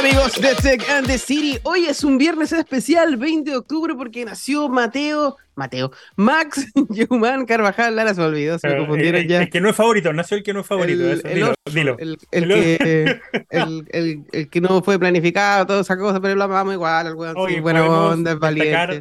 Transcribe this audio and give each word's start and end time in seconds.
amigos 0.00 0.40
de 0.40 0.54
Tech 0.54 0.88
and 0.90 1.06
the 1.06 1.18
City. 1.18 1.58
Hoy 1.62 1.84
es 1.86 2.02
un 2.04 2.16
viernes 2.16 2.52
especial, 2.52 3.16
20 3.16 3.50
de 3.50 3.56
octubre, 3.56 3.94
porque 3.94 4.24
nació 4.24 4.68
Mateo, 4.68 5.36
Mateo, 5.54 5.92
Max 6.16 6.66
Yuman 6.90 7.44
Carvajal. 7.44 7.94
Lara 7.96 8.14
se 8.14 8.20
me 8.20 8.26
olvidó, 8.28 8.58
se 8.58 8.68
me 8.68 8.78
confundieron 8.78 9.20
el, 9.20 9.28
ya. 9.28 9.42
el 9.42 9.50
que 9.50 9.60
no 9.60 9.68
es 9.70 9.76
favorito, 9.76 10.12
nació 10.12 10.38
el 10.38 10.42
que 10.42 10.54
no 10.54 10.60
es 10.60 10.66
favorito. 10.66 11.02
El- 11.02 11.10
eso, 11.18 11.28
el 11.28 11.34
dilo, 11.34 11.46
otro, 11.50 11.72
dilo. 11.74 11.96
El, 11.98 12.18
que, 12.48 13.20
el, 13.50 14.62
no 14.62 14.82
fue 14.82 14.98
planificado, 14.98 15.66
toda 15.66 15.80
esa 15.82 15.98
cosa, 15.98 16.20
pero 16.20 16.34
lo 16.34 16.44
amamos 16.44 16.74
igual, 16.74 17.06
el 17.06 17.14
weón, 17.14 17.36
sí, 17.48 17.60
buena 17.60 17.84
onda, 17.86 18.32
es 18.32 18.38
valiente. 18.38 18.98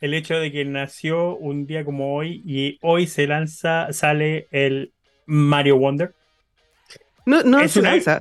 el 0.00 0.14
hecho 0.14 0.34
de 0.34 0.52
que 0.52 0.64
nació 0.66 1.36
un 1.36 1.66
día 1.66 1.84
como 1.86 2.14
hoy 2.16 2.42
y 2.44 2.78
hoy 2.82 3.06
se 3.06 3.26
lanza, 3.26 3.92
sale 3.92 4.48
el 4.50 4.92
Mario 5.26 5.78
Wonder. 5.78 6.12
No, 7.24 7.42
no 7.42 7.60
es 7.60 7.72
se 7.72 7.80
una- 7.80 7.92
lanza. 7.92 8.20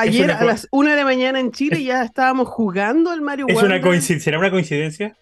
Ayer 0.00 0.30
a 0.30 0.44
las 0.44 0.66
1 0.70 0.90
de 0.90 0.96
la 0.96 1.04
mañana 1.04 1.40
en 1.40 1.52
Chile 1.52 1.82
ya 1.84 2.02
estábamos 2.02 2.48
jugando 2.48 3.12
el 3.12 3.20
Mario 3.20 3.46
¿Es 3.48 3.54
Wonder. 3.54 3.72
una 3.72 3.80
coincidencia? 3.80 4.24
¿Será 4.24 4.38
una 4.38 4.50
coincidencia? 4.50 5.16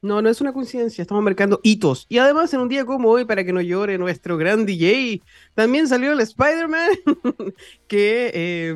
No, 0.00 0.20
no 0.20 0.28
es 0.28 0.40
una 0.40 0.52
coincidencia, 0.52 1.02
estamos 1.02 1.22
marcando 1.22 1.60
hitos. 1.62 2.06
Y 2.08 2.18
además, 2.18 2.52
en 2.54 2.60
un 2.60 2.68
día 2.68 2.84
como 2.84 3.08
hoy, 3.08 3.24
para 3.24 3.44
que 3.44 3.52
no 3.52 3.60
llore 3.60 3.98
nuestro 3.98 4.36
gran 4.36 4.66
DJ, 4.66 5.22
también 5.54 5.86
salió 5.86 6.12
el 6.12 6.20
Spider-Man, 6.20 6.88
que 7.86 8.32
eh, 8.34 8.74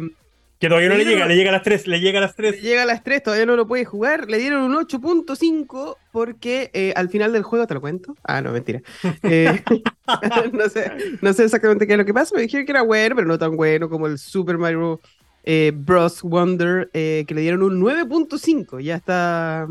Que 0.60 0.68
todavía 0.68 0.88
no 0.88 0.94
Le 0.94 1.04
le 1.04 1.10
llega, 1.10 1.26
le 1.26 1.34
llega 1.34 1.50
a 1.50 1.54
las 1.54 1.62
3, 1.64 1.88
le 1.88 2.00
llega 2.00 2.18
a 2.18 2.22
las 2.22 2.36
3. 2.36 2.62
llega 2.62 2.82
a 2.82 2.86
las 2.86 3.02
3, 3.02 3.24
todavía 3.24 3.44
no 3.44 3.56
lo 3.56 3.66
puede 3.66 3.84
jugar. 3.84 4.30
Le 4.30 4.38
dieron 4.38 4.62
un 4.62 4.74
8.5 4.74 5.96
porque 6.12 6.70
eh, 6.74 6.92
al 6.94 7.08
final 7.08 7.32
del 7.32 7.42
juego, 7.42 7.66
¿te 7.66 7.74
lo 7.74 7.80
cuento? 7.80 8.14
Ah, 8.22 8.40
no, 8.40 8.52
mentira. 8.52 8.82
Eh, 9.24 9.62
no, 10.52 10.68
sé, 10.68 10.92
no 11.20 11.32
sé 11.32 11.44
exactamente 11.44 11.86
qué 11.88 11.94
es 11.94 11.98
lo 11.98 12.04
que 12.04 12.14
pasa. 12.14 12.36
Me 12.36 12.42
dijeron 12.42 12.64
que 12.66 12.72
era 12.72 12.82
bueno, 12.82 13.16
pero 13.16 13.26
no 13.26 13.36
tan 13.36 13.56
bueno 13.56 13.88
como 13.88 14.06
el 14.06 14.18
Super 14.18 14.58
Mario 14.58 15.00
eh, 15.46 15.72
Bros. 15.74 16.22
Wonder, 16.22 16.90
eh, 16.92 17.24
que 17.26 17.34
le 17.34 17.40
dieron 17.40 17.62
un 17.62 17.80
9.5. 17.80 18.80
Ya 18.80 18.96
está 18.96 19.66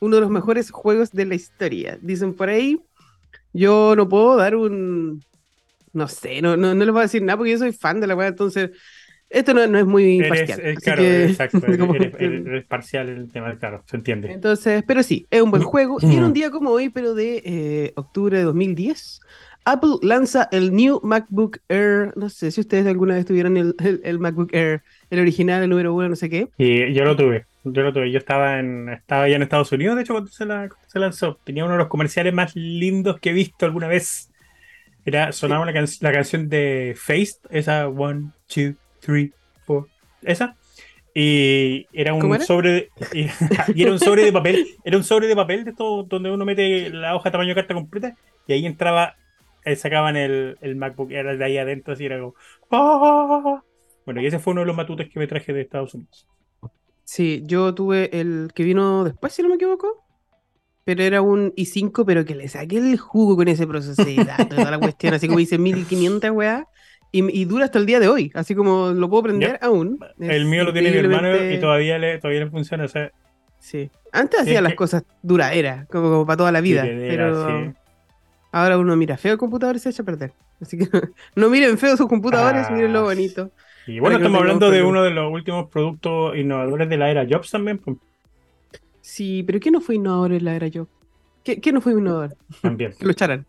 uno 0.00 0.16
de 0.16 0.20
los 0.22 0.30
mejores 0.30 0.70
juegos 0.70 1.12
de 1.12 1.24
la 1.26 1.34
historia. 1.36 1.98
Dicen 2.02 2.34
por 2.34 2.48
ahí. 2.48 2.80
Yo 3.52 3.94
no 3.96 4.08
puedo 4.08 4.36
dar 4.36 4.56
un. 4.56 5.22
No 5.92 6.06
sé, 6.08 6.42
no, 6.42 6.56
no, 6.56 6.74
no 6.74 6.84
les 6.84 6.92
voy 6.92 7.00
a 7.00 7.02
decir 7.04 7.22
nada 7.22 7.36
porque 7.38 7.52
yo 7.52 7.58
soy 7.58 7.72
fan 7.72 8.00
de 8.00 8.06
la 8.06 8.16
weá, 8.16 8.28
entonces. 8.28 8.70
Esto 9.30 9.52
no, 9.52 9.66
no 9.66 9.78
es 9.78 9.84
muy 9.84 10.20
Eres, 10.20 10.28
parcial. 10.30 10.60
eh, 10.60 10.70
así 10.74 10.80
claro, 10.84 11.02
que- 11.02 11.24
exacto. 11.26 11.58
Eres, 11.66 11.78
como- 11.80 11.94
eres- 11.94 12.14
eres- 12.18 12.46
eres 12.46 12.64
parcial 12.64 13.08
el 13.10 13.30
tema, 13.30 13.58
claro, 13.58 13.82
se 13.86 13.96
entiende. 13.96 14.32
entonces, 14.32 14.82
pero 14.86 15.02
sí, 15.02 15.26
es 15.30 15.42
un 15.42 15.50
buen 15.50 15.62
juego. 15.64 15.98
Y 16.00 16.16
en 16.16 16.24
un 16.24 16.32
día 16.32 16.50
como 16.50 16.70
hoy, 16.70 16.88
pero 16.88 17.12
de 17.14 17.42
eh, 17.44 17.92
octubre 17.96 18.38
de 18.38 18.44
2010, 18.44 19.20
Apple 19.72 19.90
lanza 20.02 20.48
el 20.52 20.72
New 20.74 21.00
MacBook 21.02 21.58
Air. 21.68 22.12
No 22.16 22.28
sé 22.28 22.50
si 22.50 22.60
ustedes 22.60 22.86
alguna 22.86 23.14
vez 23.14 23.26
tuvieron 23.26 23.56
el, 23.56 23.74
el- 23.80 24.00
el 24.04 24.18
MacBook 24.18 24.52
Air, 24.54 24.82
el 25.10 25.20
original, 25.20 25.62
el 25.62 25.70
número 25.70 25.94
uno, 25.94 26.08
no 26.08 26.16
sé 26.16 26.28
qué. 26.30 26.48
Y 26.58 26.92
yo 26.94 27.04
lo 27.04 27.16
tuve, 27.16 27.46
yo 27.64 27.82
lo 27.82 27.92
tuve. 27.92 28.10
Yo 28.10 28.18
estaba 28.18 28.58
en, 28.58 28.88
estaba 28.88 29.28
ya 29.28 29.36
en 29.36 29.42
Estados 29.42 29.70
Unidos, 29.72 29.96
de 29.96 30.02
hecho, 30.02 30.14
cuando 30.14 30.30
se, 30.30 30.44
la- 30.46 30.68
cuando 30.68 30.88
se 30.88 30.98
lanzó. 30.98 31.38
Tenía 31.44 31.64
uno 31.64 31.74
de 31.74 31.78
los 31.78 31.88
comerciales 31.88 32.32
más 32.34 32.54
lindos 32.56 33.18
que 33.20 33.30
he 33.30 33.32
visto 33.32 33.66
alguna 33.66 33.88
vez. 33.88 34.30
Era, 35.04 35.32
sonaba 35.32 35.64
la, 35.64 35.72
can- 35.72 35.86
la 36.00 36.12
canción 36.12 36.48
de 36.48 36.94
Faced, 36.96 37.38
esa 37.50 37.88
One, 37.88 38.30
Two, 38.46 38.74
Three, 39.00 39.32
Four, 39.66 39.86
esa. 40.22 40.54
Y 41.14 41.86
era 41.92 42.12
¿Cómo 42.12 42.26
un 42.28 42.34
era? 42.36 42.44
sobre 42.44 42.70
de, 42.72 42.90
y, 43.12 43.26
y 43.74 43.82
era 43.82 43.92
un 43.92 43.98
sobre 43.98 44.24
de 44.24 44.32
papel, 44.32 44.66
era 44.84 44.96
un 44.96 45.04
sobre 45.04 45.26
de 45.26 45.34
papel 45.34 45.64
de 45.64 45.72
todo 45.72 46.02
donde 46.04 46.30
uno 46.30 46.44
mete 46.44 46.90
la 46.90 47.16
hoja 47.16 47.30
tamaño 47.30 47.54
carta 47.54 47.74
completa 47.74 48.14
y 48.46 48.52
ahí 48.52 48.66
entraba, 48.66 49.16
sacaban 49.76 50.16
el, 50.16 50.56
el 50.60 50.76
MacBook 50.76 51.10
Air 51.12 51.36
de 51.38 51.44
ahí 51.44 51.58
adentro 51.58 51.92
así 51.94 52.06
era 52.06 52.18
como 52.18 52.34
¡ah! 52.70 53.62
Bueno, 54.04 54.20
y 54.22 54.26
ese 54.26 54.38
fue 54.38 54.52
uno 54.52 54.62
de 54.62 54.66
los 54.66 54.76
matutes 54.76 55.08
que 55.10 55.18
me 55.18 55.26
traje 55.26 55.52
de 55.52 55.60
Estados 55.60 55.94
Unidos. 55.94 56.26
Sí, 57.04 57.42
yo 57.44 57.74
tuve 57.74 58.18
el 58.18 58.50
que 58.54 58.64
vino 58.64 59.04
después, 59.04 59.32
si 59.32 59.42
no 59.42 59.48
me 59.48 59.56
equivoco. 59.56 60.04
Pero 60.84 61.02
era 61.02 61.20
un 61.20 61.52
i5, 61.54 62.04
pero 62.06 62.24
que 62.24 62.34
le 62.34 62.48
saqué 62.48 62.78
el 62.78 62.96
jugo 62.96 63.36
con 63.36 63.48
ese 63.48 63.66
datos, 63.66 64.48
toda 64.48 64.70
la 64.70 64.78
cuestión, 64.78 65.12
así 65.12 65.26
como 65.26 65.38
dice 65.38 65.58
1500 65.58 66.30
weá. 66.30 66.66
Y, 67.12 67.40
y 67.40 67.44
dura 67.46 67.64
hasta 67.66 67.78
el 67.78 67.86
día 67.86 68.00
de 68.00 68.08
hoy, 68.08 68.30
así 68.34 68.54
como 68.54 68.88
lo 68.90 69.08
puedo 69.08 69.22
prender 69.24 69.52
Yep. 69.52 69.62
aún. 69.64 69.98
El 70.20 70.44
mío 70.46 70.64
lo 70.64 70.72
tiene 70.72 70.90
mi 70.90 70.96
hermano 70.98 71.34
y 71.50 71.58
todavía 71.58 71.98
le, 71.98 72.18
todavía 72.18 72.40
le 72.44 72.50
funciona. 72.50 72.84
O 72.84 72.88
sea, 72.88 73.10
Sí. 73.58 73.90
Antes 74.12 74.40
hacía 74.40 74.60
las 74.62 74.72
que- 74.72 74.76
cosas 74.76 75.02
duraderas, 75.22 75.86
como, 75.88 76.08
como 76.10 76.26
para 76.26 76.36
toda 76.36 76.52
la 76.52 76.60
vida. 76.60 76.82
Duradera, 76.82 77.10
pero 77.10 77.46
sí. 77.46 77.74
Ahora 78.52 78.78
uno 78.78 78.96
mira 78.96 79.16
feo 79.16 79.32
el 79.32 79.38
computador 79.38 79.76
y 79.76 79.78
se 79.78 79.90
echa 79.90 80.02
a 80.02 80.06
perder. 80.06 80.32
Así 80.60 80.76
que 80.78 80.88
no 81.36 81.48
miren 81.50 81.78
feo 81.78 81.96
sus 81.96 82.08
computadores, 82.08 82.66
Ah, 82.68 82.72
miren 82.72 82.92
lo 82.92 83.04
bonito. 83.04 83.50
Y 83.86 84.00
bueno, 84.00 84.18
no 84.18 84.24
estamos 84.24 84.40
hablando 84.42 84.70
de 84.70 84.82
uno 84.82 85.02
de 85.02 85.10
los 85.10 85.32
últimos 85.32 85.68
productos 85.70 86.36
innovadores 86.36 86.88
de 86.88 86.96
la 86.98 87.10
era 87.10 87.26
Jobs 87.28 87.50
también. 87.50 87.78
pues, 87.78 87.96
Sí, 89.00 89.42
pero 89.44 89.58
¿qué 89.60 89.70
no 89.70 89.80
fue 89.80 89.94
innovador 89.94 90.32
en 90.32 90.44
la 90.44 90.54
era 90.54 90.66
yo? 90.68 90.86
¿Qué, 91.44 91.60
qué 91.60 91.72
no 91.72 91.80
fue 91.80 91.92
innovador? 91.92 92.36
también. 92.62 92.92
Que 92.98 93.04
lo 93.06 93.12
echaran. 93.12 93.46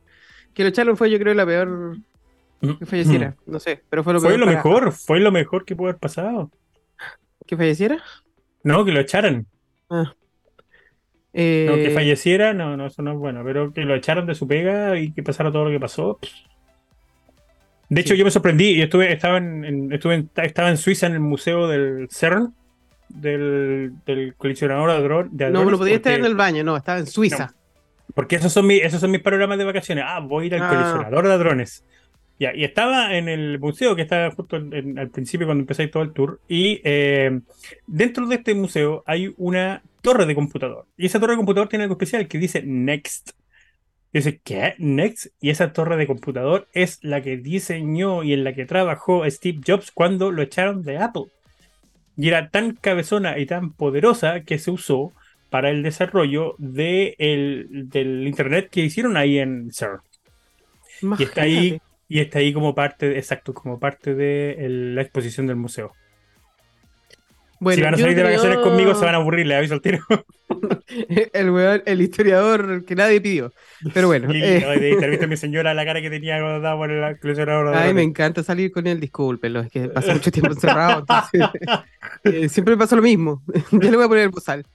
Que 0.53 0.63
lo 0.63 0.69
echaron 0.69 0.95
fue, 0.97 1.09
yo 1.11 1.19
creo, 1.19 1.33
la 1.33 1.45
peor 1.45 1.97
que 2.61 2.85
falleciera. 2.85 3.35
No 3.45 3.59
sé, 3.59 3.81
pero 3.89 4.03
fue 4.03 4.13
lo 4.13 4.19
Fue 4.19 4.29
peor. 4.29 4.39
lo 4.39 4.45
para- 4.45 4.57
mejor, 4.57 4.91
fue 4.91 5.19
lo 5.19 5.31
mejor 5.31 5.65
que 5.65 5.75
pudo 5.75 5.89
haber 5.89 5.99
pasado. 5.99 6.49
¿Que 7.45 7.55
falleciera? 7.57 8.01
No, 8.63 8.83
que 8.85 8.91
lo 8.91 8.99
echaran. 8.99 9.45
Ah. 9.89 10.13
No, 11.31 11.75
que 11.75 11.87
Eh, 11.87 11.91
falleciera, 11.91 12.53
no, 12.53 12.75
no, 12.75 12.87
eso 12.87 13.01
no 13.01 13.11
es 13.13 13.17
bueno. 13.17 13.41
Pero 13.43 13.71
que 13.71 13.81
lo 13.81 13.93
echaran 13.95 14.25
de 14.25 14.33
su 14.35 14.47
pega 14.47 14.97
y 14.97 15.11
que 15.11 15.21
pasara 15.23 15.51
todo 15.51 15.65
lo 15.65 15.71
que 15.71 15.79
pasó. 15.79 16.19
De 17.89 18.01
hecho, 18.01 18.13
Sí. 18.13 18.19
yo 18.19 18.25
me 18.25 18.31
sorprendí 18.31 18.69
y 18.75 18.81
estuve, 18.81 19.11
estaba 19.11 19.37
en, 19.37 19.65
en- 19.65 19.91
estuve 19.93 20.15
en- 20.15 20.29
estaba 20.35 20.69
en 20.69 20.77
Suiza 20.77 21.07
en 21.07 21.13
el 21.13 21.19
museo 21.19 21.67
del 21.67 22.07
CERN, 22.11 22.53
del, 23.09 23.93
del 24.05 24.35
colisionador 24.35 24.89
de 24.91 24.95
de 24.97 25.49
no, 25.51 25.59
hadrones. 25.59 25.71
no 25.71 25.77
podía 25.79 25.95
estar 25.95 26.13
en 26.13 26.25
el 26.25 26.35
baño, 26.35 26.63
no, 26.63 26.77
estaba 26.77 26.99
en 26.99 27.07
Suiza. 27.07 27.53
Porque 28.13 28.35
esos 28.35 28.51
son, 28.53 28.67
mis, 28.67 28.83
esos 28.83 28.99
son 28.99 29.11
mis 29.11 29.21
panoramas 29.21 29.57
de 29.57 29.65
vacaciones. 29.65 30.03
Ah, 30.07 30.19
voy 30.19 30.45
a 30.45 30.47
ir 30.47 30.55
al 30.55 30.61
Ah. 30.63 30.69
colisionador 30.69 31.27
de 31.27 31.33
hadrones. 31.33 31.83
Ya, 32.39 32.55
y 32.55 32.63
estaba 32.63 33.15
en 33.17 33.27
el 33.27 33.59
museo 33.59 33.95
que 33.97 34.03
estaba 34.03 34.31
justo 34.31 34.55
en- 34.55 34.73
en- 34.73 34.97
al 34.99 35.09
principio 35.09 35.45
cuando 35.45 35.61
empecé 35.61 35.87
todo 35.89 36.03
el 36.03 36.13
tour. 36.13 36.39
Y 36.47 36.79
eh, 36.85 37.41
dentro 37.85 38.25
de 38.27 38.35
este 38.35 38.53
museo 38.55 39.03
hay 39.05 39.33
una 39.37 39.83
torre 40.01 40.25
de 40.25 40.35
computador. 40.35 40.85
Y 40.97 41.05
esa 41.07 41.19
torre 41.19 41.33
de 41.33 41.37
computador 41.37 41.67
tiene 41.67 41.83
algo 41.83 41.95
especial 41.95 42.27
que 42.29 42.37
dice 42.37 42.63
Next. 42.63 43.31
Dice, 44.13 44.39
¿qué? 44.43 44.73
Next. 44.79 45.27
Y 45.41 45.49
esa 45.49 45.73
torre 45.73 45.97
de 45.97 46.07
computador 46.07 46.67
es 46.73 46.99
la 47.03 47.21
que 47.21 47.35
diseñó 47.37 48.23
y 48.23 48.31
en 48.33 48.43
la 48.45 48.53
que 48.53 48.65
trabajó 48.65 49.29
Steve 49.29 49.59
Jobs 49.67 49.91
cuando 49.91 50.31
lo 50.31 50.41
echaron 50.41 50.81
de 50.81 50.97
Apple. 50.97 51.25
Y 52.17 52.29
era 52.29 52.49
tan 52.49 52.75
cabezona 52.75 53.37
y 53.37 53.45
tan 53.45 53.73
poderosa 53.73 54.41
que 54.41 54.57
se 54.59 54.71
usó 54.71 55.11
para 55.49 55.69
el 55.69 55.83
desarrollo 55.83 56.55
de 56.57 57.15
el- 57.19 57.89
del 57.89 58.25
internet 58.27 58.69
que 58.71 58.81
hicieron 58.81 59.17
ahí 59.17 59.39
en 59.39 59.71
CERN. 59.73 59.99
Y 61.19 61.23
está 61.23 61.41
ahí, 61.43 61.51
Imagínate. 61.67 61.88
Y 62.09 62.19
está 62.19 62.39
ahí 62.39 62.51
como 62.51 62.75
parte, 62.75 63.17
exacto, 63.17 63.53
como 63.53 63.79
parte 63.79 64.15
de 64.15 64.53
el- 64.59 64.95
la 64.95 65.01
exposición 65.03 65.47
del 65.47 65.55
museo. 65.55 65.93
Bueno, 67.61 67.75
si 67.75 67.81
van 67.83 67.93
a 67.93 67.97
salir 67.97 68.15
de 68.15 68.23
no 68.23 68.29
vacaciones 68.29 68.59
conmigo, 68.59 68.95
se 68.95 69.03
van 69.03 69.15
a 69.15 69.17
aburrir, 69.17 69.45
le 69.45 69.53
aviso 69.55 69.73
al 69.73 69.81
tiro. 69.81 69.99
el, 71.33 71.51
weón- 71.51 71.83
el 71.85 72.01
historiador 72.01 72.85
que 72.85 72.95
nadie 72.95 73.19
pidió. 73.19 73.51
Pero 73.93 74.07
bueno. 74.07 74.33
Y 74.33 74.41
eh, 74.41 74.61
de- 74.79 75.09
¿viste 75.09 75.27
mi 75.27 75.35
señora 75.37 75.73
la 75.73 75.83
cara 75.83 76.01
que 76.01 76.09
tenía 76.09 76.39
cuando 76.39 76.57
estaba 76.57 76.77
por 76.77 76.89
el 76.89 77.19
colisionador 77.19 77.71
de 77.71 77.75
Ay, 77.77 77.93
me 77.93 78.01
encanta 78.03 78.43
salir 78.43 78.71
con 78.71 78.87
él, 78.87 79.01
discúlpelo, 79.01 79.59
es 79.59 79.69
que 79.69 79.89
pasa 79.89 80.13
mucho 80.13 80.31
tiempo 80.31 80.53
encerrado, 80.53 81.01
entonces, 81.01 81.41
eh, 82.23 82.47
siempre 82.47 82.75
me 82.75 82.79
pasa 82.79 82.95
lo 82.95 83.01
mismo. 83.01 83.43
Yo 83.71 83.91
le 83.91 83.97
voy 83.97 84.05
a 84.05 84.07
poner 84.07 84.23
el 84.23 84.29
bozal. 84.29 84.65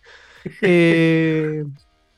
Eh, 0.61 1.65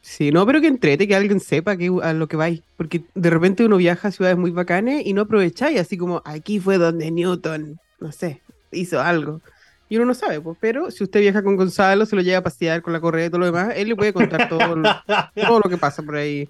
sí, 0.08 0.30
no, 0.30 0.46
pero 0.46 0.60
que 0.60 0.68
entrete, 0.68 1.08
que 1.08 1.16
alguien 1.16 1.40
sepa 1.40 1.76
que, 1.76 1.90
a 2.02 2.12
lo 2.12 2.28
que 2.28 2.36
vais, 2.36 2.62
porque 2.76 3.02
de 3.14 3.28
repente 3.30 3.64
uno 3.64 3.76
viaja 3.76 4.08
a 4.08 4.12
ciudades 4.12 4.38
muy 4.38 4.52
bacanes 4.52 5.04
y 5.04 5.12
no 5.12 5.22
aprovecháis, 5.22 5.80
así 5.80 5.96
como 5.98 6.22
aquí 6.24 6.60
fue 6.60 6.78
donde 6.78 7.10
Newton, 7.10 7.78
no 8.00 8.12
sé, 8.12 8.40
hizo 8.70 9.00
algo. 9.00 9.40
Y 9.88 9.96
uno 9.96 10.06
no 10.06 10.14
sabe, 10.14 10.40
pues, 10.40 10.56
pero 10.60 10.90
si 10.90 11.04
usted 11.04 11.20
viaja 11.20 11.42
con 11.42 11.56
Gonzalo, 11.56 12.06
se 12.06 12.14
lo 12.16 12.22
lleva 12.22 12.38
a 12.38 12.42
pasear 12.42 12.82
con 12.82 12.92
la 12.92 13.00
correa 13.00 13.26
y 13.26 13.30
todo 13.30 13.40
lo 13.40 13.46
demás, 13.46 13.72
él 13.76 13.88
le 13.88 13.96
puede 13.96 14.12
contar 14.12 14.48
todo, 14.48 14.76
lo- 14.76 14.88
todo 15.34 15.60
lo 15.64 15.68
que 15.70 15.76
pasa 15.76 16.02
por 16.02 16.16
ahí. 16.16 16.48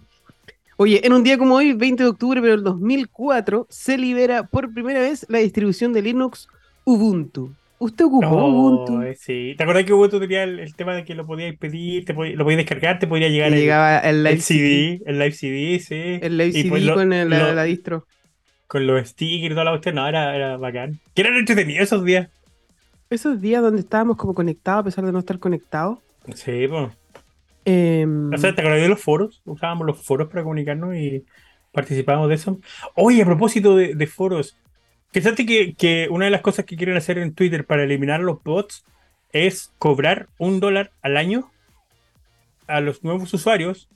Oye, 0.78 1.06
en 1.06 1.12
un 1.14 1.22
día 1.22 1.38
como 1.38 1.54
hoy, 1.54 1.72
20 1.72 2.02
de 2.02 2.08
octubre, 2.10 2.40
pero 2.42 2.52
del 2.56 2.62
2004, 2.64 3.66
se 3.70 3.96
libera 3.96 4.42
por 4.46 4.72
primera 4.72 5.00
vez 5.00 5.24
la 5.28 5.38
distribución 5.38 5.92
de 5.94 6.02
Linux 6.02 6.48
Ubuntu. 6.84 7.50
¿Usted 7.78 8.04
ocupó 8.06 8.46
Ubuntu? 8.46 9.02
Sí. 9.18 9.54
¿Te 9.56 9.62
acuerdas 9.62 9.84
que 9.84 9.92
Ubuntu 9.92 10.18
tenía 10.18 10.44
el, 10.44 10.60
el 10.60 10.74
tema 10.74 10.94
de 10.94 11.04
que 11.04 11.14
lo 11.14 11.26
podías 11.26 11.54
pedir, 11.56 12.04
te 12.04 12.14
podí- 12.14 12.34
lo 12.34 12.44
podías 12.44 12.58
descargar, 12.58 12.98
te 12.98 13.06
podría 13.06 13.28
llegar 13.28 13.52
el, 13.52 13.58
llegaba 13.60 13.98
el 13.98 14.16
el 14.16 14.24
live 14.24 14.40
CD, 14.40 15.02
el 15.04 15.18
live 15.18 15.32
CD, 15.32 15.78
sí. 15.80 16.18
El 16.22 16.38
live 16.38 16.48
Y 16.50 16.62
CD 16.62 16.68
pues 16.70 16.82
lo- 16.84 16.94
con 16.94 17.12
el- 17.12 17.28
la, 17.28 17.38
lo- 17.48 17.54
la 17.54 17.64
distro. 17.64 18.06
con 18.66 18.86
los 18.86 19.06
stickers 19.08 19.46
y 19.46 19.54
toda 19.54 19.64
la 19.64 19.70
cuestión, 19.72 19.96
no, 19.96 20.08
era, 20.08 20.34
era 20.34 20.56
bacán. 20.56 20.98
Que 21.14 21.22
eran 21.22 21.36
entretenidos 21.36 21.82
esos 21.84 22.04
días. 22.04 22.28
Esos 23.10 23.40
días 23.40 23.62
donde 23.62 23.80
estábamos 23.82 24.16
como 24.16 24.34
conectados 24.34 24.80
a 24.80 24.84
pesar 24.84 25.04
de 25.04 25.12
no 25.12 25.18
estar 25.20 25.38
conectados. 25.38 25.98
Sí, 26.34 26.66
pues. 26.68 26.90
O 27.68 28.38
sea, 28.38 28.54
¿te 28.54 28.60
acuerdas 28.60 28.80
de 28.82 28.88
los 28.88 29.00
foros? 29.00 29.42
Usábamos 29.44 29.86
los 29.86 30.02
foros 30.04 30.28
para 30.28 30.42
comunicarnos 30.42 30.94
y 30.96 31.24
participábamos 31.72 32.28
de 32.28 32.36
eso. 32.36 32.58
Oye, 32.94 33.22
a 33.22 33.24
propósito 33.26 33.76
de, 33.76 33.94
de 33.94 34.06
foros, 34.06 34.56
fíjate 35.12 35.46
que, 35.46 35.74
que 35.74 36.08
una 36.10 36.26
de 36.26 36.30
las 36.30 36.42
cosas 36.42 36.64
que 36.64 36.76
quieren 36.76 36.96
hacer 36.96 37.18
en 37.18 37.34
Twitter 37.34 37.64
para 37.64 37.84
eliminar 37.84 38.20
los 38.20 38.42
bots 38.42 38.84
es 39.32 39.72
cobrar 39.78 40.28
un 40.38 40.60
dólar 40.60 40.92
al 41.02 41.16
año 41.16 41.50
a 42.66 42.80
los 42.80 43.04
nuevos 43.04 43.32
usuarios 43.32 43.88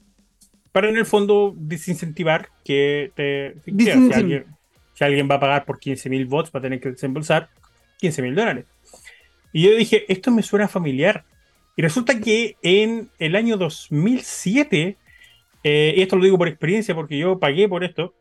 para 0.72 0.88
en 0.88 0.96
el 0.96 1.06
fondo 1.06 1.54
desincentivar 1.56 2.48
que 2.64 3.10
te... 3.14 3.56
Si 3.64 3.90
alguien, 3.90 4.46
si 4.94 5.04
alguien 5.04 5.28
va 5.30 5.36
a 5.36 5.40
pagar 5.40 5.64
por 5.64 5.80
15.000 5.80 6.28
bots, 6.28 6.50
va 6.54 6.60
a 6.60 6.62
tener 6.62 6.80
que 6.80 6.90
desembolsar 6.90 7.48
15.000 8.00 8.34
dólares. 8.34 8.66
Y 9.52 9.62
yo 9.62 9.76
dije, 9.76 10.04
esto 10.12 10.30
me 10.30 10.42
suena 10.42 10.68
familiar. 10.68 11.24
Y 11.76 11.82
resulta 11.82 12.20
que 12.20 12.56
en 12.62 13.10
el 13.18 13.34
año 13.34 13.56
2007, 13.56 14.96
eh, 15.64 15.94
y 15.96 16.02
esto 16.02 16.16
lo 16.16 16.24
digo 16.24 16.38
por 16.38 16.48
experiencia 16.48 16.94
porque 16.94 17.18
yo 17.18 17.38
pagué 17.38 17.68
por 17.68 17.82
esto, 17.82 18.14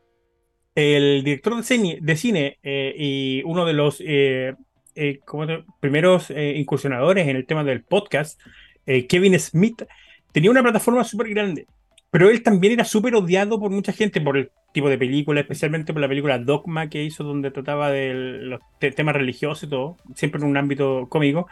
el 0.75 1.23
director 1.23 1.55
de 1.55 2.15
cine, 2.15 2.57
eh, 2.63 2.93
y 2.97 3.41
uno 3.45 3.65
de 3.65 3.73
los 3.73 4.01
eh, 4.05 4.55
primeros 5.79 6.29
incursionadores 6.29 7.27
en 7.27 7.35
el 7.35 7.45
tema 7.45 7.63
del 7.63 7.83
podcast, 7.83 8.39
Kevin 9.07 9.39
Smith, 9.39 9.83
tenía 10.31 10.51
una 10.51 10.63
plataforma 10.63 11.03
súper 11.03 11.29
grande. 11.29 11.67
Pero 12.11 12.29
él 12.29 12.41
también 12.41 12.73
era 12.73 12.85
súper 12.85 13.15
odiado 13.15 13.59
por 13.59 13.69
mucha 13.69 13.93
gente 13.93 14.19
por 14.19 14.35
el 14.35 14.49
tipo 14.73 14.89
de 14.89 14.97
película, 14.97 15.41
especialmente 15.41 15.93
por 15.93 16.01
la 16.01 16.07
película 16.07 16.39
Dogma 16.39 16.89
que 16.89 17.03
hizo, 17.03 17.23
donde 17.23 17.51
trataba 17.51 17.91
de 17.91 18.13
los 18.13 18.59
temas 18.79 19.15
religiosos 19.15 19.63
y 19.63 19.69
todo, 19.69 19.97
siempre 20.15 20.41
en 20.41 20.47
un 20.47 20.57
ámbito 20.57 21.07
cómico. 21.07 21.47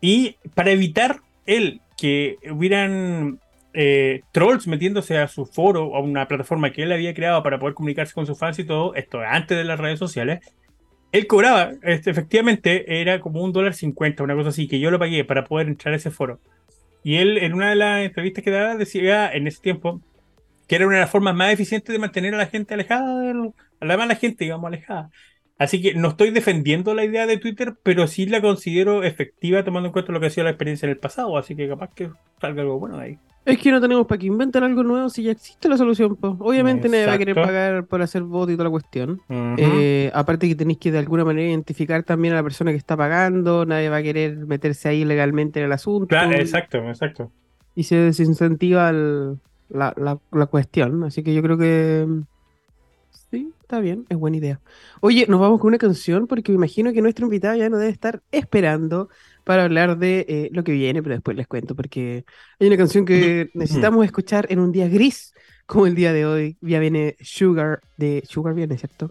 Y 0.00 0.36
para 0.54 0.72
evitar 0.72 1.20
él 1.46 1.80
que 1.96 2.36
hubieran 2.50 3.40
eh, 3.78 4.22
trolls 4.32 4.66
metiéndose 4.66 5.18
a 5.18 5.28
su 5.28 5.44
foro 5.44 5.94
a 5.94 6.00
una 6.00 6.26
plataforma 6.26 6.72
que 6.72 6.82
él 6.82 6.92
había 6.92 7.12
creado 7.12 7.42
para 7.42 7.58
poder 7.58 7.74
comunicarse 7.74 8.14
con 8.14 8.26
sus 8.26 8.38
fans 8.38 8.58
y 8.58 8.64
todo, 8.64 8.94
esto 8.94 9.20
antes 9.20 9.56
de 9.56 9.64
las 9.64 9.78
redes 9.78 9.98
sociales, 9.98 10.40
él 11.12 11.26
cobraba, 11.26 11.72
este, 11.82 12.10
efectivamente, 12.10 13.00
era 13.00 13.20
como 13.20 13.42
un 13.42 13.52
dólar 13.52 13.74
cincuenta, 13.74 14.22
una 14.22 14.34
cosa 14.34 14.48
así, 14.48 14.66
que 14.66 14.80
yo 14.80 14.90
lo 14.90 14.98
pagué 14.98 15.24
para 15.24 15.44
poder 15.44 15.68
entrar 15.68 15.92
a 15.92 15.98
ese 15.98 16.10
foro. 16.10 16.40
Y 17.04 17.16
él, 17.16 17.36
en 17.38 17.52
una 17.52 17.68
de 17.68 17.76
las 17.76 18.04
entrevistas 18.04 18.42
que 18.42 18.50
daba, 18.50 18.76
decía 18.76 19.30
en 19.30 19.46
ese 19.46 19.60
tiempo 19.60 20.00
que 20.66 20.76
era 20.76 20.86
una 20.86 20.96
de 20.96 21.02
las 21.02 21.10
formas 21.10 21.34
más 21.34 21.52
eficientes 21.52 21.92
de 21.92 21.98
mantener 21.98 22.34
a 22.34 22.38
la 22.38 22.46
gente 22.46 22.74
alejada, 22.74 23.20
de 23.20 23.52
a 23.80 23.84
la 23.84 23.96
mala 23.96 24.16
gente, 24.16 24.44
digamos, 24.44 24.66
alejada. 24.66 25.10
Así 25.58 25.80
que 25.80 25.94
no 25.94 26.08
estoy 26.08 26.30
defendiendo 26.30 26.94
la 26.94 27.04
idea 27.04 27.26
de 27.26 27.38
Twitter, 27.38 27.74
pero 27.82 28.06
sí 28.06 28.26
la 28.26 28.42
considero 28.42 29.02
efectiva 29.04 29.64
tomando 29.64 29.88
en 29.88 29.92
cuenta 29.92 30.12
lo 30.12 30.20
que 30.20 30.26
ha 30.26 30.30
sido 30.30 30.44
la 30.44 30.50
experiencia 30.50 30.86
en 30.86 30.90
el 30.90 30.98
pasado. 30.98 31.38
Así 31.38 31.56
que 31.56 31.66
capaz 31.68 31.94
que 31.94 32.10
salga 32.40 32.62
algo 32.62 32.78
bueno 32.78 32.98
de 32.98 33.04
ahí. 33.04 33.18
Es 33.46 33.58
que 33.58 33.70
no 33.70 33.80
tenemos 33.80 34.06
para 34.08 34.18
que 34.18 34.26
inventar 34.26 34.64
algo 34.64 34.82
nuevo 34.82 35.08
si 35.08 35.22
ya 35.22 35.30
existe 35.30 35.68
la 35.68 35.76
solución. 35.76 36.16
Pues. 36.16 36.34
Obviamente 36.40 36.88
nadie 36.88 37.06
va 37.06 37.12
a 37.12 37.18
querer 37.18 37.36
pagar 37.36 37.86
por 37.86 38.02
hacer 38.02 38.24
voto 38.24 38.50
y 38.50 38.56
toda 38.56 38.64
la 38.64 38.70
cuestión. 38.70 39.20
Eh, 39.28 40.10
aparte 40.12 40.48
que 40.48 40.56
tenéis 40.56 40.78
que 40.78 40.90
de 40.90 40.98
alguna 40.98 41.24
manera 41.24 41.48
identificar 41.48 42.02
también 42.02 42.34
a 42.34 42.38
la 42.38 42.42
persona 42.42 42.72
que 42.72 42.76
está 42.76 42.96
pagando. 42.96 43.64
Nadie 43.64 43.88
va 43.88 43.98
a 43.98 44.02
querer 44.02 44.36
meterse 44.36 44.88
ahí 44.88 45.04
legalmente 45.04 45.60
en 45.60 45.66
el 45.66 45.72
asunto. 45.72 46.08
Claro, 46.08 46.32
exacto, 46.32 46.78
exacto. 46.88 47.30
Y 47.76 47.84
se 47.84 47.96
desincentiva 47.96 48.90
la, 48.90 49.94
la 50.32 50.46
cuestión. 50.46 51.04
Así 51.04 51.22
que 51.22 51.32
yo 51.32 51.40
creo 51.40 51.56
que 51.56 52.04
está 53.66 53.80
bien, 53.80 54.06
es 54.08 54.16
buena 54.16 54.36
idea. 54.36 54.60
Oye, 55.00 55.26
nos 55.28 55.40
vamos 55.40 55.60
con 55.60 55.68
una 55.68 55.78
canción 55.78 56.28
porque 56.28 56.52
me 56.52 56.56
imagino 56.56 56.92
que 56.92 57.02
nuestro 57.02 57.26
invitado 57.26 57.56
ya 57.56 57.68
nos 57.68 57.80
debe 57.80 57.90
estar 57.90 58.22
esperando 58.30 59.08
para 59.42 59.64
hablar 59.64 59.98
de 59.98 60.24
eh, 60.28 60.50
lo 60.52 60.62
que 60.62 60.70
viene, 60.70 61.02
pero 61.02 61.16
después 61.16 61.36
les 61.36 61.48
cuento, 61.48 61.74
porque 61.74 62.24
hay 62.60 62.66
una 62.68 62.76
canción 62.76 63.04
que 63.04 63.50
necesitamos 63.54 64.04
escuchar 64.04 64.46
en 64.50 64.60
un 64.60 64.70
día 64.70 64.88
gris, 64.88 65.34
como 65.66 65.86
el 65.86 65.96
día 65.96 66.12
de 66.12 66.26
hoy. 66.26 66.56
Ya 66.60 66.78
viene 66.78 67.16
Sugar, 67.20 67.80
de 67.96 68.22
Sugar 68.28 68.54
viene, 68.54 68.78
¿cierto? 68.78 69.10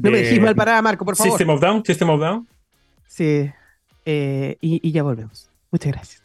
no 0.00 0.10
me 0.12 0.22
decís 0.22 0.40
mal 0.40 0.54
parada, 0.54 0.80
Marco, 0.80 1.04
por 1.04 1.16
favor. 1.16 1.32
System 1.32 1.50
of 1.50 1.60
Down, 1.60 1.84
System 1.84 2.10
of 2.10 2.20
Down. 2.20 2.48
Sí, 3.08 3.50
eh, 4.04 4.56
y 4.60 4.92
ya 4.92 5.02
volvemos. 5.02 5.50
Muchas 5.72 5.92
gracias. 5.92 6.22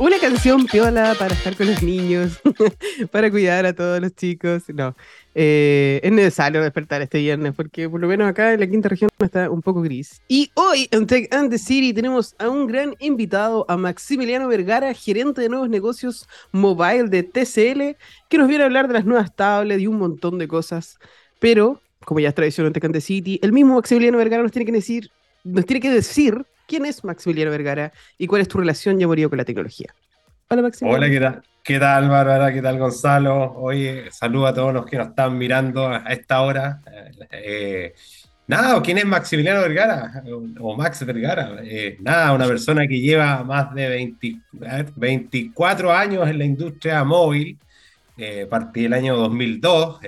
Una 0.00 0.16
canción 0.20 0.64
piola 0.66 1.16
para 1.18 1.34
estar 1.34 1.56
con 1.56 1.66
los 1.66 1.82
niños, 1.82 2.40
para 3.10 3.32
cuidar 3.32 3.66
a 3.66 3.72
todos 3.72 4.00
los 4.00 4.14
chicos. 4.14 4.62
No, 4.68 4.94
eh, 5.34 5.98
es 6.04 6.12
necesario 6.12 6.62
despertar 6.62 7.02
este 7.02 7.18
viernes 7.18 7.52
porque 7.52 7.88
por 7.88 8.00
lo 8.00 8.06
menos 8.06 8.28
acá 8.28 8.52
en 8.52 8.60
la 8.60 8.68
quinta 8.68 8.88
región 8.88 9.10
está 9.18 9.50
un 9.50 9.60
poco 9.60 9.82
gris. 9.82 10.22
Y 10.28 10.52
hoy 10.54 10.86
en 10.92 11.08
Tech 11.08 11.34
and 11.34 11.50
the 11.50 11.58
City 11.58 11.92
tenemos 11.92 12.36
a 12.38 12.48
un 12.48 12.68
gran 12.68 12.94
invitado, 13.00 13.66
a 13.68 13.76
Maximiliano 13.76 14.46
Vergara, 14.46 14.94
gerente 14.94 15.40
de 15.40 15.48
nuevos 15.48 15.68
negocios 15.68 16.28
mobile 16.52 17.08
de 17.08 17.24
TCL, 17.24 17.96
que 18.28 18.38
nos 18.38 18.46
viene 18.46 18.62
a 18.62 18.66
hablar 18.66 18.86
de 18.86 18.94
las 18.94 19.04
nuevas 19.04 19.34
tablets 19.34 19.82
y 19.82 19.88
un 19.88 19.98
montón 19.98 20.38
de 20.38 20.46
cosas. 20.46 20.96
Pero, 21.40 21.82
como 22.04 22.20
ya 22.20 22.28
es 22.28 22.36
tradición 22.36 22.68
en 22.68 22.72
Tech 22.72 22.84
and 22.84 22.94
the 22.94 23.00
City, 23.00 23.40
el 23.42 23.52
mismo 23.52 23.74
Maximiliano 23.74 24.18
Vergara 24.18 24.44
nos 24.44 24.52
tiene 24.52 24.66
que 24.66 24.72
decir, 24.72 25.10
nos 25.42 25.66
tiene 25.66 25.80
que 25.80 25.90
decir 25.90 26.46
¿Quién 26.68 26.84
es 26.84 27.02
Maximiliano 27.02 27.50
Vergara 27.50 27.92
y 28.18 28.26
cuál 28.26 28.42
es 28.42 28.48
tu 28.48 28.58
relación 28.58 29.00
y 29.00 29.04
amorío 29.04 29.30
con 29.30 29.38
la 29.38 29.44
tecnología? 29.46 29.94
Hola, 30.50 30.60
Maximiliano. 30.60 31.02
Hola, 31.02 31.10
¿qué 31.10 31.20
tal? 31.20 31.42
¿Qué 31.64 31.78
tal, 31.78 32.08
Bárbara? 32.10 32.52
¿Qué 32.52 32.60
tal, 32.60 32.78
Gonzalo? 32.78 33.54
Oye, 33.54 34.10
saludo 34.10 34.48
a 34.48 34.52
todos 34.52 34.74
los 34.74 34.84
que 34.84 34.98
nos 34.98 35.08
están 35.08 35.38
mirando 35.38 35.88
a 35.88 36.04
esta 36.10 36.42
hora. 36.42 36.82
Eh, 37.30 37.94
nada, 38.46 38.82
¿quién 38.82 38.98
es 38.98 39.06
Maximiliano 39.06 39.62
Vergara? 39.62 40.22
O 40.60 40.76
Max 40.76 41.06
Vergara. 41.06 41.56
Eh, 41.62 41.96
nada, 42.00 42.34
una 42.34 42.46
persona 42.46 42.86
que 42.86 43.00
lleva 43.00 43.42
más 43.44 43.74
de 43.74 44.12
24 44.94 45.90
años 45.90 46.28
en 46.28 46.36
la 46.36 46.44
industria 46.44 47.02
móvil. 47.02 47.56
Eh, 48.18 48.46
partí 48.50 48.84
el 48.84 48.92
año 48.92 49.16
2002, 49.16 50.00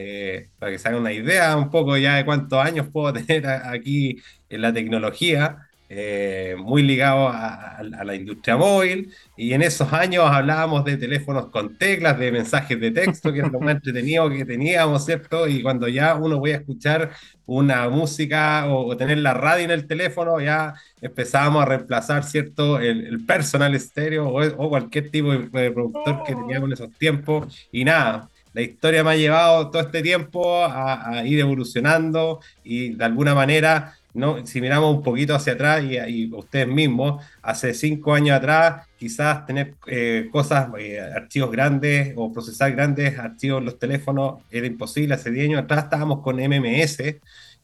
para 0.59 0.73
que 0.73 0.79
se 0.79 0.89
hagan 0.89 1.01
una 1.01 1.13
idea 1.13 1.57
un 1.57 1.71
poco 1.71 1.97
ya 1.97 2.17
de 2.17 2.27
cuántos 2.27 2.63
años 2.63 2.87
puedo 2.93 3.13
tener 3.25 3.47
aquí 3.47 4.21
en 4.51 4.61
la 4.61 4.75
tecnología. 4.75 5.70
Eh, 5.93 6.55
muy 6.57 6.83
ligado 6.85 7.29
a, 7.29 7.83
la 7.83 8.15
industria 8.15 8.57
móvil, 8.57 9.13
y 9.37 9.55
en 9.55 9.63
esos 9.63 9.93
años 9.93 10.25
hablábamos 10.25 10.85
de 10.85 10.97
teléfonos 10.97 11.47
con 11.47 11.77
teclas, 11.79 12.17
de 12.17 12.31
mensajes 12.31 12.79
de 12.79 12.93
texto, 12.93 13.33
que 13.33 13.41
era 13.41 13.49
lo 13.49 13.59
más 13.59 13.75
entretenido 13.75 14.31
que 14.31 14.45
teníamos, 14.45 15.05
¿cierto? 15.05 15.49
Y 15.49 15.63
cuando 15.63 15.89
ya 15.89 16.15
uno 16.15 16.39
voy 16.39 16.53
a 16.53 16.59
escuchar 16.59 17.11
una 17.45 17.89
música 17.89 18.73
o, 18.73 18.97
tener 18.97 19.19
la 19.19 19.35
radio 19.35 19.65
en 19.65 19.73
el 19.73 19.89
teléfono, 19.89 20.41
ya 20.41 20.75
empezábamos 21.01 21.63
a 21.63 21.67
reemplazar, 21.67 22.23
¿cierto? 22.23 22.79
El, 22.79 23.27
personal 23.27 23.75
estéreo 23.75 24.29
o, 24.29 24.69
cualquier 24.69 25.11
tipo 25.11 25.33
de, 25.33 25.73
productor 25.73 26.23
que 26.25 26.37
teníamos 26.37 26.69
en 26.69 26.73
esos 26.75 26.93
tiempos, 26.99 27.69
y 27.73 27.85
nada. 27.85 28.29
La 28.53 28.63
historia 28.63 29.03
me 29.03 29.11
ha 29.11 29.17
llevado 29.17 29.71
todo 29.71 29.83
este 29.83 30.03
tiempo 30.03 30.65
a 30.65 31.23
ir 31.25 31.39
evolucionando 31.39 32.41
y 32.65 32.95
de 32.95 33.05
alguna 33.05 33.33
manera 33.33 33.95
¿no? 34.15 34.45
Si 34.47 34.61
miramos 34.61 34.95
un 34.95 35.03
poquito 35.03 35.35
hacia 35.35 35.55
atrás 35.55 35.83
y, 35.85 36.33
ustedes 36.33 36.69
mismos, 36.69 37.25
hace 37.43 37.75
cinco 37.75 38.15
años 38.15 38.37
atrás, 38.37 38.87
quizás 38.97 39.47
tener 39.47 39.75
eh, 39.87 40.29
cosas, 40.33 40.69
eh, 40.79 41.01
archivos 41.01 41.51
grandes 41.51 42.13
o 42.17 42.33
procesar 42.33 42.73
grandes 42.73 43.19
archivos 43.19 43.61
en 43.61 43.65
los 43.67 43.79
teléfonos 43.79 44.43
era 44.51 44.67
imposible. 44.67 45.15
Hace 45.15 45.31
10 45.31 45.51
años 45.51 45.63
atrás 45.65 45.85
estábamos 45.85 46.21
con 46.21 46.37
MMS, 46.37 46.99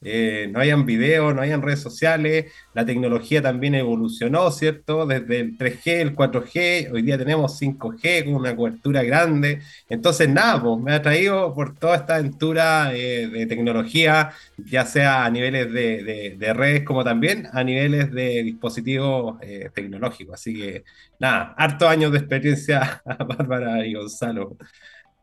eh, 0.03 0.49
no 0.53 0.61
hayan 0.61 0.85
videos, 0.85 1.35
no 1.35 1.41
hayan 1.43 1.63
redes 1.63 1.81
sociales, 1.81 2.53
la 2.75 2.85
tecnología 2.85 3.41
también 3.43 3.75
evolucionó, 3.75 4.51
¿cierto? 4.51 5.07
Desde 5.07 5.41
el 5.41 5.59
3G, 5.59 6.01
el 6.01 6.15
4G, 6.15 6.93
hoy 6.93 7.03
día 7.03 7.19
tenemos 7.19 7.61
5G 7.61 8.25
con 8.25 8.35
una 8.35 8.55
cobertura 8.55 9.03
grande. 9.03 9.63
Entonces, 9.89 10.29
nada, 10.29 10.63
pues, 10.63 10.79
me 10.81 10.93
ha 10.93 11.03
traído 11.03 11.55
por 11.55 11.79
toda 11.79 11.97
esta 11.97 12.17
aventura 12.17 12.95
eh, 12.95 13.29
de 13.29 13.47
tecnología, 13.47 14.33
ya 14.59 14.85
sea 14.85 15.25
a 15.25 15.31
niveles 15.31 15.73
de, 15.73 16.53
redes 16.55 16.85
como 16.85 17.03
también 17.05 17.49
a 17.53 17.65
niveles 17.65 18.13
de 18.13 18.43
dispositivos 18.43 19.39
eh, 19.43 19.71
tecnológicos. 19.75 20.35
Así 20.35 20.55
que, 20.55 20.85
nada, 21.19 21.55
hartos 21.57 21.89
años 21.89 22.13
de 22.13 22.19
experiencia, 22.19 23.03
Bárbara 23.05 23.85
y 23.87 23.95
Gonzalo. 23.95 24.57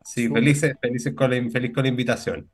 Sí, 0.04 0.28
felices, 0.28 0.76
felices 0.82 1.14
con 1.16 1.32
feliz 1.52 1.72
con 1.74 1.84
la 1.84 1.90
invitación. 1.90 2.50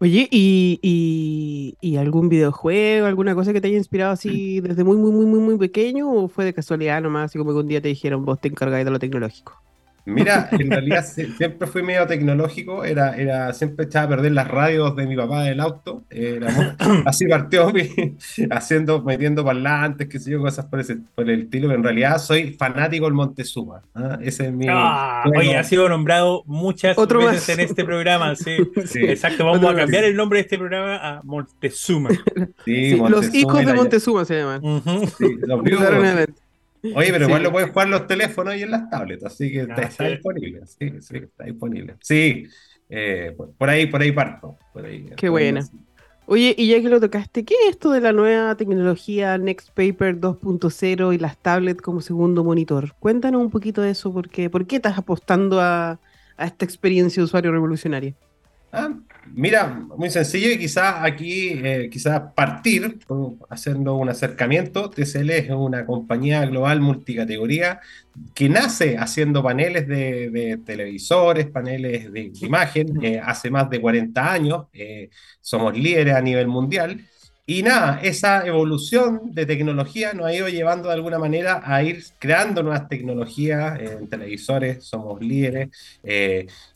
Oye, 0.00 0.28
¿y, 0.30 1.76
y, 1.80 1.96
algún 1.96 2.28
videojuego, 2.28 3.06
alguna 3.06 3.34
cosa 3.34 3.52
que 3.52 3.60
te 3.60 3.66
haya 3.66 3.78
inspirado 3.78 4.12
así 4.12 4.60
desde 4.60 4.84
muy, 4.84 4.96
muy, 4.96 5.10
muy, 5.10 5.26
muy, 5.26 5.40
muy 5.40 5.58
pequeño 5.58 6.08
o 6.12 6.28
fue 6.28 6.44
de 6.44 6.54
casualidad 6.54 7.02
nomás, 7.02 7.26
así 7.26 7.38
como 7.38 7.50
que 7.50 7.58
un 7.58 7.66
día 7.66 7.82
te 7.82 7.88
dijeron 7.88 8.24
vos 8.24 8.40
te 8.40 8.46
encargáis 8.46 8.84
de 8.84 8.92
lo 8.92 9.00
tecnológico? 9.00 9.60
Mira, 10.08 10.48
en 10.52 10.70
realidad 10.70 11.04
siempre 11.04 11.66
fui 11.68 11.82
medio 11.82 12.06
tecnológico, 12.06 12.84
era, 12.84 13.16
era, 13.16 13.52
siempre 13.52 13.84
echaba 13.84 14.06
a 14.06 14.08
perder 14.08 14.32
las 14.32 14.48
radios 14.48 14.96
de 14.96 15.06
mi 15.06 15.16
papá 15.16 15.42
del 15.42 15.60
auto, 15.60 16.04
así 17.04 17.26
partió 17.26 17.72
haciendo, 18.50 19.02
metiendo 19.02 19.44
parlantes, 19.44 20.08
qué 20.08 20.18
sé 20.18 20.30
yo, 20.30 20.40
cosas 20.40 20.66
por, 20.66 20.80
ese, 20.80 20.98
por 21.14 21.28
el 21.28 21.42
estilo, 21.42 21.68
pero 21.68 21.78
en 21.78 21.84
realidad 21.84 22.18
soy 22.18 22.52
fanático 22.52 23.04
del 23.04 23.14
Montezuma. 23.14 23.82
¿ah? 23.94 24.18
Ese 24.22 24.46
es 24.46 24.52
mi... 24.52 24.66
Ah, 24.68 25.24
oye, 25.36 25.56
ha 25.56 25.64
sido 25.64 25.88
nombrado 25.88 26.42
muchas 26.46 26.96
veces 26.96 27.48
en 27.50 27.60
este 27.60 27.84
programa, 27.84 28.34
sí. 28.36 28.56
Exacto, 28.94 29.44
vamos 29.44 29.70
a 29.70 29.76
cambiar 29.76 30.04
el 30.04 30.16
nombre 30.16 30.38
de 30.38 30.42
este 30.42 30.58
programa 30.58 30.96
a 30.96 31.20
Montezuma. 31.22 32.10
Sí, 32.64 32.96
Los 32.96 33.34
hijos 33.34 33.64
de 33.64 33.74
Montezuma 33.74 34.24
se 34.24 34.38
llaman. 34.38 34.62
los 34.62 35.62
Oye, 36.94 37.12
pero 37.12 37.26
igual 37.26 37.42
lo 37.42 37.52
pueden 37.52 37.70
jugar 37.70 37.86
en 37.86 37.92
los 37.92 38.06
teléfonos 38.06 38.56
y 38.56 38.62
en 38.62 38.70
las 38.70 38.88
tablets, 38.88 39.24
así 39.24 39.50
que 39.50 39.60
está, 39.62 40.08
disponible. 40.08 40.66
Sí, 40.66 40.92
sí, 41.00 41.16
está 41.16 41.44
disponible. 41.44 41.96
Sí, 42.00 42.46
eh, 42.88 43.36
por 43.56 43.68
ahí, 43.68 43.86
por 43.86 44.00
ahí 44.00 44.12
parto. 44.12 44.56
Por 44.72 44.86
ahí, 44.86 45.10
Qué 45.16 45.28
buena. 45.28 45.66
Oye, 46.26 46.54
y 46.58 46.68
ya 46.68 46.80
que 46.82 46.90
lo 46.90 47.00
tocaste, 47.00 47.44
¿qué 47.44 47.54
es 47.54 47.70
esto 47.70 47.90
de 47.90 48.02
la 48.02 48.12
nueva 48.12 48.54
tecnología 48.54 49.38
Next 49.38 49.70
Paper 49.70 50.20
2.0 50.20 51.14
y 51.14 51.18
las 51.18 51.38
tablets 51.38 51.80
como 51.80 52.02
segundo 52.02 52.44
monitor? 52.44 52.94
Cuéntanos 53.00 53.40
un 53.40 53.50
poquito 53.50 53.80
de 53.80 53.90
eso, 53.90 54.12
porque 54.12 54.50
¿por 54.50 54.66
qué 54.66 54.76
estás 54.76 54.98
apostando 54.98 55.58
a, 55.58 55.98
a 56.36 56.44
esta 56.44 56.66
experiencia 56.66 57.22
de 57.22 57.24
usuario 57.24 57.50
revolucionaria? 57.50 58.14
Ah, 58.72 58.90
mira, 59.34 59.66
muy 59.96 60.10
sencillo 60.10 60.50
y 60.50 60.58
quizás 60.58 60.96
aquí, 61.02 61.50
eh, 61.64 61.88
quizás 61.90 62.20
partir 62.34 62.98
haciendo 63.48 63.94
un 63.96 64.08
acercamiento. 64.08 64.90
TCL 64.90 65.30
es 65.30 65.50
una 65.50 65.86
compañía 65.86 66.44
global 66.46 66.80
multicategoría 66.80 67.80
que 68.34 68.48
nace 68.48 68.96
haciendo 68.98 69.42
paneles 69.42 69.86
de, 69.86 70.58
televisores, 70.64 71.46
paneles 71.46 72.12
de, 72.12 72.32
imagen, 72.40 73.04
eh, 73.04 73.20
hace 73.22 73.50
más 73.50 73.70
de 73.70 73.80
40 73.80 74.32
años. 74.32 74.66
Eh, 74.72 75.10
somos 75.40 75.76
líderes 75.76 76.14
a 76.14 76.20
nivel 76.20 76.48
mundial. 76.48 77.00
Y 77.46 77.62
nada, 77.62 78.00
esa 78.02 78.46
evolución 78.46 79.32
de 79.32 79.46
tecnología 79.46 80.12
nos 80.12 80.26
ha 80.26 80.34
ido 80.34 80.48
llevando 80.48 80.88
de 80.88 80.94
alguna 80.94 81.18
manera 81.18 81.62
a 81.64 81.82
ir 81.82 82.04
creando 82.18 82.62
nuevas 82.62 82.90
tecnologías 82.90 83.80
en 83.80 84.06
televisores, 84.06 84.84
somos 84.84 85.22
líderes, 85.22 85.70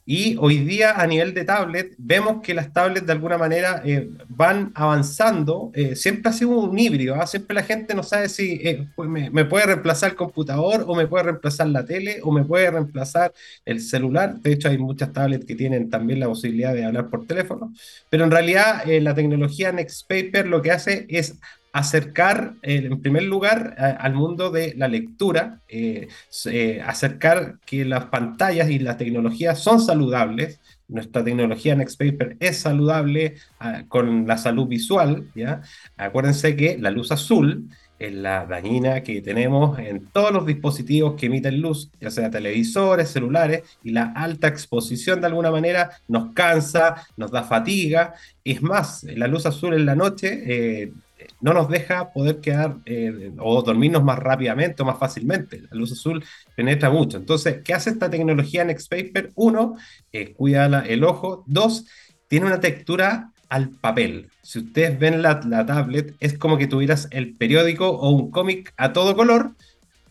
y 0.05 0.37
hoy 0.41 0.59
día 0.59 1.01
a 1.01 1.07
nivel 1.07 1.33
de 1.33 1.45
tablet 1.45 1.95
vemos 1.97 2.43
que 2.43 2.55
las 2.55 2.73
tablets 2.73 3.07
de 3.07 3.13
alguna 3.13 3.39
manera 3.39 3.83
eh, 3.85 4.11
van 4.29 4.73
avanzando. 4.75 5.71
Eh, 5.75 5.95
siempre 5.95 6.31
ha 6.31 6.33
sido 6.33 6.51
un 6.51 6.77
híbrido. 6.77 7.15
¿ah? 7.15 7.27
Siempre 7.27 7.55
la 7.55 7.63
gente 7.63 7.95
no 7.95 8.03
sabe 8.03 8.29
si 8.29 8.61
eh, 8.65 8.89
pues 8.97 9.09
me, 9.09 9.45
puede 9.45 9.67
reemplazar 9.67 10.11
el 10.11 10.17
computador 10.17 10.85
o 10.89 10.97
me 10.97 11.07
puede 11.07 11.25
reemplazar 11.25 11.69
la 11.69 11.85
tele 11.85 12.19
o 12.25 12.33
me 12.33 12.45
puede 12.45 12.69
reemplazar 12.71 13.33
el 13.65 13.81
celular. 13.81 14.41
De 14.41 14.53
hecho 14.53 14.69
hay 14.69 14.79
muchas 14.79 15.13
tablets 15.13 15.45
que 15.45 15.55
tienen 15.55 15.89
también 15.89 16.19
la 16.19 16.27
posibilidad 16.27 16.75
de 16.75 16.85
hablar 16.85 17.09
por 17.09 17.25
teléfono. 17.27 17.73
Pero 18.11 18.25
en 18.25 18.33
realidad 18.33 18.83
la 18.87 19.15
tecnología 19.15 19.71
Next 19.71 20.09
Paper 20.09 20.49
lo 20.49 20.63
que 20.63 20.73
hace 20.73 21.07
es 21.09 21.37
acercar, 21.73 22.55
eh, 22.63 22.83
en 22.85 23.01
primer 23.01 23.25
lugar, 23.25 23.75
al 23.79 24.15
mundo 24.15 24.51
de 24.51 24.75
la 24.77 24.89
lectura, 24.89 25.61
eh, 25.69 26.09
eh, 26.47 26.83
acercar 26.85 27.59
que 27.65 27.85
las 27.85 28.07
pantallas 28.07 28.71
y 28.71 28.79
las 28.79 28.99
tecnologías 28.99 29.59
son 29.59 29.81
saludables. 29.81 30.61
Nuestra 30.89 31.25
tecnología 31.25 31.75
Nextpaper 31.75 32.37
es 32.41 32.59
saludable 32.59 33.37
ah, 33.59 33.85
con 33.89 34.27
la 34.27 34.37
salud 34.37 34.69
visual. 34.69 35.29
¿ya? 35.35 35.63
Acuérdense 35.97 36.55
que 36.57 36.77
la 36.79 36.91
luz 36.91 37.11
azul 37.11 37.71
es 37.99 38.13
la 38.13 38.45
dañina 38.45 39.03
que 39.03 39.23
tenemos 39.23 39.79
en 39.79 40.07
todos 40.07 40.33
los 40.33 40.45
dispositivos 40.45 41.15
que 41.15 41.27
emiten 41.27 41.63
luz, 41.63 41.91
ya 42.01 42.11
sea 42.11 42.31
televisores, 42.31 43.09
celulares, 43.09 43.63
y 43.83 43.93
la 43.93 44.13
alta 44.15 44.49
exposición 44.49 45.21
de 45.21 45.29
alguna 45.29 45.51
manera 45.51 45.91
nos 46.09 46.33
cansa, 46.35 47.07
nos 47.17 47.31
da 47.31 47.45
fatiga. 47.45 48.15
Es 48.45 48.61
más, 48.61 49.05
la 49.05 49.29
luz 49.29 49.47
azul 49.47 49.73
en 49.73 49.87
la 49.87 49.95
noche 49.95 50.93
no 51.41 51.53
nos 51.53 51.69
deja 51.69 52.13
poder 52.13 52.41
quedar 52.41 52.77
eh, 52.87 53.33
o 53.39 53.63
dormirnos 53.63 54.03
más 54.03 54.19
rápidamente 54.19 54.83
o 54.83 54.87
más 54.87 54.99
fácilmente. 54.99 55.63
La 55.71 55.77
luz 55.77 55.93
azul 55.93 56.25
penetra 56.55 56.91
mucho. 56.91 57.19
Entonces, 57.19 57.61
¿qué 57.65 57.75
hace 57.75 57.91
esta 57.91 58.11
tecnología 58.11 58.65
Nextpaper? 58.65 59.33
Uno, 59.35 59.77
eh, 60.13 60.33
cuida 60.35 60.67
el 60.87 61.05
ojo. 61.05 61.45
Dos, 61.47 61.87
tiene 62.29 62.47
una 62.47 62.61
textura 62.61 63.33
al 63.49 63.71
papel. 63.71 64.31
Si 64.43 64.61
ustedes 64.61 64.99
ven 64.99 65.23
la, 65.23 65.41
tablet, 65.41 66.15
es 66.21 66.39
como 66.39 66.59
que 66.59 66.67
tuvieras 66.67 67.09
el 67.11 67.37
periódico 67.37 67.89
o 67.89 68.11
un 68.11 68.31
cómic 68.31 68.73
a 68.77 68.93
todo 68.93 69.15
color, 69.15 69.53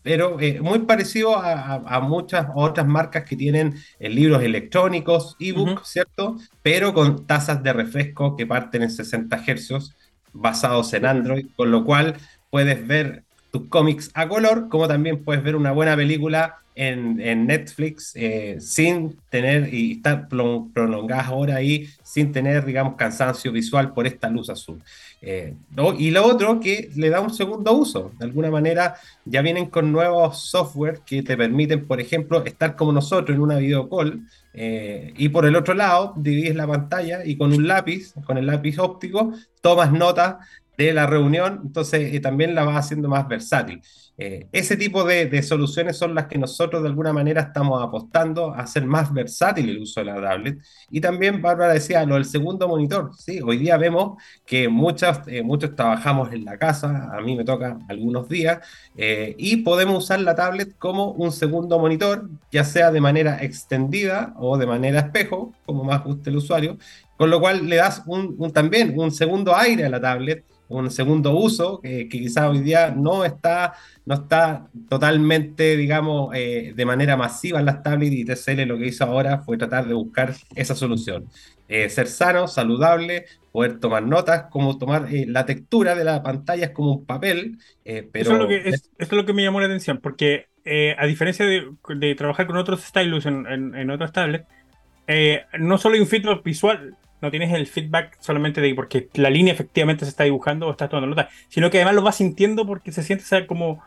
pero 0.02 0.40
eh, 0.40 0.60
muy 0.60 0.80
parecido 0.80 1.36
a, 1.36 2.00
muchas 2.00 2.48
otras 2.54 2.86
marcas 2.86 3.24
que 3.24 3.36
tienen 3.36 3.76
libros 4.00 4.42
electrónicos, 4.42 5.36
ebook, 5.38 5.84
¿cierto? 5.84 6.36
Pero 6.62 6.92
con 6.92 7.26
tasas 7.26 7.62
de 7.62 7.72
refresco 7.72 8.36
que 8.36 8.46
parten 8.46 8.82
en 8.82 8.90
60 8.90 9.36
Hz 9.38 9.94
basados 10.32 10.92
en 10.94 11.06
Android, 11.06 11.46
con 11.56 11.70
lo 11.70 11.84
cual 11.84 12.16
puedes 12.50 12.86
ver 12.86 13.24
tus 13.50 13.68
cómics 13.68 14.10
a 14.14 14.28
color, 14.28 14.68
como 14.68 14.88
también 14.88 15.22
puedes 15.24 15.42
ver 15.42 15.56
una 15.56 15.72
buena 15.72 15.94
película 15.94 16.62
en, 16.74 17.46
Netflix 17.46 18.12
eh, 18.14 18.56
sin 18.60 19.18
tener 19.28 19.72
y 19.72 19.92
estar 19.92 20.28
prolongadas 20.28 21.26
ahora 21.26 21.56
ahí 21.56 21.88
sin 22.02 22.32
tener, 22.32 22.64
digamos, 22.64 22.96
cansancio 22.96 23.52
visual 23.52 23.92
por 23.92 24.06
esta 24.06 24.28
luz 24.30 24.48
azul. 24.48 24.82
Eh, 25.20 25.54
y 25.98 26.10
lo 26.10 26.26
otro 26.26 26.60
que 26.60 26.90
le 26.96 27.10
da 27.10 27.20
un 27.20 27.32
segundo 27.32 27.72
uso. 27.72 28.12
De 28.18 28.24
alguna 28.24 28.50
manera 28.50 28.96
ya 29.24 29.42
vienen 29.42 29.66
con 29.66 29.92
nuevos 29.92 30.48
software 30.48 31.00
que 31.04 31.22
te 31.22 31.36
permiten, 31.36 31.86
por 31.86 32.00
ejemplo, 32.00 32.44
estar 32.44 32.74
como 32.74 32.92
nosotros 32.92 33.36
en 33.36 33.42
una 33.42 33.56
video 33.56 33.88
call 33.88 34.22
eh, 34.54 35.12
y 35.16 35.28
por 35.30 35.46
el 35.46 35.56
otro 35.56 35.74
lado 35.74 36.14
divides 36.16 36.54
la 36.54 36.66
pantalla 36.66 37.24
y 37.24 37.36
con 37.36 37.52
un 37.52 37.66
lápiz, 37.66 38.14
con 38.26 38.38
el 38.38 38.46
lápiz 38.46 38.78
óptico, 38.78 39.32
tomas 39.60 39.92
nota 39.92 40.40
de 40.76 40.92
la 40.92 41.06
reunión, 41.06 41.60
entonces 41.64 42.20
también 42.20 42.54
la 42.54 42.64
vas 42.64 42.76
haciendo 42.76 43.08
más 43.08 43.28
versátil. 43.28 43.82
Eh, 44.18 44.46
ese 44.52 44.76
tipo 44.76 45.04
de, 45.04 45.42
soluciones 45.42 45.96
son 45.96 46.14
las 46.14 46.26
que 46.26 46.38
nosotros 46.38 46.82
de 46.82 46.88
alguna 46.88 47.12
manera 47.12 47.40
estamos 47.40 47.82
apostando 47.82 48.52
a 48.52 48.60
hacer 48.60 48.84
más 48.84 49.12
versátil 49.12 49.70
el 49.70 49.80
uso 49.80 50.00
de 50.00 50.06
la 50.06 50.20
tablet. 50.20 50.58
Y 50.90 51.00
también 51.00 51.40
Bárbara 51.40 51.72
decía 51.72 52.04
lo 52.04 52.14
del 52.16 52.26
segundo 52.26 52.68
monitor. 52.68 53.10
¿sí? 53.16 53.40
Hoy 53.40 53.56
día 53.56 53.76
vemos 53.78 54.22
que 54.44 54.68
muchas, 54.68 55.26
eh, 55.28 55.42
muchos 55.42 55.74
trabajamos 55.74 56.32
en 56.32 56.44
la 56.44 56.58
casa, 56.58 57.10
a 57.12 57.20
mí 57.22 57.36
me 57.36 57.44
toca 57.44 57.78
algunos 57.88 58.28
días, 58.28 58.58
eh, 58.96 59.34
y 59.38 59.58
podemos 59.58 60.04
usar 60.04 60.20
la 60.20 60.34
tablet 60.34 60.76
como 60.78 61.12
un 61.12 61.32
segundo 61.32 61.78
monitor, 61.78 62.28
ya 62.50 62.64
sea 62.64 62.90
de 62.90 63.00
manera 63.00 63.42
extendida 63.42 64.34
o 64.38 64.58
de 64.58 64.66
manera 64.66 65.00
espejo, 65.00 65.52
como 65.64 65.84
más 65.84 66.04
guste 66.04 66.30
el 66.30 66.36
usuario, 66.36 66.76
con 67.16 67.30
lo 67.30 67.40
cual 67.40 67.68
le 67.68 67.76
das 67.76 68.02
también 68.52 68.98
un 68.98 69.10
segundo 69.10 69.54
aire 69.56 69.84
a 69.84 69.88
la 69.88 70.00
tablet 70.00 70.44
un 70.78 70.90
segundo 70.90 71.36
uso 71.36 71.80
que, 71.80 72.08
quizás 72.08 72.50
hoy 72.50 72.60
día 72.60 72.90
no 72.90 73.24
está, 73.24 73.74
no 74.04 74.14
está 74.14 74.68
totalmente, 74.88 75.76
digamos, 75.76 76.34
eh, 76.34 76.72
de 76.74 76.84
manera 76.84 77.16
masiva 77.16 77.60
en 77.60 77.66
las 77.66 77.82
tablets 77.82 78.12
y 78.12 78.24
TCL 78.24 78.62
lo 78.66 78.78
que 78.78 78.86
hizo 78.86 79.04
ahora 79.04 79.38
fue 79.38 79.58
tratar 79.58 79.86
de 79.86 79.94
buscar 79.94 80.34
esa 80.54 80.74
solución. 80.74 81.26
Eh, 81.68 81.88
ser 81.88 82.06
sano, 82.06 82.48
saludable, 82.48 83.26
poder 83.50 83.80
tomar 83.80 84.02
notas, 84.02 84.44
como 84.50 84.78
tomar 84.78 85.08
eh, 85.12 85.24
la 85.26 85.46
textura 85.46 85.94
de 85.94 86.04
la 86.04 86.22
pantalla 86.22 86.66
es 86.66 86.70
como 86.72 86.92
un 86.92 87.06
papel, 87.06 87.58
pero... 87.84 88.48
Eso 88.50 88.88
es, 88.98 89.12
lo 89.12 89.24
que, 89.24 89.32
me 89.32 89.42
llamó 89.42 89.60
la 89.60 89.66
atención, 89.66 89.98
porque 90.02 90.46
a 90.96 91.06
diferencia 91.06 91.46
de, 91.46 92.14
trabajar 92.14 92.46
con 92.46 92.56
otros 92.56 92.82
stylus 92.82 93.26
en, 93.26 93.46
en 93.46 93.90
otras 93.90 94.12
tablets, 94.12 94.46
no 95.58 95.78
solo 95.78 95.94
hay 95.94 96.00
un 96.00 96.06
feedback 96.06 96.42
visual, 96.44 96.96
no 97.22 97.30
tienes 97.30 97.52
el 97.52 97.66
feedback 97.66 98.16
solamente 98.20 98.60
de 98.60 98.74
porque 98.74 99.08
la 99.14 99.30
línea 99.30 99.54
efectivamente 99.54 100.04
se 100.04 100.10
está 100.10 100.24
dibujando 100.24 100.66
o 100.66 100.72
estás 100.72 100.90
tomando 100.90 101.06
nota, 101.06 101.30
sino 101.48 101.70
que 101.70 101.78
además 101.78 101.94
lo 101.94 102.02
vas 102.02 102.16
sintiendo 102.16 102.66
porque 102.66 102.92
se 102.92 103.02
siente 103.02 103.24
esa 103.24 103.46
como 103.46 103.82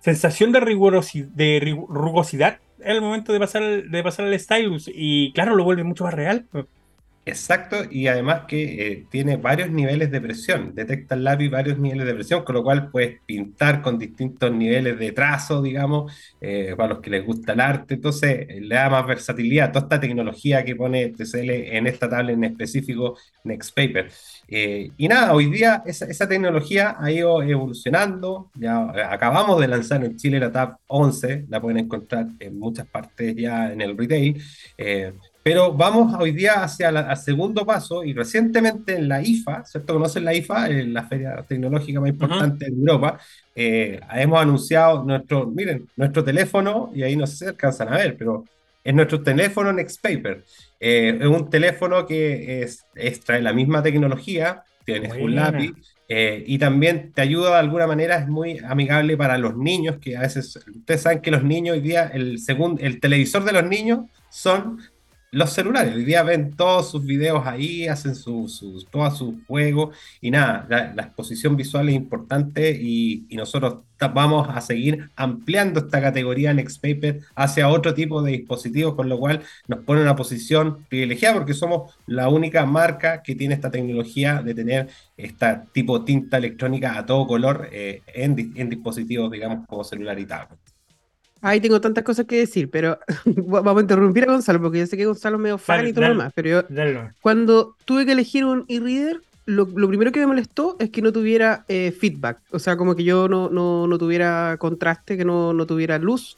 sensación 0.00 0.52
de, 0.52 0.60
rigurosidad, 0.60 1.26
de 1.28 1.76
rugosidad 1.88 2.60
momento 3.00 3.32
de 3.32 3.40
pasar, 3.40 3.62
de 3.84 4.02
pasar 4.02 4.26
al 4.26 4.38
stylus 4.38 4.90
y 4.92 5.32
claro, 5.32 5.56
lo 5.56 5.64
vuelve 5.64 5.84
mucho 5.84 6.04
más 6.04 6.14
real. 6.14 6.46
Exacto, 7.28 7.78
y 7.90 8.06
además 8.06 8.42
que 8.46 8.92
eh, 8.92 9.06
tiene 9.10 9.36
varios 9.36 9.68
niveles 9.68 10.12
de 10.12 10.20
presión, 10.20 10.76
detecta 10.76 11.16
el 11.16 11.24
lápiz 11.24 11.50
varios 11.50 11.76
niveles 11.76 12.06
de 12.06 12.14
presión, 12.14 12.44
con 12.44 12.54
lo 12.54 12.62
cual 12.62 12.88
puedes 12.88 13.20
pintar 13.26 13.82
con 13.82 13.98
distintos 13.98 14.52
niveles 14.52 14.96
de 14.96 15.10
trazo, 15.10 15.60
digamos, 15.60 16.12
eh, 16.40 16.74
para 16.76 16.90
los 16.90 17.00
que 17.00 17.10
les 17.10 17.26
gusta 17.26 17.54
el 17.54 17.60
arte, 17.60 17.94
entonces 17.94 18.46
eh, 18.48 18.60
le 18.60 18.76
da 18.76 18.88
más 18.90 19.04
versatilidad 19.08 19.72
toda 19.72 19.86
esta 19.86 19.98
tecnología 19.98 20.64
que 20.64 20.76
pone 20.76 21.08
TCL 21.08 21.50
en 21.50 21.88
esta 21.88 22.08
tabla 22.08 22.30
en 22.30 22.44
específico 22.44 23.18
Nextpaper. 23.42 24.08
y 24.48 25.08
nada, 25.08 25.32
hoy 25.34 25.46
día 25.50 25.82
esa, 25.84 26.06
esa, 26.06 26.28
tecnología 26.28 26.94
ha 26.96 27.10
ido 27.10 27.42
evolucionando, 27.42 28.52
ya 28.54 28.92
acabamos 29.10 29.60
de 29.60 29.66
lanzar 29.66 30.04
en 30.04 30.16
Chile 30.16 30.38
la 30.38 30.52
Tab 30.52 30.78
11, 30.86 31.46
la 31.48 31.60
pueden 31.60 31.78
encontrar 31.78 32.28
en 32.38 32.56
muchas 32.56 32.86
partes 32.86 33.34
ya 33.34 33.72
en 33.72 33.80
el 33.80 33.98
retail. 33.98 34.40
Pero 35.46 35.72
vamos 35.72 36.12
hoy 36.18 36.32
día 36.32 36.64
hacia 36.64 36.88
el 36.88 37.16
segundo 37.16 37.64
paso 37.64 38.02
y 38.02 38.12
recientemente 38.12 38.96
en 38.96 39.06
la 39.06 39.22
IFA, 39.22 39.64
¿cierto? 39.64 39.92
¿Conocen 39.92 40.24
la 40.24 40.34
IFA? 40.34 40.70
En 40.70 40.92
la 40.92 41.04
feria 41.04 41.44
tecnológica 41.46 42.00
más 42.00 42.08
importante 42.08 42.64
de 42.64 42.72
Europa. 42.72 43.20
Eh, 43.54 44.00
hemos 44.14 44.42
anunciado 44.42 45.04
nuestro, 45.04 45.46
miren, 45.46 45.86
nuestro 45.94 46.24
teléfono, 46.24 46.90
y 46.92 47.04
ahí 47.04 47.14
no 47.14 47.28
sé 47.28 47.36
si 47.36 47.44
alcanzan 47.44 47.92
a 47.94 47.96
ver, 47.96 48.16
pero 48.16 48.44
es 48.82 48.92
nuestro 48.92 49.22
teléfono 49.22 49.72
Nextpaper. 49.72 50.42
Eh, 50.80 51.16
es 51.20 51.26
un 51.28 51.48
teléfono 51.48 52.04
que 52.04 52.62
es, 52.62 52.84
trae 53.24 53.40
la 53.40 53.52
misma 53.52 53.84
tecnología, 53.84 54.64
tienes 54.84 55.12
un 55.12 55.36
lápiz, 55.36 55.74
eh, 56.08 56.42
y 56.44 56.58
también 56.58 57.12
te 57.12 57.22
ayuda 57.22 57.50
de 57.50 57.58
alguna 57.58 57.86
manera, 57.86 58.16
es 58.16 58.26
muy 58.26 58.58
amigable 58.66 59.16
para 59.16 59.38
los 59.38 59.56
niños, 59.56 59.98
que 60.00 60.16
a 60.16 60.22
veces, 60.22 60.56
ustedes 60.56 61.02
saben 61.02 61.20
que 61.20 61.30
los 61.30 61.44
niños 61.44 61.76
hoy 61.76 61.82
día, 61.82 62.10
el, 62.12 62.40
segundo, 62.40 62.82
el 62.82 62.98
televisor 62.98 63.44
de 63.44 63.52
los 63.52 63.64
niños 63.64 64.06
son 64.28 64.80
los 65.36 65.52
celulares. 65.52 65.94
Hoy 65.94 66.06
día 66.06 66.22
ven 66.22 66.52
todos 66.52 66.90
sus 66.90 67.04
videos 67.04 67.46
ahí, 67.46 67.86
hacen 67.88 68.14
sus, 68.14 68.56
sus, 68.56 68.86
todos 68.86 69.18
sus 69.18 69.34
juegos 69.46 69.94
y 70.22 70.30
nada, 70.30 70.66
la, 70.66 71.02
exposición 71.02 71.56
visual 71.56 71.90
es 71.90 71.94
importante 71.94 72.70
y, 72.70 73.26
nosotros 73.36 73.80
vamos 74.14 74.48
a 74.48 74.62
seguir 74.62 75.10
ampliando 75.14 75.80
esta 75.80 76.00
categoría 76.00 76.54
Nextpaper 76.54 77.20
hacia 77.34 77.68
otro 77.68 77.92
tipo 77.92 78.22
de 78.22 78.32
dispositivos, 78.32 78.94
con 78.94 79.10
lo 79.10 79.18
cual 79.18 79.42
nos 79.68 79.80
pone 79.80 80.00
una 80.00 80.16
posición 80.16 80.86
privilegiada 80.88 81.34
porque 81.34 81.52
somos 81.52 81.94
la 82.06 82.30
única 82.30 82.64
marca 82.64 83.22
que 83.22 83.34
tiene 83.34 83.54
esta 83.54 83.70
tecnología 83.70 84.40
de 84.42 84.54
tener 84.54 84.88
esta 85.18 85.66
tipo 85.66 86.02
tinta 86.02 86.38
electrónica 86.38 86.96
a 86.96 87.04
todo 87.04 87.26
color 87.26 87.68
eh, 87.72 88.00
en, 88.06 88.54
en 88.56 88.70
dispositivos, 88.70 89.30
digamos, 89.30 89.66
como 89.66 89.84
celular 89.84 90.18
y 90.18 90.24
tablet. 90.24 90.75
Ay, 91.42 91.60
tengo 91.60 91.80
tantas 91.80 92.02
cosas 92.02 92.26
que 92.26 92.38
decir, 92.38 92.70
pero 92.70 92.98
vamos 93.24 93.78
a 93.78 93.80
interrumpir 93.80 94.24
a 94.24 94.32
Gonzalo, 94.32 94.60
porque 94.60 94.78
yo 94.80 94.86
sé 94.86 94.96
que 94.96 95.06
Gonzalo 95.06 95.36
es 95.36 95.42
medio 95.42 95.58
fan 95.58 95.86
y 95.86 95.92
todo 95.92 96.04
lo 96.04 96.10
demás, 96.10 96.32
pero 96.34 96.48
yo, 96.48 97.08
cuando 97.20 97.76
tuve 97.84 98.06
que 98.06 98.12
elegir 98.12 98.44
un 98.44 98.64
e-reader, 98.68 99.20
lo, 99.44 99.66
primero 99.68 100.10
que 100.10 100.20
me 100.20 100.26
molestó 100.26 100.76
es 100.80 100.90
que 100.90 101.02
no 101.02 101.12
tuviera 101.12 101.64
eh, 101.68 101.92
feedback, 101.92 102.38
o 102.50 102.58
sea, 102.58 102.76
como 102.76 102.96
que 102.96 103.04
yo 103.04 103.28
no, 103.28 103.48
no, 103.50 103.98
tuviera 103.98 104.56
contraste, 104.58 105.16
que 105.16 105.24
no, 105.24 105.52
no 105.52 105.66
tuviera 105.66 105.98
luz, 105.98 106.36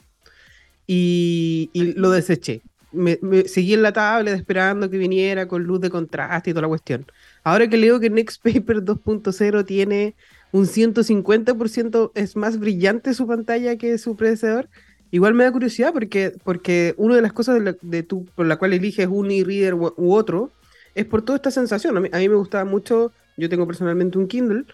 y, 0.85 1.69
lo 1.73 2.11
deseché. 2.11 2.61
Me, 2.91 3.19
seguí 3.45 3.75
en 3.75 3.83
la 3.83 3.93
tablet 3.93 4.33
esperando 4.33 4.89
que 4.89 4.97
viniera 4.97 5.47
con 5.47 5.63
luz 5.63 5.79
de 5.79 5.91
contraste 5.91 6.49
y 6.49 6.53
toda 6.53 6.63
la 6.63 6.67
cuestión. 6.67 7.05
Ahora 7.43 7.69
que 7.69 7.77
leo 7.77 7.99
que 7.99 8.09
Nextpaper 8.09 8.77
2.0 8.83 9.65
tiene 9.65 10.15
un 10.51 10.65
150% 10.65 12.11
es 12.15 12.35
más 12.35 12.59
brillante 12.59 13.13
su 13.13 13.27
pantalla 13.27 13.75
que 13.77 13.97
su 13.99 14.15
predecesor, 14.15 14.69
Igual 15.11 15.33
me 15.33 15.43
da 15.43 15.51
curiosidad 15.51 15.91
porque, 15.93 16.33
porque 16.43 16.93
una 16.97 17.15
de 17.15 17.21
las 17.21 17.33
cosas 17.33 17.61
de, 17.81 18.03
tu, 18.03 18.25
por 18.25 18.45
la 18.45 18.57
cual 18.57 18.73
eliges 18.73 19.07
un 19.07 19.31
e-reader 19.31 19.73
u, 19.73 20.13
otro 20.13 20.51
es 20.93 21.05
por 21.05 21.23
toda 21.23 21.37
esta 21.37 21.51
sensación. 21.51 21.97
A 21.97 21.99
mí, 21.99 22.29
me 22.29 22.35
gustaba 22.35 22.65
mucho, 22.65 23.11
yo 23.37 23.49
tengo 23.49 23.65
personalmente 23.65 24.17
un 24.17 24.27
Kindle, 24.27 24.65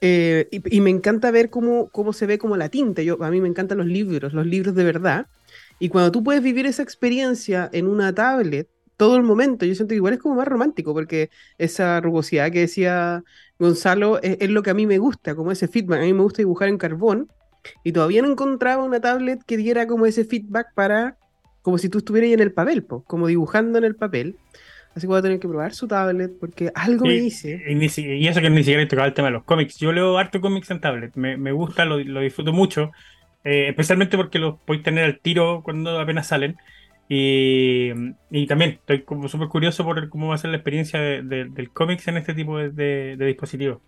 eh, 0.00 0.48
y, 0.50 0.80
me 0.80 0.90
encanta 0.90 1.30
ver 1.30 1.48
cómo, 1.50 1.88
cómo 1.90 2.12
se 2.12 2.26
ve 2.26 2.38
como 2.38 2.56
la 2.56 2.68
tinta. 2.68 3.02
Yo, 3.02 3.22
a 3.22 3.30
mí 3.30 3.40
me 3.40 3.48
encantan 3.48 3.78
los 3.78 3.86
libros, 3.86 4.32
los 4.32 4.46
libros 4.46 4.74
de 4.74 4.84
verdad. 4.84 5.26
Y 5.78 5.88
cuando 5.88 6.10
tú 6.12 6.22
puedes 6.22 6.42
vivir 6.42 6.66
esa 6.66 6.82
experiencia 6.82 7.70
en 7.72 7.86
una 7.86 8.14
tablet 8.14 8.68
todo 8.96 9.16
el 9.16 9.22
momento, 9.22 9.66
yo 9.66 9.74
siento 9.74 9.90
que 9.90 9.96
igual 9.96 10.14
es 10.14 10.20
como 10.20 10.36
más 10.36 10.48
romántico, 10.48 10.94
porque 10.94 11.30
esa 11.58 12.00
rugosidad 12.00 12.50
que 12.50 12.60
decía 12.60 13.22
Gonzalo 13.58 14.22
es, 14.22 14.38
es, 14.40 14.50
lo 14.50 14.62
que 14.62 14.70
a 14.70 14.74
mí 14.74 14.86
me 14.86 14.98
gusta, 14.98 15.34
como 15.34 15.52
ese 15.52 15.68
feedback. 15.68 16.00
A 16.00 16.04
mí 16.04 16.12
me 16.14 16.22
gusta 16.22 16.38
dibujar 16.38 16.68
en 16.68 16.78
carbón 16.78 17.30
y 17.84 17.92
todavía 17.92 18.22
no 18.22 18.30
encontraba 18.30 18.84
una 18.84 19.00
tablet 19.00 19.42
que 19.44 19.56
diera 19.56 19.86
como 19.86 20.06
ese 20.06 20.24
feedback 20.24 20.68
para, 20.74 21.16
como 21.62 21.78
si 21.78 21.88
tú 21.88 21.98
estuvieras 21.98 22.28
ahí 22.28 22.34
en 22.34 22.40
el 22.40 22.52
papel, 22.52 22.84
como 22.84 23.26
dibujando 23.26 23.78
en 23.78 23.84
el 23.84 23.96
papel. 23.96 24.36
Así 24.96 25.02
que 25.02 25.08
voy 25.08 25.18
a 25.18 25.22
tener 25.22 25.38
que 25.38 25.46
probar 25.46 25.74
su 25.74 25.86
tablet 25.86 26.32
porque 26.40 26.72
algo 26.74 27.04
me 27.04 27.12
dice. 27.20 27.62
Y, 27.68 28.26
eso 28.26 28.40
que 28.40 28.48
ni 28.48 28.58
siquiera 28.58 28.82
he 28.82 28.86
tocado 28.86 29.06
el 29.06 29.12
tema 29.12 29.28
de 29.28 29.32
los 29.32 29.44
cómics. 29.44 29.76
Yo 29.76 29.92
leo 29.92 30.16
harto 30.16 30.40
cómics 30.40 30.70
en 30.70 30.80
tablet. 30.80 31.14
Me, 31.16 31.36
me 31.36 31.52
gusta, 31.52 31.84
lo, 31.84 31.98
lo, 31.98 32.20
disfruto 32.20 32.54
mucho. 32.54 32.92
Eh, 33.44 33.68
especialmente 33.68 34.16
porque 34.16 34.38
los 34.38 34.58
podéis 34.60 34.82
tener 34.84 35.04
al 35.04 35.18
tiro 35.18 35.60
cuando 35.62 36.00
apenas 36.00 36.28
salen. 36.28 36.56
Y, 37.10 37.90
y 38.30 38.46
también 38.46 38.70
estoy 38.70 39.02
como 39.02 39.28
súper 39.28 39.48
curioso 39.48 39.84
por 39.84 40.08
cómo 40.08 40.28
va 40.28 40.36
a 40.36 40.38
ser 40.38 40.50
la 40.50 40.56
experiencia 40.56 40.98
del 40.98 41.70
cómics 41.74 42.08
en 42.08 42.16
este 42.16 42.32
tipo 42.32 42.56
de, 42.58 43.16
de 43.16 43.26
dispositivos. 43.26 43.82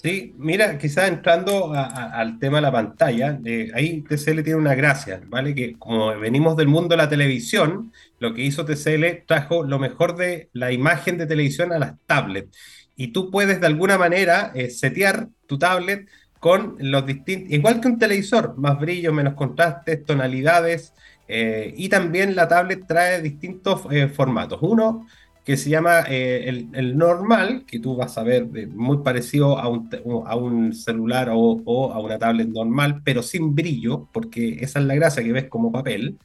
Sí, 0.00 0.32
mira, 0.38 0.78
quizás 0.78 1.08
entrando 1.08 1.72
al 1.74 2.38
tema 2.38 2.58
de 2.58 2.62
la 2.62 2.70
pantalla, 2.70 3.40
eh, 3.44 3.72
ahí 3.74 4.02
TCL 4.02 4.44
tiene 4.44 4.54
una 4.54 4.76
gracia, 4.76 5.20
¿vale? 5.26 5.56
Que 5.56 5.76
como 5.76 6.16
venimos 6.20 6.56
del 6.56 6.68
mundo 6.68 6.90
de 6.90 6.98
la 6.98 7.08
televisión, 7.08 7.92
lo 8.20 8.32
que 8.32 8.42
hizo 8.42 8.64
TCL 8.64 9.24
trajo 9.26 9.64
lo 9.64 9.80
mejor 9.80 10.14
de 10.14 10.50
la 10.52 10.70
imagen 10.70 11.18
de 11.18 11.26
televisión 11.26 11.72
a 11.72 11.80
las 11.80 11.94
tablets. 12.06 12.56
Y 12.94 13.08
tú 13.08 13.32
puedes 13.32 13.60
de 13.60 13.66
alguna 13.66 13.98
manera 13.98 14.52
eh, 14.54 14.70
setear 14.70 15.30
tu 15.48 15.58
tablet 15.58 16.08
con 16.38 16.76
los 16.78 17.04
distintos, 17.04 17.50
igual 17.52 17.80
que 17.80 17.88
un 17.88 17.98
televisor, 17.98 18.56
más 18.56 18.78
brillo, 18.78 19.12
menos 19.12 19.34
contrastes, 19.34 20.04
tonalidades, 20.04 20.94
eh, 21.26 21.74
y 21.76 21.88
también 21.88 22.36
la 22.36 22.46
tablet 22.46 22.86
trae 22.86 23.20
distintos 23.20 23.82
formatos. 24.14 24.60
Uno, 24.62 25.08
que 25.48 25.56
se 25.56 25.70
llama 25.70 26.04
eh, 26.10 26.68
el, 26.74 26.98
normal, 26.98 27.64
que 27.66 27.80
tú 27.80 27.96
vas 27.96 28.18
a 28.18 28.22
ver 28.22 28.46
muy 28.68 28.98
parecido 28.98 29.58
a 29.58 29.66
un, 29.66 29.88
a 30.26 30.36
un 30.36 30.74
celular 30.74 31.30
o, 31.30 31.62
o, 31.64 31.90
a 31.90 32.00
una 32.00 32.18
tablet 32.18 32.48
normal, 32.48 33.00
pero 33.02 33.22
sin 33.22 33.54
brillo, 33.54 34.10
porque 34.12 34.58
esa 34.60 34.78
es 34.80 34.84
la 34.84 34.94
gracia 34.94 35.22
que 35.22 35.32
ves 35.32 35.48
como 35.48 35.72
papel. 35.72 36.18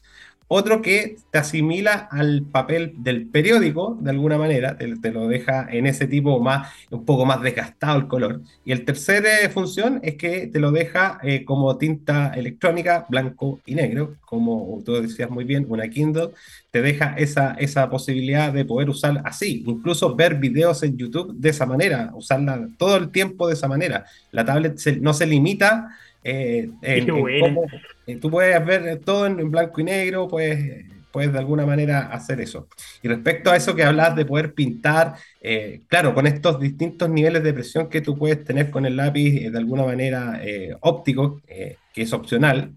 Otro 0.55 0.83
que 0.83 1.15
te 1.31 1.39
asimila 1.39 2.07
al 2.11 2.43
papel 2.43 2.93
del 2.97 3.25
periódico, 3.25 3.97
de 3.99 4.11
alguna 4.11 4.37
manera, 4.37 4.77
te, 4.77 5.11
lo 5.11 5.27
deja 5.27 5.67
en 5.71 5.87
ese 5.87 6.05
tipo 6.05 6.39
más, 6.41 6.71
un 6.91 7.05
poco 7.05 7.25
más 7.25 7.41
desgastado 7.41 7.97
el 7.97 8.07
color. 8.07 8.41
Y 8.63 8.71
el 8.71 8.85
tercer 8.85 9.25
eh, 9.25 9.49
función 9.49 9.99
es 10.03 10.13
que 10.13 10.45
te 10.45 10.59
lo 10.59 10.71
deja 10.71 11.17
eh, 11.23 11.43
como 11.43 11.75
tinta 11.79 12.33
electrónica, 12.35 13.07
blanco 13.09 13.61
y 13.65 13.73
negro, 13.73 14.17
como 14.25 14.79
tú 14.85 14.93
decías 15.01 15.31
muy 15.31 15.43
bien, 15.43 15.65
una 15.69 15.89
Kindle, 15.89 16.29
te 16.69 16.83
deja 16.83 17.15
esa, 17.17 17.55
esa 17.55 17.89
posibilidad 17.89 18.53
de 18.53 18.63
poder 18.63 18.91
usar 18.91 19.23
así, 19.25 19.63
incluso 19.65 20.15
ver 20.15 20.35
videos 20.35 20.83
en 20.83 20.95
YouTube 20.95 21.33
de 21.33 21.49
esa 21.49 21.65
manera, 21.65 22.11
usarla 22.13 22.67
todo 22.77 22.97
el 22.97 23.09
tiempo 23.09 23.47
de 23.47 23.55
esa 23.55 23.67
manera. 23.67 24.05
La 24.31 24.45
tablet 24.45 24.79
no 25.01 25.15
se 25.15 25.25
limita 25.25 25.97
eh, 26.23 26.69
eh, 26.81 28.17
tú 28.19 28.29
puedes 28.29 28.65
ver 28.65 28.99
todo 28.99 29.25
en, 29.25 29.51
blanco 29.51 29.81
y 29.81 29.83
negro, 29.83 30.27
puedes, 30.27 30.85
puedes 31.11 31.31
de 31.31 31.39
alguna 31.39 31.65
manera 31.65 32.07
hacer 32.07 32.41
eso. 32.41 32.67
Y 33.01 33.07
respecto 33.07 33.51
a 33.51 33.55
eso 33.55 33.75
que 33.75 33.83
hablas 33.83 34.15
de 34.15 34.25
poder 34.25 34.53
pintar, 34.53 35.15
eh, 35.43 35.81
claro, 35.87 36.15
con 36.15 36.25
estos 36.25 36.59
distintos 36.59 37.09
niveles 37.09 37.43
de 37.43 37.53
presión 37.53 37.89
que 37.89 38.01
tú 38.01 38.17
puedes 38.17 38.43
tener 38.43 38.71
con 38.71 38.85
el 38.85 38.95
lápiz 38.95 39.51
de 39.51 39.57
alguna 39.57 39.83
manera 39.83 40.41
óptico, 40.81 41.41
que 41.47 42.01
es 42.01 42.13
opcional, 42.13 42.73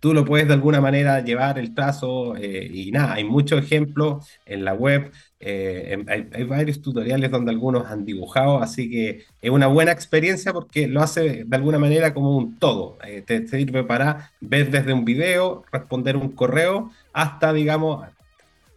tú 0.00 0.12
lo 0.12 0.24
puedes 0.24 0.48
de 0.48 0.54
alguna 0.54 0.80
manera 0.80 1.24
llevar 1.24 1.58
el 1.58 1.74
trazo 1.74 2.34
y 2.36 2.90
nada, 2.90 3.14
hay 3.14 3.24
muchos 3.24 3.62
ejemplos 3.62 4.26
en 4.44 4.64
la 4.64 4.74
web 4.74 5.10
eh, 5.40 6.04
hay, 6.08 6.44
varios 6.44 6.82
tutoriales 6.82 7.30
donde 7.30 7.52
algunos 7.52 7.86
han 7.86 8.04
dibujado, 8.04 8.60
así 8.60 8.90
que 8.90 9.24
es 9.40 9.50
una 9.50 9.68
buena 9.68 9.92
experiencia 9.92 10.52
porque 10.52 10.88
lo 10.88 11.00
hace 11.00 11.44
de 11.44 11.56
alguna 11.56 11.78
manera 11.78 12.12
como 12.12 12.36
un 12.36 12.58
todo. 12.58 12.98
Eh, 13.06 13.22
te, 13.24 13.46
sirve 13.46 13.84
para 13.84 14.32
ver 14.40 14.70
desde 14.70 14.92
un 14.92 15.04
video, 15.04 15.64
responder 15.72 16.16
un 16.16 16.30
correo, 16.30 16.90
hasta, 17.12 17.52
digamos, 17.52 18.06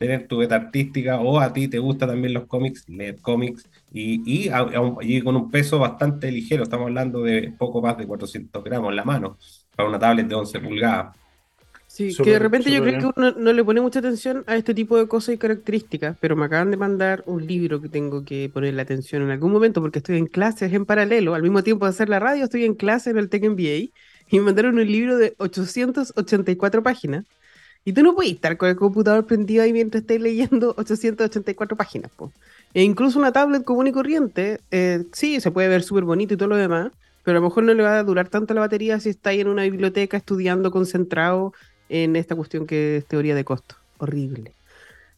tener 0.02 0.28
tu 0.28 0.38
beta 0.38 0.56
artística 0.56 1.20
o 1.20 1.40
a 1.40 1.54
ti 1.54 1.68
te 1.68 1.78
gustan 1.78 2.10
también 2.10 2.34
los 2.34 2.48
cómics, 2.48 2.90
leer 2.90 3.22
cómics 3.22 3.70
y, 3.94 4.24
y, 4.26 5.22
con 5.22 5.36
un 5.36 5.52
peso 5.52 5.78
bastante 5.78 6.32
ligero. 6.32 6.64
Estamos 6.64 6.88
hablando 6.88 7.22
de 7.22 7.54
poco 7.56 7.84
más 7.84 8.00
de 8.00 8.08
400 8.08 8.64
gramos 8.64 8.90
en 8.90 8.96
la 8.96 9.04
mano 9.04 9.38
para 9.76 9.88
una 9.88 10.00
tablet 10.00 10.28
de 10.28 10.34
11 10.34 10.60
pulgadas. 10.60 11.16
Sí, 11.86 12.16
que 12.16 12.32
de 12.32 12.40
repente 12.40 12.72
yo 12.72 12.82
creo 12.82 13.00
que 13.00 13.20
uno 13.20 13.32
no 13.38 13.54
le 13.54 13.64
pone 13.64 13.80
mucha 13.80 14.00
atención 14.00 14.44
a 14.48 14.56
este 14.56 14.74
tipo 14.74 14.98
de 14.98 15.08
cosas 15.08 15.36
y 15.36 15.38
características, 15.38 16.18
pero 16.20 16.36
me 16.36 16.46
acaban 16.46 16.72
de 16.72 16.78
mandar 16.78 17.22
un 17.28 17.46
libro 17.46 17.80
que 17.80 17.90
tengo 17.90 18.26
que 18.26 18.50
ponerle 18.52 18.82
atención 18.82 19.22
en 19.22 19.30
algún 19.30 19.52
momento 19.52 19.82
porque 19.82 20.00
estoy 20.00 20.18
en 20.18 20.26
clases 20.26 20.74
en 20.74 20.86
paralelo, 20.88 21.36
al 21.36 21.44
mismo 21.44 21.62
tiempo 21.62 21.86
de 21.86 21.90
hacer 21.90 22.10
la 22.10 22.20
radio 22.20 22.46
estoy 22.46 22.66
en 22.66 22.74
clase 22.74 23.12
en 23.12 23.18
el 23.20 23.30
Tech 23.30 23.44
MBA 23.44 23.92
y 24.30 24.40
me 24.40 24.42
mandaron 24.42 24.80
un 24.80 24.88
libro 24.88 25.18
de 25.18 25.36
884 25.38 26.82
páginas 26.82 27.26
y 27.84 27.94
tú 27.94 28.04
no 28.04 28.16
puedes 28.16 28.34
estar 28.34 28.58
con 28.58 28.70
el 28.70 28.76
computador 28.76 29.26
prendido 29.26 29.64
ahí 29.64 29.74
mientras 29.74 30.02
estés 30.02 30.22
leyendo 30.22 30.74
884 30.78 31.76
páginas. 31.76 32.12
E 32.74 32.84
incluso 32.84 33.20
una 33.20 33.32
tablet 33.32 33.64
común 33.64 33.88
y 33.88 33.92
corriente, 33.92 34.60
eh, 34.72 35.06
sí, 35.12 35.42
se 35.42 35.52
puede 35.52 35.68
ver 35.68 35.84
súper 35.84 36.04
bonito 36.04 36.34
y 36.34 36.38
todo 36.38 36.50
lo 36.50 36.58
demás, 36.58 36.92
pero 37.24 37.38
a 37.38 37.42
lo 37.42 37.48
mejor 37.48 37.64
no 37.64 37.74
le 37.74 37.84
va 37.84 38.00
a 38.00 38.04
durar 38.04 38.30
tanto 38.30 38.54
la 38.54 38.62
batería 38.62 39.00
si 39.00 39.10
está 39.10 39.32
ahí 39.32 39.42
en 39.42 39.48
una 39.48 39.64
biblioteca 39.64 40.18
estudiando 40.18 40.72
concentrado 40.72 41.54
en 41.90 42.16
esta 42.16 42.36
cuestión 42.36 42.66
que 42.66 42.98
es 42.98 43.06
teoría 43.06 43.36
de 43.36 43.44
costo. 43.44 43.76
Horrible. 43.98 44.54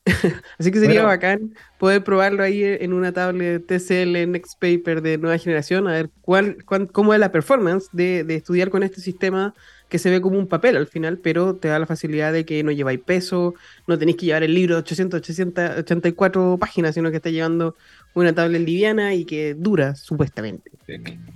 Así 0.59 0.71
que 0.71 0.79
sería 0.79 1.03
bacán 1.03 1.53
poder 1.77 2.03
probarlo 2.03 2.43
ahí 2.43 2.61
en 2.63 2.91
una 2.91 3.13
tablet 3.13 3.65
TCL 3.65 4.29
Next 4.29 4.59
Paper 4.59 5.01
de 5.01 5.17
nueva 5.17 5.37
generación, 5.37 5.87
a 5.87 5.93
ver 5.93 6.09
cuál, 6.21 6.57
cómo 6.91 7.13
es 7.13 7.19
la 7.19 7.31
performance 7.31 7.87
de, 7.93 8.25
de, 8.25 8.35
estudiar 8.35 8.69
con 8.69 8.83
este 8.83 8.99
sistema 8.99 9.53
que 9.93 9.99
se 9.99 10.09
ve 10.09 10.21
como 10.21 10.39
un 10.39 10.47
papel 10.47 10.75
al 10.75 10.87
final, 10.87 11.19
pero 11.19 11.55
te 11.55 11.67
da 11.67 11.77
la 11.77 11.85
facilidad 11.85 12.33
de 12.33 12.47
que 12.47 12.63
no 12.63 12.71
lleváis 12.71 12.99
peso, 12.99 13.53
no 13.85 13.99
tenéis 13.99 14.17
que 14.17 14.25
llevar 14.25 14.41
el 14.41 14.51
libro 14.51 14.73
de 14.73 14.79
800, 14.79 15.19
884 15.19 16.57
páginas, 16.59 16.95
sino 16.95 17.11
que 17.11 17.17
está 17.17 17.29
llevando 17.29 17.75
una 18.15 18.33
tablet 18.33 18.63
liviana 18.63 19.13
y 19.13 19.23
que 19.23 19.53
dura 19.53 19.93
supuestamente. 19.93 20.71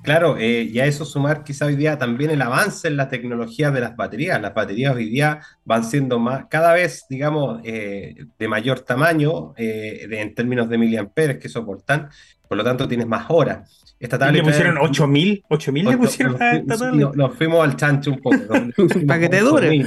Claro, 0.01 0.37
eh, 0.39 0.63
y 0.63 0.79
a 0.79 0.87
eso 0.87 1.05
sumar 1.05 1.43
quizá 1.43 1.67
hoy 1.67 1.75
día 1.75 1.99
también 1.99 2.31
el 2.31 2.41
avance 2.41 2.87
en 2.87 2.97
la 2.97 3.09
tecnología 3.09 3.69
de 3.69 3.81
las 3.81 3.95
baterías. 3.95 4.41
Las 4.41 4.55
baterías 4.55 4.95
hoy 4.95 5.11
día 5.11 5.41
van 5.63 5.83
siendo 5.83 6.17
más, 6.17 6.47
cada 6.49 6.73
vez, 6.73 7.05
digamos, 7.07 7.61
eh, 7.63 8.25
de 8.39 8.47
mayor 8.47 8.79
tamaño 8.79 9.53
eh, 9.55 10.07
en 10.09 10.33
términos 10.33 10.67
de 10.67 10.79
miliamperes 10.79 11.37
que 11.37 11.47
soportan, 11.47 12.09
por 12.47 12.57
lo 12.57 12.63
tanto 12.63 12.87
tienes 12.87 13.05
más 13.05 13.27
horas. 13.29 13.86
Esta 13.99 14.19
tablet 14.19 14.43
¿Le 14.43 14.51
pusieron 14.51 14.77
8000? 14.77 15.43
¿8000 15.49 15.89
le 15.89 15.97
pusieron 15.97 16.41
a 16.41 16.51
esta 16.51 16.77
tablet? 16.77 17.15
Nos, 17.15 17.35
fuimos 17.35 17.63
al 17.63 17.75
chancho 17.75 18.11
un 18.11 18.19
poco. 18.19 18.37
Para 19.07 19.19
que 19.19 19.29
te 19.29 19.39
dure. 19.39 19.85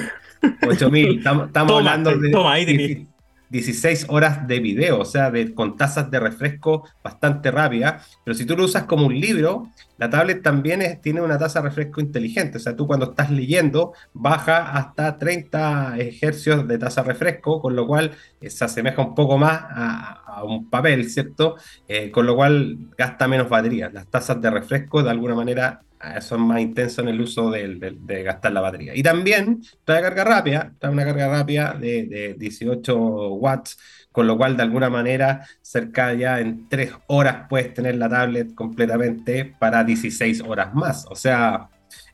8000, 0.67 1.19
estamos, 1.19 1.51
hablando 1.55 2.17
de... 2.17 2.31
Toma, 2.31 2.55
ahí 2.55 3.07
16 3.51 4.07
horas 4.09 4.47
de 4.47 4.61
video, 4.61 5.01
o 5.01 5.05
sea, 5.05 5.31
de, 5.31 5.53
con 5.53 5.77
tasas 5.77 6.11
de 6.11 6.21
refresco 6.21 6.89
bastante 7.03 7.51
rápidas. 7.51 8.19
Pero 8.25 8.35
si 8.37 8.47
tú 8.47 8.57
lo 8.57 8.65
usas 8.65 8.85
como 8.85 9.07
un 9.07 9.19
libro, 9.19 9.69
la 10.01 10.09
tablet 10.09 10.43
también 10.43 10.99
tiene 11.03 11.21
una 11.21 11.37
tasa 11.37 11.61
de 11.61 11.69
refresco 11.69 12.01
inteligente. 12.01 12.57
O 12.57 12.61
sea, 12.61 12.75
tú 12.75 12.87
cuando 12.87 13.11
estás 13.11 13.31
leyendo, 13.31 13.93
baja 14.15 14.73
hasta 14.73 15.19
30 15.19 15.99
hercios 16.23 16.67
de 16.67 16.79
tasa 16.79 17.03
de 17.03 17.09
refresco, 17.09 17.61
con 17.61 17.77
lo 17.77 17.87
cual 17.87 18.13
eh, 18.41 18.49
se 18.49 18.65
asemeja 18.65 19.03
un 19.03 19.15
poco 19.15 19.37
más 19.37 19.61
a, 19.63 20.43
un 20.45 20.71
papel, 20.71 21.11
¿cierto? 21.11 21.57
Eh, 21.87 22.11
con 22.11 22.25
lo 22.25 22.35
cual 22.35 22.79
gasta 22.97 23.29
menos 23.29 23.51
batería. 23.51 23.91
Las 23.93 24.07
tasas 24.07 24.41
de 24.41 24.51
refresco, 24.51 25.03
de 25.03 25.11
alguna 25.11 25.35
manera, 25.35 25.83
son 26.21 26.41
más 26.43 26.61
intensos 26.61 27.01
en 27.01 27.09
el 27.09 27.21
uso 27.21 27.51
de, 27.51 28.23
gastar 28.25 28.53
la 28.53 28.63
batería. 28.63 28.95
Y 28.97 29.03
también 29.03 29.63
trae 29.85 30.01
carga 30.01 30.25
rápida, 30.25 30.73
trae 30.79 30.93
una 30.93 31.05
carga 31.05 31.29
rápida 31.29 31.77
de, 31.79 32.37
18 32.39 33.35
watts, 33.35 33.79
con 34.13 34.27
lo 34.27 34.37
cual 34.37 34.57
de 34.57 34.63
alguna 34.63 34.91
manera 34.91 35.47
cerca 35.63 36.13
ya 36.15 36.41
en 36.41 36.69
3 36.69 36.93
horas 37.07 37.47
puedes 37.49 37.73
tener 37.75 37.97
la 37.97 38.09
tablet 38.09 38.55
completamente 38.55 39.55
para 39.59 39.85
16 39.85 40.43
horas 40.43 40.75
más. 40.75 41.07
O 41.09 41.15
sea, 41.15 41.69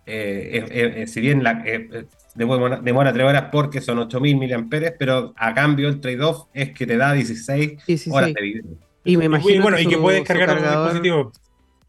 eh, 0.05 1.05
si 1.07 1.21
bien 1.21 1.43
la, 1.43 1.65
demora, 2.35 2.81
demora 2.81 3.13
3 3.13 3.27
horas 3.27 3.45
porque 3.51 3.81
son 3.81 3.99
8000 3.99 4.37
mAh, 4.37 4.69
pero 4.99 5.33
a 5.37 5.55
cambio 5.55 5.89
el 5.89 6.01
trade-off 6.01 6.49
es 6.53 6.73
que 6.73 6.87
te 6.87 6.97
da 6.97 7.13
16, 7.13 8.09
horas 8.11 8.35
de 8.35 8.43
video. 8.43 8.65
Y 9.05 9.17
me 9.17 9.27
imagino 9.27 9.63
bueno, 9.63 9.79
y 9.79 9.87
que 9.87 9.97
puedes 9.97 10.25
cargar 10.25 10.57
un 10.57 10.63
dispositivo 10.63 11.33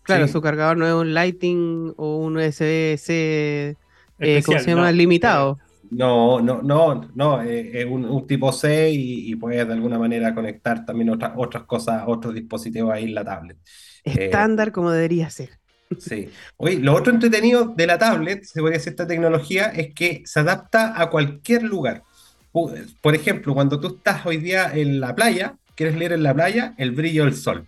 Claro, 0.07 0.27
su 0.29 0.41
cargador 0.41 0.77
no 0.77 0.87
es 0.87 0.93
un 0.93 1.13
Lighting 1.13 1.93
o 1.97 2.17
un 2.19 2.37
USB-C, 2.37 3.75
eh, 4.19 4.41
¿cómo 4.45 4.59
se 4.59 4.69
llama? 4.69 4.89
Limitado. 4.93 5.59
No, 5.89 6.41
no, 6.41 6.61
no, 6.61 7.09
no, 7.15 7.41
eh, 7.41 7.81
es 7.81 7.85
un, 7.85 8.27
tipo 8.27 8.51
C 8.51 8.89
y, 8.91 9.35
puedes 9.35 9.67
de 9.67 9.73
alguna 9.73 9.97
manera 9.97 10.33
conectar 10.33 10.85
también 10.85 11.09
otras, 11.09 11.33
otras 11.35 11.63
cosas, 11.63 12.03
otros 12.07 12.33
dispositivos 12.33 12.93
ahí 12.93 13.05
en 13.05 13.15
la 13.15 13.23
tablet. 13.23 13.57
Estándar 14.03 14.71
como 14.71 14.91
debería 14.91 15.29
ser. 15.29 15.51
Sí. 15.99 16.29
Oye, 16.57 16.79
lo 16.79 16.93
otro 16.93 17.13
entretenido 17.13 17.65
de 17.65 17.87
la 17.87 17.97
tablet, 17.97 18.43
se 18.43 18.59
podría 18.59 18.77
decir 18.77 18.91
esta 18.91 19.07
tecnología, 19.07 19.67
es 19.67 19.93
que 19.93 20.21
se 20.25 20.41
adapta 20.41 21.01
a 21.01 21.09
cualquier 21.09 21.63
lugar. 21.63 22.03
Por 22.51 23.15
ejemplo, 23.15 23.53
cuando 23.53 23.79
tú 23.79 23.97
estás 23.97 24.25
hoy 24.25 24.37
día 24.37 24.71
en 24.73 24.99
la 24.99 25.15
playa, 25.15 25.55
quieres 25.75 25.95
leer 25.95 26.13
en 26.13 26.23
la 26.23 26.33
playa 26.33 26.73
el 26.77 26.91
brillo 26.91 27.25
del 27.25 27.35
sol 27.35 27.67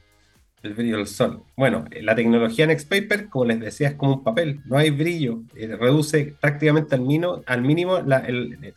el 0.63 0.73
brillo 0.73 0.97
del 0.97 1.07
sol. 1.07 1.43
Bueno, 1.55 1.85
la 2.01 2.15
tecnología 2.15 2.67
Nextpaper, 2.67 3.29
como 3.29 3.45
les 3.45 3.59
decía, 3.59 3.89
es 3.89 3.95
como 3.95 4.15
un 4.15 4.23
papel, 4.23 4.61
no 4.65 4.77
hay 4.77 4.89
brillo, 4.89 5.41
eh, 5.55 5.75
reduce 5.79 6.35
prácticamente 6.39 6.95
al, 6.95 7.01
mínimo, 7.01 7.41
al 7.45 7.61
mínimo 7.61 7.99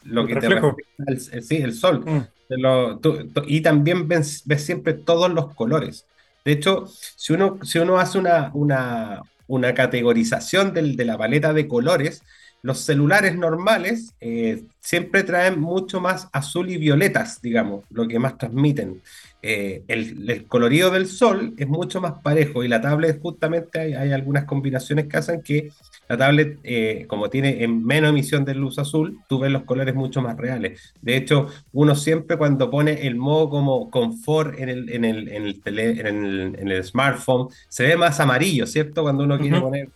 lo 0.04 0.26
que 0.26 0.36
te 0.36 0.48
refleja 0.48 0.76
el, 1.06 1.20
sí, 1.20 1.56
el 1.56 1.74
sol. 1.74 2.04
Mm. 2.04 2.98
y 3.46 3.60
también 3.60 4.06
ves, 4.08 4.44
siempre 4.58 4.94
todos 4.94 5.32
los 5.32 5.54
colores. 5.54 6.06
De 6.44 6.52
hecho, 6.52 6.86
si 6.86 7.32
uno, 7.32 7.58
si 7.62 7.78
uno 7.78 7.98
hace 7.98 8.18
una, 8.18 8.50
una, 8.54 9.22
una 9.46 9.74
categorización 9.74 10.72
del, 10.74 10.96
de 10.96 11.04
la 11.04 11.18
paleta 11.18 11.52
de 11.52 11.68
colores, 11.68 12.22
los 12.62 12.78
celulares 12.78 13.36
normales 13.36 14.14
eh, 14.20 14.64
siempre 14.78 15.24
traen 15.24 15.60
mucho 15.60 16.00
más 16.00 16.28
azul 16.32 16.70
y 16.70 16.76
violetas, 16.76 17.42
digamos, 17.42 17.84
lo 17.90 18.06
que 18.06 18.20
más 18.20 18.38
transmiten. 18.38 19.02
Eh, 19.44 19.82
el, 19.88 20.46
colorido 20.46 20.92
del 20.92 21.08
sol 21.08 21.54
es 21.58 21.66
mucho 21.66 22.00
más 22.00 22.20
parejo 22.22 22.62
y 22.62 22.68
la 22.68 22.80
tablet 22.80 23.20
justamente 23.20 23.80
hay, 23.80 24.12
algunas 24.12 24.44
combinaciones 24.44 25.08
que 25.08 25.16
hacen 25.16 25.42
que 25.42 25.70
la 26.08 26.16
tablet, 26.16 26.60
eh, 26.62 27.06
como 27.08 27.28
tiene 27.28 27.66
menos 27.66 28.10
emisión 28.10 28.44
de 28.44 28.54
luz 28.54 28.78
azul, 28.78 29.18
tú 29.28 29.40
ves 29.40 29.50
los 29.50 29.64
colores 29.64 29.96
mucho 29.96 30.22
más 30.22 30.36
reales. 30.36 30.94
De 31.00 31.16
hecho, 31.16 31.48
uno 31.72 31.96
siempre 31.96 32.36
cuando 32.36 32.70
pone 32.70 33.06
el 33.06 33.16
modo 33.16 33.50
como 33.50 33.90
confort 33.90 34.58
en 34.60 34.68
el, 34.68 34.90
en 34.90 35.04
el, 35.04 35.28
en 35.28 35.46
el, 35.46 36.56
en 36.56 36.68
el, 36.70 36.84
smartphone, 36.84 37.48
se 37.68 37.84
ve 37.84 37.96
más 37.96 38.20
amarillo, 38.20 38.66
¿cierto? 38.66 39.02
Cuando 39.02 39.24
uno 39.24 39.38
quiere 39.38 39.60
poner... 39.60 39.88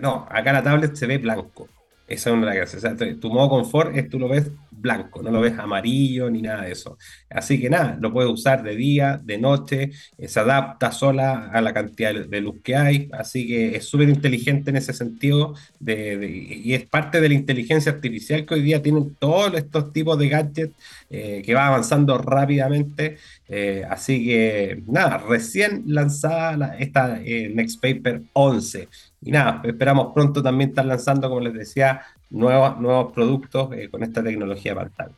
No, 0.00 0.26
acá 0.30 0.52
la 0.52 0.62
tablet 0.62 0.94
se 0.96 1.06
ve 1.06 1.18
blanco. 1.18 1.68
Esa 2.10 2.30
es 2.30 2.36
una 2.36 2.52
gracia. 2.52 2.76
O 2.76 2.80
sea, 2.80 2.96
tu 3.20 3.30
modo 3.30 3.48
confort 3.48 3.96
es 3.96 4.08
tú 4.10 4.18
lo 4.18 4.28
ves 4.28 4.50
blanco, 4.80 5.22
no 5.22 5.30
lo 5.30 5.40
ves 5.40 5.56
amarillo 5.56 6.28
ni 6.28 6.42
nada 6.42 6.62
de 6.62 6.72
eso. 6.72 6.98
Así 7.28 7.60
que 7.60 7.70
nada, 7.70 7.96
lo 8.00 8.12
puedes 8.12 8.32
usar 8.32 8.64
de 8.64 8.74
día, 8.74 9.20
de 9.22 9.38
noche, 9.38 9.90
eh, 10.18 10.26
se 10.26 10.40
adapta 10.40 10.90
sola 10.90 11.50
a 11.52 11.60
la 11.60 11.72
cantidad 11.72 12.12
de 12.12 12.40
luz 12.40 12.56
que 12.64 12.74
hay. 12.74 13.08
Así 13.12 13.46
que 13.46 13.76
es 13.76 13.84
súper 13.84 14.08
inteligente 14.08 14.70
en 14.70 14.76
ese 14.76 14.92
sentido 14.92 15.54
de, 15.78 16.60
y 16.64 16.74
es 16.74 16.84
parte 16.86 17.20
de 17.20 17.28
la 17.28 17.34
inteligencia 17.34 17.92
artificial 17.92 18.44
que 18.44 18.54
hoy 18.54 18.62
día 18.62 18.82
tienen 18.82 19.14
todos 19.14 19.54
estos 19.54 19.92
tipos 19.92 20.18
de 20.18 20.28
gadgets 20.28 20.74
eh, 21.10 21.42
que 21.44 21.54
va 21.54 21.66
avanzando 21.66 22.16
rápidamente. 22.18 23.18
Eh, 23.48 23.84
así 23.90 24.24
que 24.24 24.82
nada, 24.86 25.18
recién 25.18 25.82
lanzada 25.86 26.76
esta 26.78 27.18
Next 27.18 27.82
Paper 27.82 28.22
11 28.32 28.88
y 29.22 29.32
nada, 29.32 29.60
esperamos 29.64 30.12
pronto 30.14 30.42
también 30.42 30.70
estar 30.70 30.86
lanzando, 30.86 31.28
como 31.28 31.40
les 31.40 31.52
decía, 31.52 32.02
nuevos, 32.30 32.80
nuevos 32.80 33.12
productos 33.12 33.70
eh, 33.74 33.88
con 33.90 34.02
esta 34.02 34.22
tecnología 34.22 34.74
pantalla. 34.74 35.12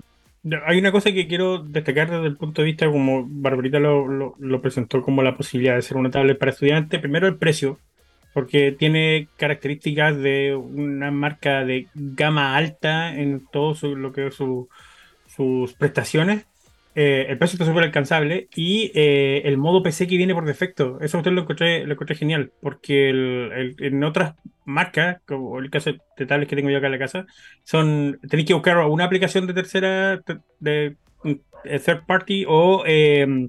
Hay 0.66 0.78
una 0.78 0.90
cosa 0.90 1.12
que 1.12 1.28
quiero 1.28 1.58
destacar 1.58 2.10
desde 2.10 2.26
el 2.26 2.36
punto 2.36 2.62
de 2.62 2.66
vista, 2.66 2.90
como 2.90 3.24
Barbarita 3.28 3.78
lo, 3.78 4.34
presentó 4.60 5.00
como 5.02 5.22
la 5.22 5.36
posibilidad 5.36 5.76
de 5.76 5.82
ser 5.82 5.96
una 5.96 6.10
tablet 6.10 6.36
para 6.36 6.50
estudiantes. 6.50 7.00
Primero 7.00 7.28
el 7.28 7.36
precio, 7.36 7.78
porque 8.34 8.72
tiene 8.72 9.28
características 9.36 10.16
de 10.16 10.56
una 10.56 11.12
marca 11.12 11.64
de 11.64 11.86
gama 11.94 12.56
alta 12.56 13.14
en 13.14 13.46
todo 13.52 13.94
lo 13.94 14.12
que 14.12 14.26
es 14.26 14.40
sus 15.34 15.74
prestaciones. 15.74 16.46
Eh, 16.94 17.26
el 17.30 17.38
precio 17.38 17.56
está 17.56 17.64
súper 17.64 17.84
alcanzable 17.84 18.48
y 18.54 18.92
eh, 18.94 19.42
el 19.46 19.56
modo 19.56 19.82
PC 19.82 20.06
que 20.06 20.18
viene 20.18 20.34
por 20.34 20.44
defecto, 20.44 21.00
eso 21.00 21.16
usted 21.16 21.32
lo 21.32 21.40
encontré, 21.40 21.86
lo 21.86 21.94
encontré 21.94 22.16
genial, 22.16 22.52
porque 22.60 23.08
en 23.78 24.04
otras 24.04 24.34
marcas, 24.66 25.22
como 25.26 25.58
el 25.58 25.70
caso 25.70 25.92
de 26.18 26.26
tablets 26.26 26.50
que 26.50 26.56
tengo 26.56 26.68
yo 26.68 26.76
acá 26.76 26.86
en 26.88 26.92
la 26.92 26.98
casa, 26.98 27.24
son 27.64 28.20
tenéis 28.28 28.46
que 28.46 28.54
buscar 28.54 28.76
una 28.86 29.04
aplicación 29.04 29.46
de 29.46 29.54
tercera, 29.54 30.20
de, 30.60 30.96
third 31.64 32.04
party 32.06 32.44
o, 32.46 32.82
eh, 32.86 33.48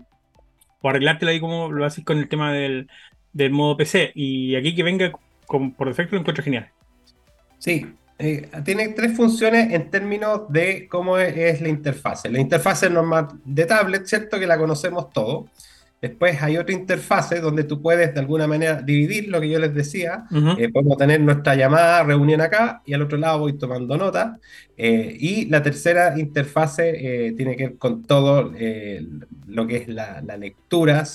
o 0.82 0.90
arreglártela 0.90 1.32
ahí 1.32 1.42
como 1.42 1.70
lo 1.70 1.84
haces 1.84 2.06
con 2.06 2.20
el 2.20 2.30
tema 2.30 2.54
del, 2.54 2.88
del 3.34 3.52
modo 3.52 3.76
PC. 3.76 4.14
Y 4.16 4.56
aquí 4.56 4.74
que 4.74 4.84
venga 4.84 5.12
por 5.48 5.88
defecto 5.88 6.16
lo 6.16 6.22
encuentro 6.22 6.46
genial. 6.46 6.70
Sí, 7.60 7.88
eh, 8.24 8.50
tiene 8.64 8.88
tres 8.90 9.18
funciones 9.18 9.74
en 9.74 9.90
términos 9.90 10.44
de 10.48 10.88
cómo 10.88 11.18
es, 11.18 11.60
la 11.60 11.68
interfase. 11.68 12.30
La 12.30 12.40
interfase 12.40 12.90
normal 12.90 13.28
de 13.44 13.66
tablet, 13.66 14.06
¿cierto? 14.06 14.40
Que 14.40 14.48
la 14.48 14.58
conocemos 14.58 15.10
todos. 15.12 15.50
Después 16.04 16.44
hay 16.44 16.58
otra 16.58 16.76
interfase 16.76 17.40
donde 17.40 17.64
tú 17.64 17.82
puedes 17.82 18.14
de 18.14 18.20
alguna 18.20 18.46
manera 18.46 18.82
dividir 18.82 19.30
lo 19.30 19.40
que 19.40 19.48
yo 19.48 19.58
les 19.58 19.74
decía. 19.74 20.26
Eh, 20.58 20.68
podemos 20.68 20.98
tener 20.98 21.22
nuestra 21.22 21.56
llamada, 21.56 22.04
reunión 22.04 22.42
acá 22.42 22.82
y 22.86 22.94
al 22.94 23.04
otro 23.04 23.18
lado 23.18 23.40
voy 23.40 23.54
tomando 23.54 23.98
nota. 23.98 24.38
Eh, 24.76 25.16
y 25.18 25.46
la 25.46 25.64
tercera 25.64 26.20
interfase 26.20 27.34
tiene 27.38 27.56
que 27.56 27.68
ver 27.68 27.78
con 27.78 28.04
todo 28.04 28.52
lo 29.48 29.68
que 29.68 29.78
es 29.78 29.88
la, 29.88 30.22
lectura 30.38 31.06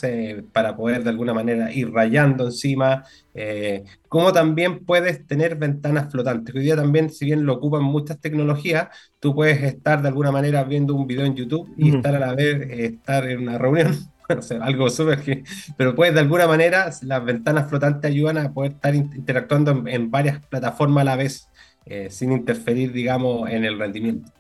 para 0.53 0.75
poder 0.75 1.05
de 1.05 1.11
alguna 1.11 1.35
manera 1.35 1.71
ir 1.71 1.93
rayando 1.93 2.47
encima 2.47 3.05
eh, 3.41 3.85
como 4.09 4.33
también 4.33 4.85
puedes 4.85 5.25
tener 5.25 5.55
ventanas 5.55 6.11
flotantes. 6.11 6.53
Hoy 6.57 6.63
día 6.63 6.75
también, 6.75 7.09
si 7.09 7.27
bien 7.27 7.47
lo 7.47 7.55
ocupan 7.55 7.85
muchas 7.85 8.19
tecnologías, 8.21 8.89
tú 9.21 9.33
puedes 9.33 9.63
estar 9.63 10.03
de 10.03 10.09
alguna 10.09 10.33
manera 10.33 10.65
viendo 10.65 10.95
un 10.97 11.07
video 11.07 11.25
en 11.25 11.37
YouTube 11.37 11.73
y 11.77 11.95
estar 11.95 12.17
a 12.17 12.19
la 12.19 12.35
vez, 12.35 12.63
eh, 12.63 12.87
estar 12.87 13.29
en 13.29 13.43
una 13.43 13.57
reunión. 13.57 13.95
Algo 14.61 14.91
súper 14.91 15.45
pero 15.77 15.95
puedes 15.95 16.15
de 16.15 16.21
alguna 16.21 16.47
manera, 16.47 16.91
las 17.03 17.25
ventanas 17.25 17.69
flotantes 17.69 18.11
ayudan 18.11 18.39
a 18.39 18.53
poder 18.53 18.73
estar 18.73 18.95
interactuando 18.95 19.85
en, 19.87 20.11
varias 20.11 20.45
plataformas 20.47 21.03
a 21.03 21.05
la 21.05 21.17
vez, 21.17 21.49
eh, 21.87 22.09
sin 22.11 22.33
interferir, 22.33 22.93
digamos, 22.93 23.49
en 23.51 23.65
el 23.65 23.79
rendimiento. 23.79 24.31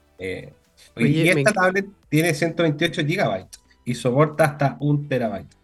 y 0.96 1.28
esta 1.28 1.52
tablet 1.52 1.86
tiene 2.08 2.34
128 2.34 3.02
GB 3.02 3.46
y 3.84 3.94
soporta 3.94 4.44
hasta 4.44 4.76
un 4.80 5.08
terabyte 5.08 5.58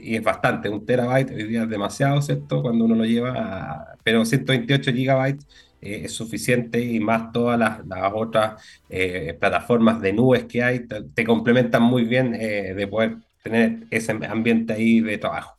y 0.00 0.16
es 0.16 0.22
bastante, 0.22 0.68
un 0.68 0.84
terabyte 0.84 1.30
hoy 1.30 1.44
día 1.44 1.62
es 1.64 1.68
demasiado, 1.68 2.20
¿cierto? 2.22 2.62
Cuando 2.62 2.84
uno 2.84 2.94
lo 2.94 3.04
lleva, 3.04 3.32
a, 3.32 3.94
pero 4.04 4.24
128 4.24 4.92
gigabytes 4.92 5.46
eh, 5.80 6.02
es 6.04 6.12
suficiente 6.12 6.80
y 6.80 7.00
más 7.00 7.32
todas 7.32 7.58
las, 7.58 7.80
otras 8.12 8.62
eh, 8.88 9.36
plataformas 9.38 10.00
de 10.00 10.12
nubes 10.12 10.44
que 10.44 10.62
hay 10.62 10.86
te, 10.86 11.24
complementan 11.24 11.82
muy 11.82 12.04
bien 12.04 12.34
eh, 12.34 12.74
de 12.74 12.86
poder 12.86 13.16
tener 13.42 13.84
ese 13.90 14.12
ambiente 14.12 14.72
ahí 14.72 15.00
de 15.00 15.18
trabajo. 15.18 15.56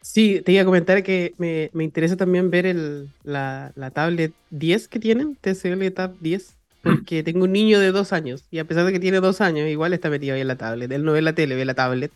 Sí, 0.00 0.40
te 0.44 0.52
iba 0.52 0.62
a 0.62 0.64
comentar 0.64 1.02
que 1.02 1.34
me, 1.36 1.68
me 1.72 1.82
interesa 1.82 2.16
también 2.16 2.50
ver 2.50 2.64
el, 2.64 3.08
la, 3.24 3.72
la, 3.74 3.90
tablet 3.90 4.32
10 4.50 4.88
que 4.88 5.00
tienen, 5.00 5.36
TCL 5.36 5.90
Tab 5.90 6.14
10, 6.20 6.56
porque 6.82 7.24
tengo 7.24 7.44
un 7.44 7.52
niño 7.52 7.80
de 7.80 7.90
dos 7.90 8.12
años 8.12 8.44
y 8.50 8.60
a 8.60 8.64
pesar 8.64 8.86
de 8.86 8.92
que 8.92 9.00
tiene 9.00 9.18
dos 9.18 9.40
años, 9.40 9.68
igual 9.68 9.92
está 9.92 10.08
metido 10.08 10.36
ahí 10.36 10.40
en 10.40 10.48
la 10.48 10.56
tablet. 10.56 10.90
Él 10.92 11.04
no 11.04 11.12
ve 11.12 11.22
la 11.22 11.34
tele, 11.34 11.56
ve 11.56 11.64
la 11.64 11.74
tablet. 11.74 12.12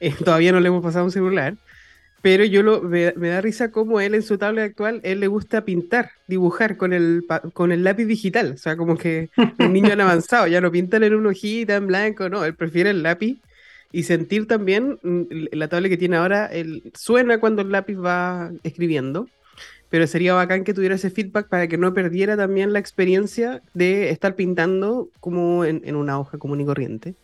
Todavía 0.24 0.52
no 0.52 0.60
le 0.60 0.68
hemos 0.68 0.82
pasado 0.82 1.06
un 1.06 1.10
celular. 1.10 1.56
Pero 2.22 2.44
yo 2.44 2.62
lo, 2.62 2.80
me, 2.82 3.12
da 3.12 3.40
risa 3.40 3.72
como 3.72 4.00
él 4.00 4.14
en 4.14 4.22
su 4.22 4.38
tablet 4.38 4.70
actual, 4.70 5.00
él 5.02 5.18
le 5.18 5.26
gusta 5.26 5.64
pintar, 5.64 6.12
dibujar 6.28 6.76
con 6.76 6.92
el, 6.92 7.24
con 7.52 7.72
el 7.72 7.82
lápiz 7.82 8.04
digital. 8.04 8.52
O 8.52 8.56
sea, 8.56 8.76
como 8.76 8.96
que 8.96 9.28
los 9.58 9.68
niños 9.70 9.92
han 9.92 10.02
avanzado, 10.02 10.46
ya 10.46 10.60
no 10.60 10.70
pintan 10.70 11.02
en 11.02 11.16
una 11.16 11.30
hojita 11.30 11.74
en 11.74 11.88
blanco, 11.88 12.28
no, 12.28 12.44
él 12.44 12.54
prefiere 12.54 12.90
el 12.90 13.02
lápiz. 13.02 13.40
Y 13.90 14.04
sentir 14.04 14.46
también, 14.46 15.00
mm, 15.02 15.22
la 15.52 15.68
tablet 15.68 15.90
que 15.90 15.98
tiene 15.98 16.16
ahora, 16.16 16.46
él, 16.46 16.92
suena 16.94 17.40
cuando 17.40 17.62
el 17.62 17.72
lápiz 17.72 17.96
va 17.96 18.52
escribiendo. 18.62 19.28
Pero 19.90 20.06
sería 20.06 20.32
bacán 20.32 20.64
que 20.64 20.74
tuviera 20.74 20.94
ese 20.94 21.10
feedback 21.10 21.48
para 21.48 21.68
que 21.68 21.76
no 21.76 21.92
perdiera 21.92 22.36
también 22.36 22.72
la 22.72 22.78
experiencia 22.78 23.62
de 23.74 24.10
estar 24.10 24.36
pintando 24.36 25.10
como 25.20 25.64
en, 25.66 25.82
en 25.84 25.96
una 25.96 26.18
hoja 26.18 26.38
común 26.38 26.60
y 26.60 26.64
corriente. 26.64 27.14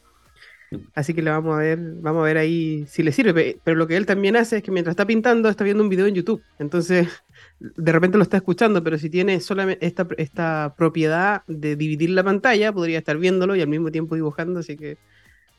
Así 0.94 1.14
que 1.14 1.22
le 1.22 1.30
vamos 1.30 1.54
a 1.54 1.58
ver, 1.58 1.78
vamos 1.78 2.20
a 2.20 2.24
ver 2.24 2.36
ahí 2.36 2.84
si 2.86 3.02
le 3.02 3.12
sirve. 3.12 3.58
Pero 3.64 3.76
lo 3.76 3.86
que 3.86 3.96
él 3.96 4.06
también 4.06 4.36
hace 4.36 4.58
es 4.58 4.62
que 4.62 4.70
mientras 4.70 4.92
está 4.92 5.06
pintando, 5.06 5.48
está 5.48 5.64
viendo 5.64 5.82
un 5.82 5.88
video 5.88 6.06
en 6.06 6.14
YouTube. 6.14 6.42
Entonces, 6.58 7.08
de 7.60 7.92
repente 7.92 8.18
lo 8.18 8.22
está 8.22 8.36
escuchando, 8.36 8.82
pero 8.82 8.98
si 8.98 9.10
tiene 9.10 9.40
solamente 9.40 9.86
esta, 9.86 10.06
esta 10.16 10.74
propiedad 10.76 11.42
de 11.46 11.76
dividir 11.76 12.10
la 12.10 12.24
pantalla, 12.24 12.72
podría 12.72 12.98
estar 12.98 13.16
viéndolo 13.18 13.56
y 13.56 13.62
al 13.62 13.68
mismo 13.68 13.90
tiempo 13.90 14.14
dibujando, 14.14 14.60
así 14.60 14.76
que 14.76 14.98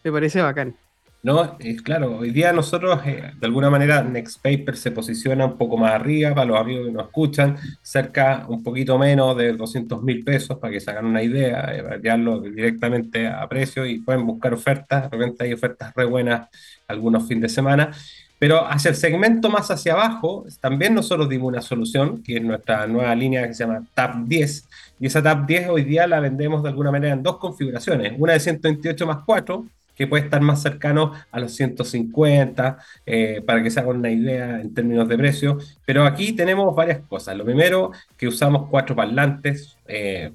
me 0.04 0.12
parece 0.12 0.42
bacán. 0.42 0.76
No, 1.22 1.58
es 1.60 1.82
claro, 1.82 2.18
hoy 2.18 2.32
día 2.32 2.54
nosotros, 2.54 3.02
eh, 3.06 3.34
de 3.38 3.46
alguna 3.46 3.70
manera, 3.70 4.02
Next 4.02 4.42
Paper 4.42 4.78
se 4.78 4.92
posiciona 4.92 5.46
un 5.46 5.58
poco 5.58 5.76
más 5.76 5.92
arriba 5.92 6.34
para 6.34 6.46
los 6.46 6.58
amigos 6.58 6.86
que 6.86 6.94
nos 6.94 7.08
escuchan, 7.08 7.58
cerca 7.82 8.46
un 8.48 8.64
poquito 8.64 8.98
menos 8.98 9.36
de 9.36 9.52
200 9.52 10.02
mil 10.02 10.24
pesos 10.24 10.58
para 10.60 10.72
que 10.72 10.80
se 10.80 10.90
hagan 10.92 11.08
una 11.08 11.22
idea, 11.22 11.76
enviarlo 11.94 12.40
directamente 12.40 13.28
a 13.28 13.46
precio 13.50 13.86
y 13.86 14.00
pueden 14.00 14.26
buscar 14.26 14.54
ofertas, 14.54 15.12
de 15.12 15.18
repente 15.18 15.44
hay 15.44 15.52
ofertas 15.52 15.94
re 15.94 16.06
buenas 16.06 16.48
algunos 16.88 17.28
fines 17.28 17.42
de 17.42 17.50
semana. 17.50 17.92
Pero 18.40 18.66
hacia 18.66 18.88
el 18.88 18.96
segmento 18.96 19.50
más 19.50 19.70
hacia 19.70 19.94
abajo, 19.94 20.46
también 20.62 20.96
nosotros 20.96 21.28
dimos 21.28 21.50
una 21.50 21.62
solución, 21.62 22.24
que 22.24 22.38
es 22.38 22.42
nuestra 22.42 22.88
nueva 22.88 23.14
línea 23.14 23.46
que 23.46 23.54
se 23.54 23.66
llama 23.66 23.84
TAP 23.94 24.16
10. 24.26 24.70
Y 25.02 25.08
esa 25.08 25.22
TAP 25.22 25.46
10 25.46 25.68
hoy 25.68 25.84
día 25.84 26.08
la 26.08 26.22
vendemos 26.22 26.64
de 26.64 26.70
alguna 26.70 26.92
manera 26.92 27.14
en 27.14 27.22
dos 27.22 27.38
configuraciones. 27.38 28.14
Una 28.18 28.34
de 28.34 28.40
128 28.40 29.06
más 29.06 29.18
4, 29.26 29.66
que 30.00 30.08
puede 30.08 30.24
estar 30.24 30.40
más 30.40 30.62
cercano 30.62 31.12
a 31.30 31.42
los 31.42 31.54
150, 31.56 32.78
eh, 33.06 33.44
para 33.46 33.62
que 33.62 33.70
se 33.70 33.82
hagan 33.82 33.98
una 33.98 34.10
idea 34.10 34.62
en 34.62 34.74
términos 34.74 35.10
de 35.10 35.18
precio. 35.18 35.58
Pero 35.86 36.06
aquí 36.06 36.32
tenemos 36.32 36.74
varias 36.74 37.00
cosas. 37.00 37.36
Lo 37.36 37.44
primero, 37.44 37.92
que 38.16 38.30
usamos 38.30 38.70
cuatro 38.70 38.96
parlantes. 38.96 39.78
Eh, 39.90 40.32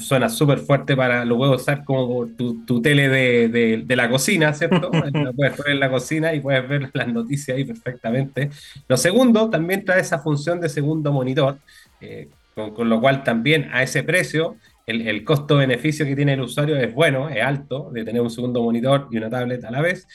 suena 0.00 0.28
súper 0.28 0.58
fuerte 0.58 0.96
para, 0.96 1.24
lo 1.24 1.36
puedes 1.36 1.62
usar 1.62 1.84
como 1.84 2.26
tu, 2.26 2.82
tele 2.82 3.08
de, 3.08 3.84
de, 3.86 3.96
la 3.96 4.10
cocina, 4.10 4.52
¿cierto? 4.52 4.90
lo 5.12 5.32
puedes 5.32 5.54
poner 5.54 5.74
en 5.74 5.80
la 5.80 5.88
cocina 5.88 6.34
y 6.34 6.40
puedes 6.40 6.68
ver 6.68 6.90
las 6.92 7.06
noticias 7.06 7.56
ahí 7.56 7.64
perfectamente. 7.64 8.50
Lo 8.88 8.96
segundo, 8.96 9.50
también 9.50 9.84
trae 9.84 10.00
esa 10.00 10.18
función 10.18 10.60
de 10.60 10.68
segundo 10.68 11.12
monitor, 11.12 11.58
eh, 12.00 12.26
con, 12.56 12.74
con, 12.74 12.88
lo 12.88 13.00
cual 13.00 13.22
también 13.22 13.68
a 13.72 13.84
ese 13.84 14.02
precio 14.02 14.56
el, 14.86 15.24
costo-beneficio 15.24 16.06
que 16.06 16.16
tiene 16.16 16.34
el 16.34 16.40
usuario 16.40 16.76
es 16.76 16.92
bueno, 16.94 17.28
es 17.28 17.42
alto, 17.42 17.90
de 17.92 18.04
tener 18.04 18.22
un 18.22 18.30
segundo 18.30 18.62
monitor 18.62 19.08
y 19.10 19.16
una 19.16 19.30
tablet 19.30 19.64
a 19.64 19.70
la 19.70 19.80
vez. 19.80 20.06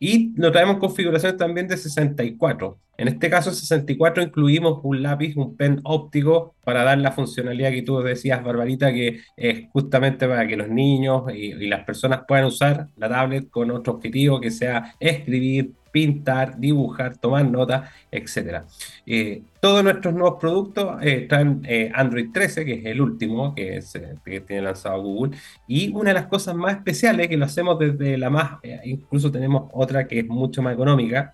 Y 0.00 0.32
lo 0.36 0.52
traemos 0.52 0.74
en 0.74 0.80
configuraciones 0.80 1.36
también 1.36 1.66
de 1.66 1.76
64. 1.76 2.78
En 2.98 3.08
este 3.08 3.30
caso, 3.30 3.52
64 3.52 4.22
incluimos 4.22 4.80
un 4.82 5.02
lápiz, 5.02 5.36
un 5.36 5.56
pen 5.56 5.80
óptico 5.84 6.54
para 6.64 6.82
dar 6.82 6.98
la 6.98 7.12
funcionalidad 7.12 7.70
que 7.70 7.82
tú 7.82 8.00
decías, 8.00 8.42
Barbarita, 8.42 8.92
que 8.92 9.20
es 9.36 9.68
justamente 9.72 10.26
para 10.26 10.46
que 10.46 10.56
los 10.56 10.68
niños 10.68 11.24
y, 11.32 11.52
y 11.52 11.66
las 11.68 11.84
personas 11.84 12.22
puedan 12.26 12.46
usar 12.46 12.88
la 12.96 13.08
tablet 13.08 13.48
con 13.50 13.70
otro 13.70 13.94
objetivo 13.94 14.40
que 14.40 14.50
sea 14.50 14.94
escribir, 15.00 15.72
pintar, 15.90 16.58
dibujar, 16.58 17.16
tomar 17.16 17.44
notas, 17.44 17.90
etc. 18.10 18.62
Eh, 19.06 19.42
todos 19.60 19.82
nuestros 19.82 20.14
nuevos 20.14 20.38
productos 20.40 20.98
eh, 21.02 21.26
traen 21.28 21.62
eh, 21.66 21.90
Android 21.94 22.30
13, 22.32 22.64
que 22.64 22.74
es 22.74 22.86
el 22.86 23.00
último 23.00 23.54
que, 23.54 23.80
que, 24.24 24.40
tiene 24.40 24.62
lanzado 24.62 25.02
Google, 25.02 25.36
y 25.66 25.90
una 25.92 26.10
de 26.10 26.14
las 26.14 26.26
cosas 26.26 26.54
más 26.54 26.76
especiales 26.76 27.28
que 27.28 27.36
lo 27.36 27.44
hacemos 27.44 27.78
desde 27.78 28.16
la 28.18 28.30
más, 28.30 28.58
incluso 28.84 29.30
tenemos 29.32 29.70
otra 29.72 30.06
que 30.06 30.20
es 30.20 30.26
mucho 30.28 30.62
más 30.62 30.74
económica, 30.74 31.32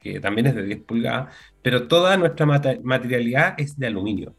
que 0.00 0.20
también 0.20 0.48
es 0.48 0.54
de 0.54 0.62
10 0.62 0.80
pulgadas, 0.82 1.34
pero 1.62 1.88
toda 1.88 2.16
nuestra 2.16 2.46
materialidad 2.46 3.54
es 3.58 3.78
de 3.78 3.86
aluminio. 3.86 4.34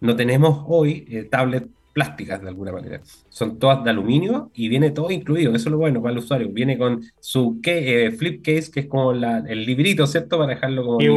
No 0.00 0.16
tenemos 0.16 0.64
hoy 0.66 1.28
tablet 1.30 1.68
plásticas 1.94 2.42
de 2.42 2.48
alguna 2.48 2.72
manera. 2.72 3.00
Son 3.30 3.58
todas 3.58 3.82
de 3.84 3.90
aluminio 3.90 4.50
y 4.52 4.68
viene 4.68 4.90
todo 4.90 5.10
incluido. 5.10 5.54
Eso 5.54 5.68
es 5.68 5.72
lo 5.72 5.78
bueno 5.78 6.02
para 6.02 6.12
el 6.12 6.18
usuario. 6.18 6.50
Viene 6.50 6.76
con 6.76 7.02
su 7.20 7.60
eh, 7.64 8.10
flip 8.10 8.44
case, 8.44 8.70
que 8.70 8.80
es 8.80 8.86
como 8.86 9.12
el 9.12 9.64
librito, 9.64 10.06
¿cierto? 10.06 10.36
Para 10.36 10.54
dejarlo 10.54 10.84
como. 10.84 10.98
Qué 10.98 11.08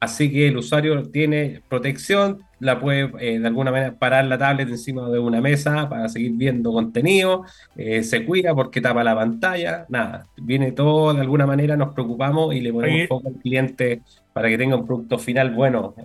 Así 0.00 0.30
que 0.30 0.46
el 0.46 0.56
usuario 0.56 1.02
tiene 1.10 1.60
protección, 1.68 2.44
la 2.60 2.80
puede 2.80 3.10
eh, 3.18 3.40
de 3.40 3.46
alguna 3.46 3.72
manera 3.72 3.98
parar 3.98 4.26
la 4.26 4.38
tablet 4.38 4.68
encima 4.68 5.08
de 5.08 5.18
una 5.18 5.40
mesa 5.40 5.88
para 5.88 6.08
seguir 6.08 6.32
viendo 6.36 6.72
contenido, 6.72 7.44
eh, 7.76 8.04
se 8.04 8.24
cuida 8.24 8.54
porque 8.54 8.80
tapa 8.80 9.02
la 9.02 9.16
pantalla, 9.16 9.86
nada, 9.88 10.26
viene 10.36 10.70
todo 10.70 11.14
de 11.14 11.20
alguna 11.20 11.46
manera, 11.46 11.76
nos 11.76 11.94
preocupamos 11.94 12.54
y 12.54 12.60
le 12.60 12.72
ponemos 12.72 13.08
foco 13.08 13.28
al 13.28 13.34
cliente 13.34 14.02
para 14.32 14.48
que 14.48 14.56
tenga 14.56 14.76
un 14.76 14.86
producto 14.86 15.18
final 15.18 15.52
bueno. 15.52 15.96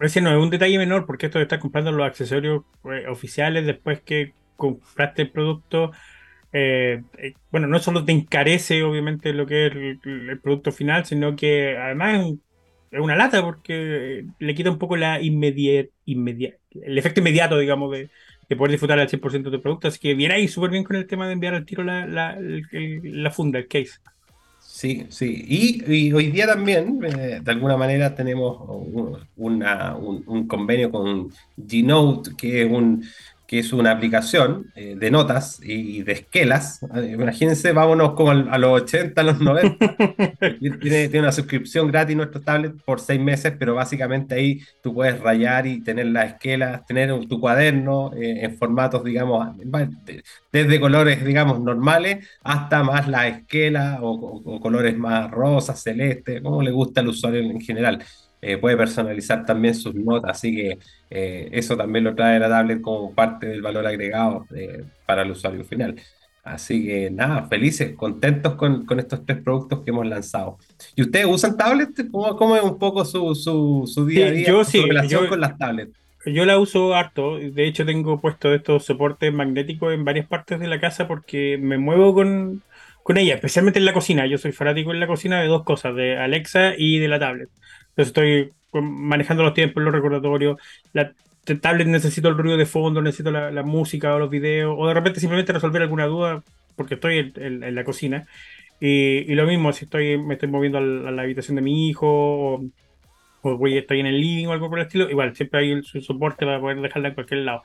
Ese 0.00 0.20
no 0.20 0.30
es 0.30 0.36
un 0.42 0.50
detalle 0.50 0.78
menor 0.78 1.06
porque 1.06 1.26
esto 1.26 1.38
de 1.38 1.44
estar 1.44 1.58
comprando 1.60 1.92
los 1.92 2.06
accesorios 2.06 2.62
eh, 2.84 3.06
oficiales 3.08 3.66
después 3.66 4.00
que 4.02 4.32
compraste 4.56 5.22
el 5.22 5.30
producto, 5.30 5.92
eh, 6.52 7.02
eh, 7.18 7.34
bueno, 7.50 7.66
no 7.66 7.80
solo 7.80 8.04
te 8.04 8.12
encarece 8.12 8.82
obviamente 8.84 9.32
lo 9.32 9.46
que 9.46 9.66
es 9.66 9.72
el, 9.74 10.40
producto 10.40 10.72
final, 10.72 11.04
sino 11.04 11.34
que 11.36 11.76
además 11.76 12.26
es, 12.92 13.00
una 13.00 13.16
lata 13.16 13.42
porque 13.42 14.24
le 14.38 14.54
quita 14.54 14.70
un 14.70 14.78
poco 14.78 14.96
la 14.96 15.20
inmediat, 15.20 15.88
el 16.06 16.98
efecto 16.98 17.20
inmediato, 17.20 17.58
digamos, 17.58 17.90
de, 17.90 18.08
poder 18.56 18.70
disfrutar 18.70 19.00
al 19.00 19.08
100% 19.08 19.50
del 19.50 19.60
producto. 19.60 19.88
Así 19.88 19.98
que 19.98 20.14
viene 20.14 20.34
ahí 20.34 20.46
súper 20.46 20.70
bien 20.70 20.84
con 20.84 20.94
el 20.94 21.08
tema 21.08 21.26
de 21.26 21.32
enviar 21.32 21.54
al 21.54 21.66
tiro 21.66 21.82
la, 21.82 22.06
la 22.06 23.30
funda, 23.32 23.58
el 23.58 23.66
case. 23.66 23.98
Sí, 24.74 25.06
sí. 25.08 25.44
Y, 25.86 26.12
hoy 26.12 26.32
día 26.32 26.48
también, 26.48 26.98
eh, 27.04 27.38
de 27.40 27.50
alguna 27.52 27.76
manera, 27.76 28.12
tenemos 28.12 28.58
un, 29.36 29.64
un, 30.26 30.48
convenio 30.48 30.90
con 30.90 31.30
Gnote, 31.56 32.32
que 32.36 32.62
es 32.64 32.72
un, 32.72 33.04
que 33.46 33.58
es 33.58 33.72
una 33.72 33.90
aplicación 33.90 34.72
eh, 34.74 34.96
de 34.98 35.10
notas 35.10 35.60
y 35.62 36.02
de 36.02 36.12
esquelas. 36.12 36.80
Eh, 36.94 37.16
imagínense, 37.18 37.72
vámonos 37.72 38.14
como 38.14 38.30
a 38.30 38.58
los 38.58 38.82
80, 38.82 39.20
a 39.20 39.24
los 39.24 39.40
90. 39.40 39.96
tiene, 40.60 41.08
tiene, 41.08 41.20
una 41.20 41.32
suscripción 41.32 41.88
gratis 41.88 42.16
nuestro 42.16 42.40
tablet 42.40 42.74
por 42.84 43.00
seis 43.00 43.20
meses, 43.20 43.52
pero 43.58 43.74
básicamente 43.74 44.34
ahí 44.34 44.60
tú 44.82 44.94
puedes 44.94 45.20
rayar 45.20 45.66
y 45.66 45.82
tener 45.82 46.06
las 46.06 46.32
esquelas, 46.32 46.86
tener 46.86 47.12
tu 47.26 47.38
cuaderno 47.38 48.12
eh, 48.14 48.44
en 48.44 48.56
formatos, 48.56 49.04
digamos, 49.04 49.54
desde 50.50 50.80
colores, 50.80 51.24
digamos, 51.24 51.60
normales 51.60 52.26
hasta 52.42 52.82
más 52.82 53.08
la 53.08 53.28
esquela 53.28 53.98
o, 54.00 54.12
o 54.12 54.60
colores 54.60 54.96
más 54.96 55.30
rosas, 55.30 55.82
celestes, 55.82 56.40
como 56.40 56.62
le 56.62 56.70
gusta 56.70 57.02
al 57.02 57.08
usuario 57.08 57.40
en 57.40 57.60
general. 57.60 58.02
Eh, 58.46 58.58
puede 58.58 58.76
personalizar 58.76 59.46
también 59.46 59.74
sus 59.74 59.94
notas, 59.94 60.32
así 60.32 60.54
que 60.54 60.78
eh, 61.10 61.48
eso 61.50 61.78
también 61.78 62.04
lo 62.04 62.14
trae 62.14 62.38
la 62.38 62.50
tablet 62.50 62.82
como 62.82 63.14
parte 63.14 63.46
del 63.46 63.62
valor 63.62 63.86
agregado 63.86 64.46
eh, 64.54 64.84
para 65.06 65.22
el 65.22 65.30
usuario 65.30 65.64
final. 65.64 65.96
Así 66.42 66.84
que 66.84 67.10
nada, 67.10 67.46
felices, 67.48 67.94
contentos 67.96 68.54
con, 68.56 68.84
con, 68.84 69.00
estos 69.00 69.24
tres 69.24 69.38
productos 69.42 69.80
que 69.80 69.90
hemos 69.90 70.06
lanzado. 70.06 70.58
¿Y 70.94 71.00
ustedes 71.00 71.24
usan 71.24 71.56
tablets? 71.56 72.04
¿Cómo, 72.12 72.36
cómo 72.36 72.54
es 72.54 72.62
un 72.62 72.78
poco 72.78 73.02
su, 73.06 73.34
su, 73.34 73.84
su 73.86 74.04
día 74.04 74.26
a 74.26 74.30
día, 74.30 74.48
yo, 74.48 74.62
sí, 74.62 74.82
relación 74.82 75.26
con 75.26 75.40
las 75.40 75.56
tablets? 75.56 75.96
Yo 76.26 76.44
la 76.44 76.58
uso 76.58 76.94
harto, 76.94 77.38
de 77.38 77.66
hecho 77.66 77.86
tengo 77.86 78.20
puesto 78.20 78.52
estos 78.52 78.84
soportes 78.84 79.32
magnéticos 79.32 79.94
en 79.94 80.04
varias 80.04 80.26
partes 80.26 80.60
de 80.60 80.66
la 80.66 80.80
casa 80.80 81.08
porque 81.08 81.56
me 81.58 81.78
muevo 81.78 82.12
con, 82.12 82.62
con 83.02 83.16
ella, 83.16 83.36
especialmente 83.36 83.78
en 83.78 83.86
la 83.86 83.94
cocina. 83.94 84.26
Yo 84.26 84.36
soy 84.36 84.52
fanático 84.52 84.92
en 84.92 85.00
la 85.00 85.06
cocina 85.06 85.40
de 85.40 85.48
dos 85.48 85.64
cosas, 85.64 85.94
de 85.94 86.18
Alexa 86.18 86.74
y 86.76 86.98
de 86.98 87.08
la 87.08 87.18
tablet. 87.18 87.48
Entonces 87.96 88.08
estoy 88.08 88.52
manejando 88.72 89.44
los 89.44 89.54
tiempos, 89.54 89.82
los 89.82 89.92
recordatorios. 89.92 90.58
La 90.92 91.12
tablet 91.60 91.86
necesito 91.86 92.28
el 92.28 92.36
ruido 92.36 92.56
de 92.56 92.66
fondo, 92.66 93.02
necesito 93.02 93.30
la, 93.30 93.62
música 93.62 94.14
o 94.14 94.18
los 94.18 94.30
videos, 94.30 94.74
o 94.76 94.88
de 94.88 94.94
repente 94.94 95.20
simplemente 95.20 95.52
resolver 95.52 95.82
alguna 95.82 96.06
duda 96.06 96.42
porque 96.76 96.94
estoy 96.94 97.32
en, 97.36 97.74
la 97.74 97.84
cocina. 97.84 98.26
Y, 98.80 99.32
lo 99.34 99.46
mismo, 99.46 99.72
si 99.72 99.84
estoy, 99.84 100.18
me 100.18 100.34
estoy 100.34 100.48
moviendo 100.48 100.78
a 100.78 100.80
la, 100.80 101.22
habitación 101.22 101.56
de 101.56 101.62
mi 101.62 101.88
hijo, 101.88 102.06
o, 103.42 103.56
voy, 103.56 103.78
estoy 103.78 104.00
en 104.00 104.06
el 104.06 104.20
living 104.20 104.46
o 104.46 104.52
algo 104.52 104.68
por 104.68 104.78
el 104.78 104.86
estilo, 104.86 105.08
igual, 105.08 105.36
siempre 105.36 105.60
hay 105.60 105.82
su 105.82 106.00
soporte 106.00 106.44
para 106.44 106.60
poder 106.60 106.80
dejarla 106.80 107.08
en 107.08 107.14
cualquier 107.14 107.40
lado. 107.40 107.62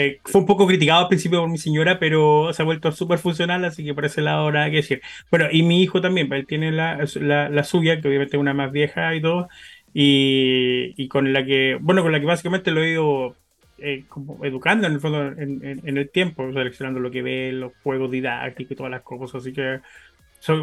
Eh, 0.00 0.20
fue 0.24 0.42
un 0.42 0.46
poco 0.46 0.64
criticado 0.68 1.00
al 1.00 1.08
principio 1.08 1.40
por 1.40 1.50
mi 1.50 1.58
señora, 1.58 1.98
pero 1.98 2.52
se 2.52 2.62
ha 2.62 2.64
vuelto 2.64 2.92
súper 2.92 3.18
funcional, 3.18 3.64
así 3.64 3.84
que 3.84 3.94
por 3.94 4.04
ese 4.04 4.22
lado 4.22 4.50
nada 4.52 4.70
que 4.70 4.76
decir. 4.76 5.02
Bueno, 5.28 5.46
y 5.50 5.64
mi 5.64 5.82
hijo 5.82 6.00
también, 6.00 6.32
él 6.32 6.46
tiene 6.46 6.70
la, 6.70 7.04
la, 7.16 7.64
suya, 7.64 8.00
que 8.00 8.06
obviamente 8.06 8.36
es 8.36 8.40
una 8.40 8.54
más 8.54 8.70
vieja 8.70 9.12
y 9.16 9.20
todo, 9.20 9.48
y, 9.92 10.94
y, 10.96 11.08
con 11.08 11.32
la 11.32 11.44
que, 11.44 11.78
bueno, 11.80 12.02
con 12.02 12.12
la 12.12 12.20
que 12.20 12.26
básicamente 12.26 12.70
lo 12.70 12.82
he 12.82 12.92
ido 12.92 13.36
eh, 13.78 14.04
educando 14.44 14.86
en 14.86 14.92
el 14.92 15.00
fondo 15.00 15.32
en, 15.32 15.98
el 15.98 16.10
tiempo, 16.10 16.52
seleccionando 16.52 17.00
lo 17.00 17.10
que 17.10 17.22
ve, 17.22 17.50
los 17.52 17.72
juegos 17.82 18.10
didácticos 18.12 18.72
y 18.72 18.76
todas 18.76 18.92
las 18.92 19.02
cosas, 19.02 19.42
así 19.42 19.52
que 19.52 19.80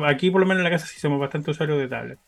aquí 0.08 0.32
por 0.32 0.42
lo 0.42 0.48
menos 0.48 0.60
en 0.62 0.66
la 0.66 0.70
casa 0.70 0.88
sí 0.88 0.98
somos 1.00 1.20
bastante 1.20 1.52
usuarios 1.52 1.80
de 1.80 1.90
tablet. 1.90 2.20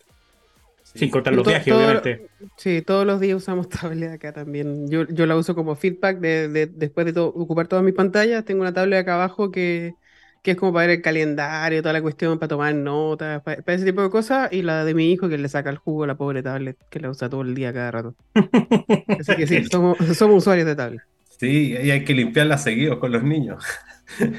Sin 0.97 1.09
contar 1.09 1.33
los 1.33 1.45
viajes, 1.45 1.73
obviamente. 1.73 2.27
Sí, 2.57 2.81
todos 2.81 3.05
los 3.05 3.19
días 3.19 3.37
usamos 3.37 3.69
tablet 3.69 4.11
acá 4.11 4.33
también. 4.33 4.89
Yo, 4.89 5.07
yo 5.07 5.25
la 5.25 5.35
uso 5.35 5.55
como 5.55 5.75
feedback 5.75 6.19
de, 6.19 6.67
después 6.67 7.13
de 7.13 7.19
ocupar 7.19 7.67
todas 7.67 7.85
mis 7.85 7.93
pantallas. 7.93 8.43
Tengo 8.45 8.61
una 8.61 8.73
tablet 8.73 8.99
acá 8.99 9.15
abajo 9.15 9.51
que, 9.51 9.93
que 10.41 10.51
es 10.51 10.57
como 10.57 10.73
para 10.73 10.87
ver 10.87 10.97
el 10.97 11.01
calendario, 11.01 11.81
toda 11.81 11.93
la 11.93 12.01
cuestión, 12.01 12.39
para 12.39 12.49
tomar 12.49 12.73
notas, 12.73 13.41
para, 13.43 13.61
ese 13.67 13.85
tipo 13.85 14.01
de 14.01 14.09
cosas. 14.09 14.51
Y 14.51 14.61
la 14.61 14.85
de 14.85 14.93
mi 14.93 15.11
hijo 15.11 15.29
que 15.29 15.37
le 15.37 15.49
saca 15.49 15.69
el 15.69 15.77
jugo 15.77 16.03
a 16.03 16.07
la 16.07 16.15
pobre 16.15 16.41
tablet, 16.41 16.77
que 16.89 16.99
la 16.99 17.09
usa 17.09 17.29
todo 17.29 17.41
el 17.41 17.53
día 17.53 17.73
cada 17.73 17.91
rato. 17.91 18.15
Así 19.19 19.35
que 19.35 19.47
sí, 19.47 19.63
somos, 19.65 19.97
somos 20.15 20.37
usuarios 20.37 20.65
de 20.65 20.75
tablet. 20.75 21.01
Sí, 21.39 21.75
y 21.79 21.91
hay 21.91 22.03
que 22.03 22.13
limpiarla 22.13 22.57
seguido 22.57 22.99
con 22.99 23.11
los 23.11 23.23
niños. 23.23 23.63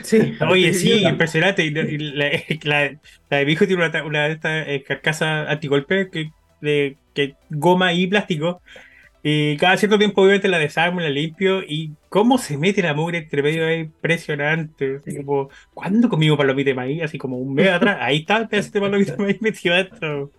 Sí. 0.03 0.35
Oye, 0.49 0.73
sí, 0.73 1.05
impresionante. 1.05 1.62
Y 1.62 1.71
la, 1.71 2.31
la, 2.62 3.37
de 3.37 3.44
mi 3.44 3.53
hijo 3.53 3.66
tiene 3.66 3.87
una, 3.87 4.03
una 4.03 4.25
de 4.27 4.33
estas 4.33 4.66
eh, 4.66 4.83
carcasas 4.83 5.47
antigolpe 5.47 6.09
que, 6.11 6.31
de, 6.61 6.97
que 7.14 7.35
goma 7.51 7.92
y 7.92 8.07
plástico. 8.07 8.61
Y 9.23 9.57
cada 9.57 9.77
cierto 9.77 9.99
tiempo, 9.99 10.23
obviamente, 10.23 10.49
la 10.49 10.59
desarmo, 10.59 11.01
la 11.01 11.11
limpio. 11.11 11.62
Y 11.62 11.92
cómo 12.09 12.38
se 12.38 12.57
mete 12.57 12.83
la 12.83 12.94
mugre 12.94 13.18
entre 13.18 13.42
medio 13.42 13.66
es 13.68 13.87
impresionante. 13.87 15.01
Así 15.07 15.16
como, 15.16 15.51
¿cuándo 15.75 16.09
comimos 16.09 16.38
palomita 16.38 16.71
de 16.71 16.75
maíz? 16.75 17.03
Así 17.03 17.18
como 17.18 17.37
un 17.38 17.55
mes 17.55 17.68
atrás. 17.68 17.99
Ahí 18.01 18.18
está 18.18 18.38
el 18.38 18.49
pedazo 18.49 18.71
de 18.71 18.81
palomita 18.81 19.12
de 19.16 19.23
maíz 19.23 19.42
metido 19.42 19.75
dentro. 19.75 20.33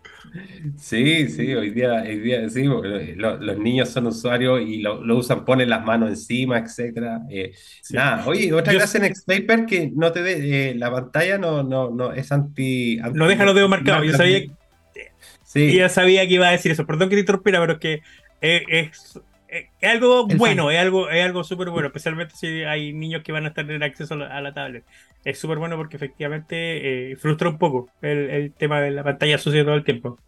Sí, 0.78 1.28
sí, 1.30 1.54
hoy 1.54 1.72
día, 1.72 2.04
hoy 2.04 2.20
día 2.20 2.50
sí, 2.50 2.64
los 2.64 3.58
niños 3.58 3.90
son 3.90 4.08
usuarios 4.08 4.62
y 4.62 4.82
lo, 4.82 5.00
usan, 5.18 5.44
ponen 5.46 5.70
las 5.70 5.84
manos 5.84 6.10
encima, 6.10 6.60
etcétera. 6.60 7.22
Eh, 7.30 7.54
nada, 7.92 8.28
oye, 8.28 8.54
otra 8.54 8.74
gracia 8.74 9.04
en 9.04 9.16
Xpaper 9.16 9.66
que 9.66 9.92
no 9.96 10.12
te 10.12 10.22
ve, 10.22 10.70
eh, 10.70 10.76
la 10.76 10.92
pantalla 10.92 11.38
no, 11.38 11.64
no, 11.64 11.90
no 11.90 12.14
es 12.14 12.32
anti, 12.32 13.00
No 13.14 13.28
deja 13.28 13.46
los 13.46 13.56
dedos 13.56 13.70
marcados. 13.70 14.06
Yo 14.06 14.14
sabía, 14.14 14.44
sí. 15.50 15.76
ya 15.76 15.90
sabía 15.90 16.28
que 16.28 16.36
iba 16.36 16.48
a 16.48 16.52
decir 16.52 16.72
eso. 16.72 16.86
Perdón 16.86 17.10
que 17.10 17.16
te 17.16 17.22
interrumpiera, 17.22 17.60
pero 17.60 17.74
es 17.74 17.80
que 17.80 18.02
es, 18.40 19.20
algo 19.82 20.28
bueno, 20.28 20.70
es 20.70 20.80
algo, 20.80 21.10
es 21.10 21.26
algo 21.26 21.44
súper 21.44 21.70
bueno, 21.70 21.88
especialmente 21.88 22.36
si 22.36 22.64
hay 22.64 22.94
niños 22.94 23.24
que 23.24 23.32
van 23.32 23.46
a 23.48 23.54
tener 23.54 23.84
acceso 23.84 24.14
a 24.14 24.42
la, 24.42 24.54
tablet. 24.54 24.86
Es 25.26 25.40
súper 25.40 25.58
bueno 25.58 25.76
porque 25.76 25.98
efectivamente 25.98 27.12
eh, 27.12 27.16
frustra 27.16 27.50
un 27.50 27.58
poco 27.58 27.90
el, 28.02 28.54
tema 28.54 28.80
de 28.80 28.92
la 28.92 29.04
pantalla 29.04 29.38
sucia 29.38 29.66
todo 29.66 29.76
el 29.76 29.84
tiempo. 29.84 30.20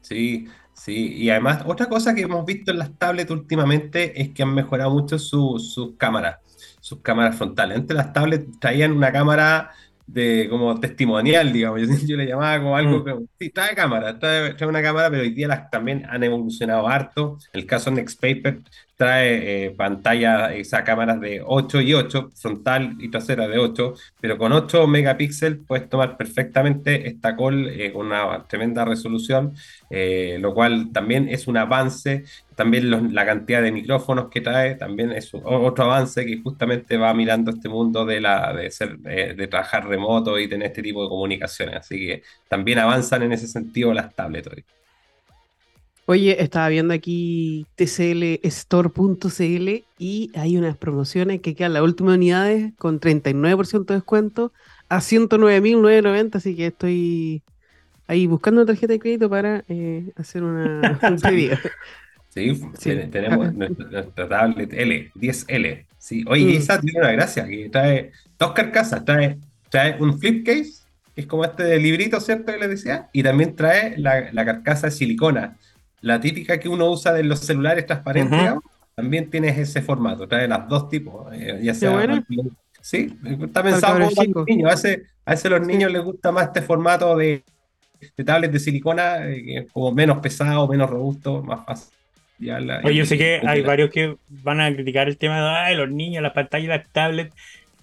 Sí, 0.00 0.46
sí, 0.72 1.14
y 1.14 1.30
además 1.30 1.62
otra 1.66 1.86
cosa 1.86 2.14
que 2.14 2.22
hemos 2.22 2.46
visto 2.46 2.70
en 2.70 2.78
las 2.78 2.96
tablets 2.96 3.30
últimamente 3.30 4.22
es 4.22 4.30
que 4.30 4.42
han 4.42 4.54
mejorado 4.54 4.90
mucho 4.90 5.18
sus 5.18 5.94
cámaras, 5.98 6.38
sus 6.80 7.00
cámaras 7.00 7.36
frontales. 7.36 7.78
Antes 7.78 7.96
las 7.96 8.12
tablets 8.12 8.58
traían 8.60 8.92
una 8.92 9.12
cámara 9.12 9.72
de 10.12 10.48
como 10.50 10.78
testimonial, 10.80 11.52
digamos. 11.52 11.80
Yo, 12.06 12.16
le 12.16 12.26
llamaba 12.26 12.58
como 12.58 12.76
algo 12.76 13.00
mm. 13.00 13.04
que, 13.04 13.14
sí, 13.38 13.50
trae 13.50 13.74
cámara, 13.74 14.18
trae, 14.18 14.54
una 14.66 14.82
cámara, 14.82 15.10
pero 15.10 15.22
hoy 15.22 15.30
día 15.30 15.48
las 15.48 15.70
también 15.70 16.04
han 16.08 16.22
evolucionado 16.22 16.88
harto. 16.88 17.38
El 17.52 17.66
caso 17.66 17.90
Nextpaper 17.90 18.60
trae 19.00 19.64
eh, 19.64 19.70
pantalla, 19.70 20.52
esa 20.52 20.84
cámaras 20.84 21.18
de 21.22 21.40
8 21.42 21.80
y 21.80 21.94
8, 21.94 22.32
frontal 22.34 22.96
y 22.98 23.08
trasera 23.08 23.48
de 23.48 23.58
8, 23.58 23.94
pero 24.20 24.36
con 24.36 24.52
8 24.52 24.86
megapíxeles 24.86 25.60
puedes 25.66 25.88
tomar 25.88 26.18
perfectamente 26.18 27.08
esta 27.08 27.34
call 27.34 27.66
eh, 27.70 27.94
con 27.94 28.08
una 28.08 28.44
tremenda 28.46 28.84
resolución, 28.84 29.54
eh, 29.88 30.36
lo 30.38 30.52
cual 30.52 30.92
también 30.92 31.30
es 31.30 31.48
un 31.48 31.56
avance. 31.56 32.24
También 32.54 33.14
la 33.14 33.24
cantidad 33.24 33.62
de 33.62 33.72
micrófonos 33.72 34.28
que 34.28 34.42
trae 34.42 34.74
también 34.74 35.12
es 35.12 35.30
otro 35.32 35.84
avance 35.84 36.26
que 36.26 36.42
justamente 36.42 36.98
va 36.98 37.14
mirando 37.14 37.52
este 37.52 37.70
mundo 37.70 38.04
de, 38.04 38.20
la, 38.20 38.52
de, 38.52 38.70
ser, 38.70 38.98
de 38.98 39.46
trabajar 39.46 39.88
remoto 39.88 40.38
y 40.38 40.46
tener 40.46 40.66
este 40.68 40.82
tipo 40.82 41.02
de 41.02 41.08
comunicaciones. 41.08 41.76
Así 41.76 41.96
que 42.06 42.22
también 42.48 42.80
avanzan 42.80 43.22
en 43.22 43.32
ese 43.32 43.48
sentido 43.48 43.94
las 43.94 44.14
tablets. 44.14 44.79
Oye, 46.10 46.42
estaba 46.42 46.68
viendo 46.68 46.92
aquí 46.92 47.68
tclstore.cl 47.76 49.68
y 49.96 50.32
hay 50.34 50.56
unas 50.56 50.76
promociones 50.76 51.40
que 51.40 51.54
quedan 51.54 51.74
las 51.74 51.84
últimas 51.84 52.16
unidades 52.16 52.72
con 52.78 52.98
39% 52.98 53.84
de 53.84 53.94
descuento 53.94 54.52
a 54.88 54.98
109.990, 54.98 56.34
así 56.34 56.56
que 56.56 56.66
estoy 56.66 57.44
ahí 58.08 58.26
buscando 58.26 58.62
una 58.62 58.66
tarjeta 58.72 58.94
de 58.94 58.98
crédito 58.98 59.30
para 59.30 59.62
eh, 59.68 60.10
hacer 60.16 60.42
una, 60.42 60.98
un 61.08 61.20
pedido. 61.20 61.56
Sí, 62.30 62.60
tenemos 63.12 63.54
nuestra, 63.54 64.28
tablet 64.28 64.72
L, 64.72 65.12
10L. 65.14 65.86
Sí. 65.96 66.24
Oye, 66.26 66.44
mm. 66.44 66.56
esa 66.56 66.80
tiene 66.80 66.98
una 66.98 67.12
gracia, 67.12 67.46
que 67.46 67.68
trae 67.68 68.10
dos 68.36 68.50
carcasas, 68.50 69.04
trae, 69.04 69.38
trae 69.68 69.96
un 70.02 70.18
flip 70.18 70.44
case, 70.44 70.82
que 71.14 71.20
es 71.20 71.28
como 71.28 71.44
este 71.44 71.78
librito, 71.78 72.18
¿cierto? 72.18 72.50
Que 72.50 72.58
les 72.58 72.68
decía, 72.68 73.08
y 73.12 73.22
también 73.22 73.54
trae 73.54 73.96
la, 73.96 74.32
la 74.32 74.44
carcasa 74.44 74.88
de 74.88 74.90
silicona 74.90 75.56
la 76.00 76.20
típica 76.20 76.58
que 76.58 76.68
uno 76.68 76.90
usa 76.90 77.12
de 77.12 77.22
los 77.24 77.40
celulares 77.40 77.86
transparentes, 77.86 78.54
también 78.94 79.30
tienes 79.30 79.58
ese 79.58 79.82
formato, 79.82 80.26
trae 80.26 80.48
las 80.48 80.68
dos 80.68 80.88
tipos, 80.88 81.32
eh, 81.32 81.60
ya 81.62 81.74
sea... 81.74 82.22
Sí, 82.82 83.14
está 83.42 83.62
pensado 83.62 83.98
para 83.98 84.06
los 84.06 84.46
niños. 84.46 84.70
A 84.70 84.74
veces, 84.74 85.44
a 85.44 85.48
los 85.50 85.66
niños 85.66 85.92
les 85.92 86.02
gusta 86.02 86.32
más 86.32 86.46
este 86.46 86.62
formato 86.62 87.14
de, 87.14 87.42
de 88.16 88.24
tablet 88.24 88.50
de 88.50 88.58
silicona, 88.58 89.28
eh, 89.28 89.66
como 89.70 89.92
menos 89.92 90.18
pesado, 90.18 90.66
menos 90.66 90.88
robusto, 90.88 91.42
más 91.42 91.64
fácil. 91.66 91.92
Oye, 92.84 92.94
yo 92.94 93.04
sé 93.04 93.18
que 93.18 93.42
hay 93.46 93.60
varios 93.60 93.90
que 93.90 94.16
van 94.28 94.62
a 94.62 94.72
criticar 94.72 95.08
el 95.08 95.18
tema 95.18 95.66
de 95.68 95.74
los 95.74 95.90
niños, 95.90 96.22
las 96.22 96.32
pantallas, 96.32 96.68
las 96.68 96.88
tablets 96.88 97.34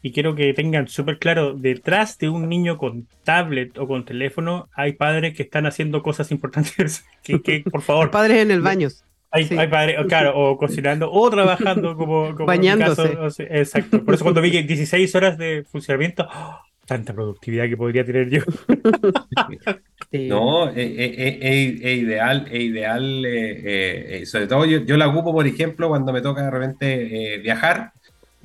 y 0.01 0.11
quiero 0.11 0.35
que 0.35 0.53
tengan 0.53 0.87
súper 0.87 1.19
claro, 1.19 1.53
detrás 1.53 2.17
de 2.17 2.29
un 2.29 2.49
niño 2.49 2.77
con 2.77 3.07
tablet 3.23 3.77
o 3.77 3.87
con 3.87 4.05
teléfono 4.05 4.69
hay 4.73 4.93
padres 4.93 5.35
que 5.35 5.43
están 5.43 5.65
haciendo 5.65 6.01
cosas 6.03 6.31
importantes. 6.31 7.05
que, 7.23 7.63
por 7.69 7.81
favor. 7.81 8.11
padres 8.11 8.39
en 8.39 8.51
el 8.51 8.61
baño. 8.61 8.89
Hay, 9.29 9.45
padres, 9.45 9.97
claro, 10.07 10.33
o 10.35 10.57
cocinando 10.57 11.11
o 11.11 11.29
trabajando 11.29 11.97
como, 11.97 12.33
bañándose. 12.33 13.17
exacto. 13.49 14.03
Por 14.03 14.13
eso 14.13 14.23
cuando 14.23 14.41
vi 14.41 14.51
que 14.51 14.63
16 14.63 15.13
horas 15.15 15.37
de 15.37 15.65
funcionamiento, 15.69 16.27
¡oh! 16.33 16.59
tanta 16.87 17.13
productividad 17.13 17.67
que 17.67 17.77
podría 17.77 18.03
tener 18.03 18.29
yo. 18.29 18.41
No, 20.09 20.69
es, 20.69 20.77
ideal, 20.77 22.47
es 22.49 22.61
ideal, 22.61 23.25
eh, 23.25 24.21
eh, 24.21 24.25
sobre 24.25 24.47
todo 24.47 24.65
yo, 24.65 24.79
yo, 24.85 24.95
la 24.95 25.09
ocupo, 25.09 25.33
por 25.33 25.45
ejemplo, 25.45 25.89
cuando 25.89 26.13
me 26.13 26.21
toca 26.21 26.43
de 26.43 26.49
repente 26.49 27.33
eh, 27.33 27.39
viajar, 27.39 27.91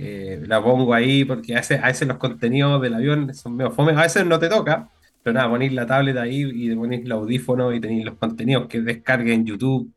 eh, 0.05 0.41
la 0.49 0.61
pongo 0.61 0.95
ahí 0.95 1.25
porque 1.25 1.55
a 1.55 1.61
veces, 1.61 2.09
los 2.09 2.17
contenidos 2.17 2.83
del 2.83 2.95
avión 2.95 3.33
son 3.35 3.57
medio 3.57 3.71
fome. 3.71 3.93
A 3.93 4.03
veces 4.03 4.27
no 4.27 4.37
te 4.41 4.49
toca, 4.49 4.89
pero 5.23 5.35
nada, 5.35 5.49
ponéis 5.49 5.73
la 5.73 5.87
tablet 5.87 6.17
ahí 6.17 6.43
y 6.43 6.75
ponéis 6.75 7.05
el 7.05 7.13
audífono 7.13 7.73
y 7.73 7.81
tenéis 7.81 8.05
los 8.05 8.17
contenidos 8.17 8.67
que 8.67 8.81
descarguen 8.81 9.41
en 9.41 9.47
YouTube. 9.47 9.93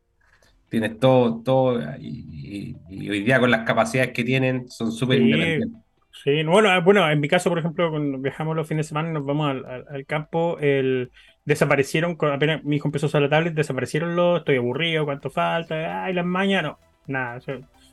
Tienes 0.70 1.00
todo, 1.00 1.42
todo. 1.44 1.82
Y, 2.00 2.76
hoy 3.10 3.24
día 3.24 3.40
con 3.40 3.50
las 3.50 3.66
capacidades 3.66 4.12
que 4.12 4.24
tienen 4.24 4.70
son 4.70 4.92
súper 4.92 5.22
independientes. 5.22 5.82
Sí, 6.24 6.44
bueno, 6.44 6.70
ah, 6.70 6.80
bueno, 6.80 7.10
en 7.10 7.20
mi 7.20 7.28
caso, 7.28 7.50
por 7.50 7.58
ejemplo, 7.58 7.90
cuando 7.90 8.20
viajamos 8.20 8.56
los 8.56 8.68
fines 8.68 8.86
de 8.86 8.90
semana 8.90 9.10
y 9.10 9.14
nos 9.14 9.26
vamos 9.26 9.56
al, 9.90 10.06
campo, 10.06 10.58
el, 10.60 11.12
desaparecieron, 11.46 12.16
apenas 12.32 12.64
mi 12.64 12.76
hijo 12.76 12.88
empezó 12.88 13.08
a 13.08 13.10
usar 13.10 13.22
la 13.24 13.30
tablet, 13.30 13.54
desaparecieron 13.54 14.16
los, 14.16 14.40
estoy 14.40 14.58
aburrido, 14.58 15.04
cuánto 15.04 15.30
falta, 15.30 16.06
ay, 16.06 16.14
las 16.14 16.26
mañas, 16.26 16.64
no, 16.64 16.80
nada, 17.08 17.40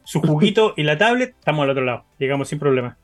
su 0.04 0.20
juguito 0.20 0.74
y 0.76 0.82
la 0.82 0.98
tablet, 0.98 1.34
estamos 1.38 1.64
al 1.64 1.70
otro 1.70 1.84
lado. 1.84 2.04
Llegamos 2.18 2.48
sin 2.48 2.58
problema. 2.58 2.96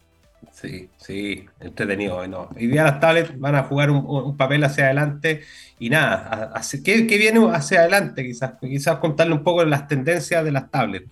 Sí, 0.52 0.88
sí, 0.96 1.46
entretenido. 1.60 2.16
Bueno, 2.16 2.48
hoy 2.56 2.66
día 2.66 2.84
las 2.84 3.00
tablets 3.00 3.38
van 3.38 3.54
a 3.54 3.64
jugar 3.64 3.90
un, 3.90 4.36
papel 4.36 4.64
hacia 4.64 4.86
adelante 4.86 5.42
y 5.78 5.90
nada, 5.90 6.52
¿qué, 6.84 7.06
¿qué, 7.06 7.18
viene 7.18 7.40
hacia 7.52 7.80
adelante? 7.80 8.24
Quizás, 8.24 8.54
quizás 8.60 8.98
contarle 8.98 9.34
un 9.34 9.44
poco 9.44 9.64
las 9.64 9.86
tendencias 9.88 10.44
de 10.44 10.52
las 10.52 10.70
tablets. 10.70 11.10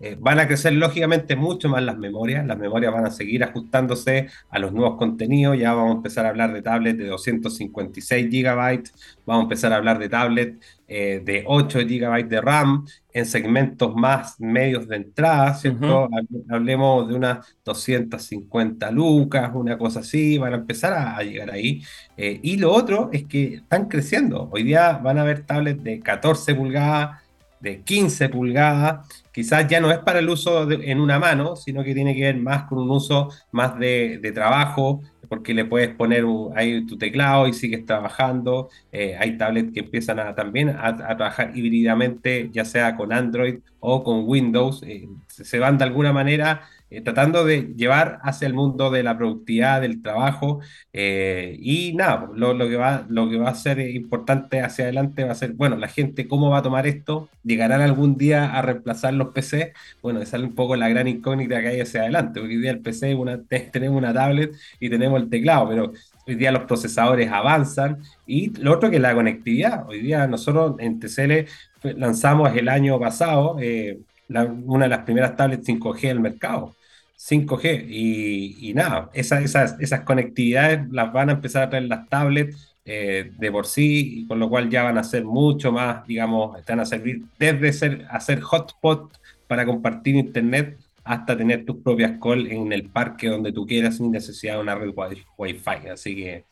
Eh, 0.00 0.16
van 0.18 0.38
a 0.38 0.46
crecer 0.46 0.72
lógicamente 0.74 1.34
mucho 1.34 1.68
más 1.68 1.82
las 1.82 1.98
memorias, 1.98 2.46
las 2.46 2.56
memorias 2.56 2.92
van 2.92 3.06
a 3.06 3.10
seguir 3.10 3.42
ajustándose 3.42 4.28
a 4.48 4.58
los 4.58 4.72
nuevos 4.72 4.96
contenidos, 4.96 5.58
ya 5.58 5.74
vamos 5.74 5.94
a 5.94 5.96
empezar 5.96 6.26
a 6.26 6.28
hablar 6.28 6.52
de 6.52 6.62
tablets 6.62 6.98
de 6.98 7.06
256 7.06 8.26
GB, 8.30 8.82
vamos 9.26 9.40
a 9.40 9.44
empezar 9.44 9.72
a 9.72 9.76
hablar 9.76 9.98
de 9.98 10.08
tablets 10.08 10.78
eh, 10.86 11.20
de 11.24 11.44
8 11.46 11.80
GB 11.80 12.28
de 12.28 12.40
RAM 12.40 12.86
en 13.12 13.26
segmentos 13.26 13.94
más 13.96 14.40
medios 14.40 14.86
de 14.86 14.96
entrada, 14.96 15.52
¿cierto? 15.54 16.08
Hablemos 16.48 17.08
de 17.08 17.14
unas 17.14 17.56
250 17.64 18.90
lucas, 18.92 19.50
una 19.52 19.76
cosa 19.76 20.00
así, 20.00 20.38
van 20.38 20.52
a 20.52 20.56
empezar 20.56 20.92
a, 20.92 21.20
llegar 21.22 21.50
ahí. 21.50 21.82
Eh, 22.16 22.38
y 22.42 22.56
lo 22.56 22.72
otro 22.72 23.10
es 23.12 23.24
que 23.24 23.54
están 23.54 23.86
creciendo, 23.88 24.48
hoy 24.52 24.62
día 24.62 24.92
van 24.92 25.18
a 25.18 25.22
haber 25.22 25.44
tablets 25.44 25.82
de 25.82 26.00
14 26.00 26.54
pulgadas, 26.54 27.20
de 27.60 27.82
15 27.82 28.28
pulgadas, 28.28 29.24
quizás 29.38 29.68
ya 29.68 29.80
no 29.80 29.92
es 29.92 29.98
para 29.98 30.18
el 30.18 30.28
uso 30.28 30.68
en 30.68 30.98
una 30.98 31.20
mano, 31.20 31.54
sino 31.54 31.84
que 31.84 31.94
tiene 31.94 32.12
que 32.12 32.22
ver 32.22 32.38
más 32.38 32.64
con 32.64 32.78
un 32.78 32.90
uso 32.90 33.30
más 33.52 33.78
de, 33.78 34.32
trabajo, 34.34 35.00
porque 35.28 35.54
le 35.54 35.64
puedes 35.64 35.90
poner 35.94 36.24
ahí 36.56 36.84
tu 36.84 36.98
teclado 36.98 37.46
y 37.46 37.52
sigues 37.52 37.86
trabajando. 37.86 38.68
Eh, 38.90 39.16
hay 39.16 39.38
tablets 39.38 39.72
que 39.72 39.78
empiezan 39.78 40.18
a, 40.18 40.34
también 40.34 40.70
a, 40.70 40.96
trabajar 40.96 41.56
híbridamente, 41.56 42.50
ya 42.52 42.64
sea 42.64 42.96
con 42.96 43.12
Android 43.12 43.60
o 43.78 44.02
con 44.02 44.24
Windows. 44.26 44.82
Eh, 44.82 45.08
se 45.28 45.60
van 45.60 45.78
de 45.78 45.84
alguna 45.84 46.12
manera 46.12 46.62
eh, 46.90 47.00
tratando 47.00 47.44
de 47.44 47.74
llevar 47.76 48.18
hacia 48.22 48.46
el 48.46 48.54
mundo 48.54 48.90
de 48.90 49.02
la 49.02 49.16
productividad, 49.16 49.80
del 49.80 50.02
trabajo, 50.02 50.60
eh, 50.92 51.56
y 51.60 51.92
nada, 51.94 52.28
lo, 52.34 52.54
lo 52.54 52.68
que 52.68 52.76
va, 52.76 53.06
lo 53.08 53.28
que 53.28 53.36
va 53.38 53.50
a 53.50 53.54
ser 53.54 53.80
importante 53.80 54.60
hacia 54.60 54.84
adelante 54.84 55.24
va 55.24 55.32
a 55.32 55.34
ser, 55.34 55.52
bueno, 55.52 55.76
la 55.76 55.88
gente 55.88 56.28
cómo 56.28 56.50
va 56.50 56.58
a 56.58 56.62
tomar 56.62 56.86
esto, 56.86 57.28
llegarán 57.44 57.80
algún 57.80 58.16
día 58.16 58.52
a 58.52 58.62
reemplazar 58.62 59.14
los 59.14 59.28
PC, 59.28 59.72
bueno, 60.02 60.20
esa 60.20 60.36
es 60.38 60.42
un 60.42 60.54
poco 60.54 60.76
la 60.76 60.88
gran 60.88 61.08
incógnita 61.08 61.60
que 61.60 61.68
hay 61.68 61.80
hacia 61.80 62.02
adelante, 62.02 62.40
porque 62.40 62.54
hoy 62.56 62.62
día 62.62 62.70
el 62.70 62.80
PC 62.80 63.14
una, 63.14 63.42
tenemos 63.72 63.98
una 63.98 64.14
tablet 64.14 64.52
y 64.80 64.90
tenemos 64.90 65.20
el 65.20 65.28
teclado, 65.30 65.68
pero 65.68 65.92
hoy 66.26 66.34
día 66.34 66.52
los 66.52 66.64
procesadores 66.64 67.30
avanzan, 67.30 67.98
y 68.26 68.50
lo 68.60 68.72
otro 68.74 68.90
que 68.90 68.96
es 68.96 69.02
la 69.02 69.14
conectividad, 69.14 69.88
hoy 69.88 70.00
día 70.00 70.26
nosotros 70.26 70.76
en 70.78 71.00
TCL 71.00 71.48
lanzamos 71.96 72.54
el 72.56 72.68
año 72.68 72.98
pasado 72.98 73.56
eh, 73.60 74.00
una 74.28 74.84
de 74.84 74.90
las 74.90 75.04
primeras 75.04 75.36
tablets 75.36 75.66
5G 75.66 76.00
del 76.08 76.20
mercado. 76.20 76.74
5G 77.18 77.86
y, 77.88 78.72
nada, 78.74 79.10
esas, 79.12 79.76
esas, 79.80 80.00
conectividades 80.02 80.88
las 80.90 81.12
van 81.12 81.30
a 81.30 81.32
empezar 81.32 81.64
a 81.64 81.70
traer 81.70 81.86
las 81.86 82.08
tablets 82.08 82.76
eh, 82.84 83.32
de 83.36 83.50
por 83.50 83.66
sí, 83.66 84.20
y 84.20 84.26
con 84.26 84.38
lo 84.38 84.48
cual 84.48 84.70
ya 84.70 84.84
van 84.84 84.98
a 84.98 85.04
ser 85.04 85.24
mucho 85.24 85.72
más, 85.72 86.06
digamos, 86.06 86.56
están 86.58 86.80
a 86.80 86.86
servir 86.86 87.22
desde 87.38 87.72
ser, 87.72 88.06
hacer 88.08 88.40
hotspot 88.40 89.12
para 89.48 89.66
compartir 89.66 90.14
internet 90.14 90.78
hasta 91.04 91.36
tener 91.36 91.64
tus 91.64 91.76
propias 91.78 92.18
calls 92.22 92.50
en 92.50 92.72
el 92.72 92.84
parque 92.84 93.28
donde 93.28 93.50
tú 93.50 93.66
quieras 93.66 93.96
sin 93.96 94.10
necesidad 94.10 94.54
de 94.54 94.60
una 94.60 94.74
red 94.74 94.92
Wi-Fi. 95.38 95.88
Así 95.92 96.14
que 96.14 96.44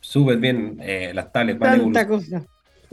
súper 0.00 0.36
bien 0.38 0.78
eh, 0.80 1.12
las 1.14 1.32
tablets. 1.32 1.60
Tanta 1.60 2.06
cosa. 2.06 2.44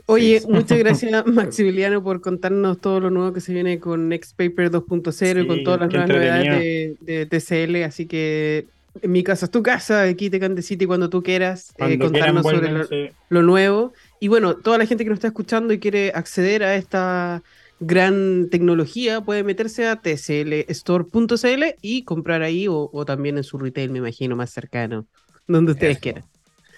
Oye, 0.05 0.41
muchas 0.47 0.77
gracias 0.77 1.25
Maximiliano 1.25 2.03
por 2.03 2.21
contarnos 2.21 2.79
todo 2.79 2.99
lo 2.99 3.09
nuevo 3.09 3.33
que 3.33 3.41
se 3.41 3.53
viene 3.53 3.79
con 3.79 4.09
Next 4.09 4.37
Paper 4.37 4.71
2.0 4.71 5.43
y 5.43 5.47
con 5.47 5.63
todas 5.63 5.81
las 5.81 5.89
nuevas 5.91 6.09
novedades 6.09 6.97
de, 7.01 7.25
TCL. 7.25 7.83
Así 7.83 8.05
que 8.05 8.67
en 9.01 9.11
mi 9.11 9.23
casa 9.23 9.45
es 9.45 9.51
tu 9.51 9.61
casa, 9.61 10.03
aquí 10.03 10.29
te 10.29 10.39
Cante 10.39 10.61
City 10.61 10.85
cuando 10.85 11.09
tú 11.09 11.21
quieras 11.23 11.73
eh, 11.77 11.97
contarnos 11.97 12.43
sobre 12.43 13.13
lo, 13.29 13.41
nuevo. 13.41 13.93
Y 14.19 14.27
bueno, 14.27 14.55
toda 14.55 14.77
la 14.77 14.85
gente 14.85 15.03
que 15.03 15.09
nos 15.09 15.17
está 15.17 15.27
escuchando 15.27 15.73
y 15.73 15.79
quiere 15.79 16.11
acceder 16.13 16.63
a 16.63 16.75
esta 16.75 17.43
gran 17.79 18.49
tecnología 18.49 19.21
puede 19.21 19.43
meterse 19.43 19.87
a 19.87 20.01
tclstore.cl 20.01 21.63
y 21.81 22.03
comprar 22.03 22.41
ahí 22.41 22.67
o, 22.67 23.05
también 23.05 23.37
en 23.37 23.43
su 23.43 23.57
retail, 23.57 23.91
me 23.91 23.99
imagino, 23.99 24.35
más 24.35 24.49
cercano, 24.49 25.05
donde 25.47 25.73
ustedes 25.73 25.99
quieran. 25.99 26.23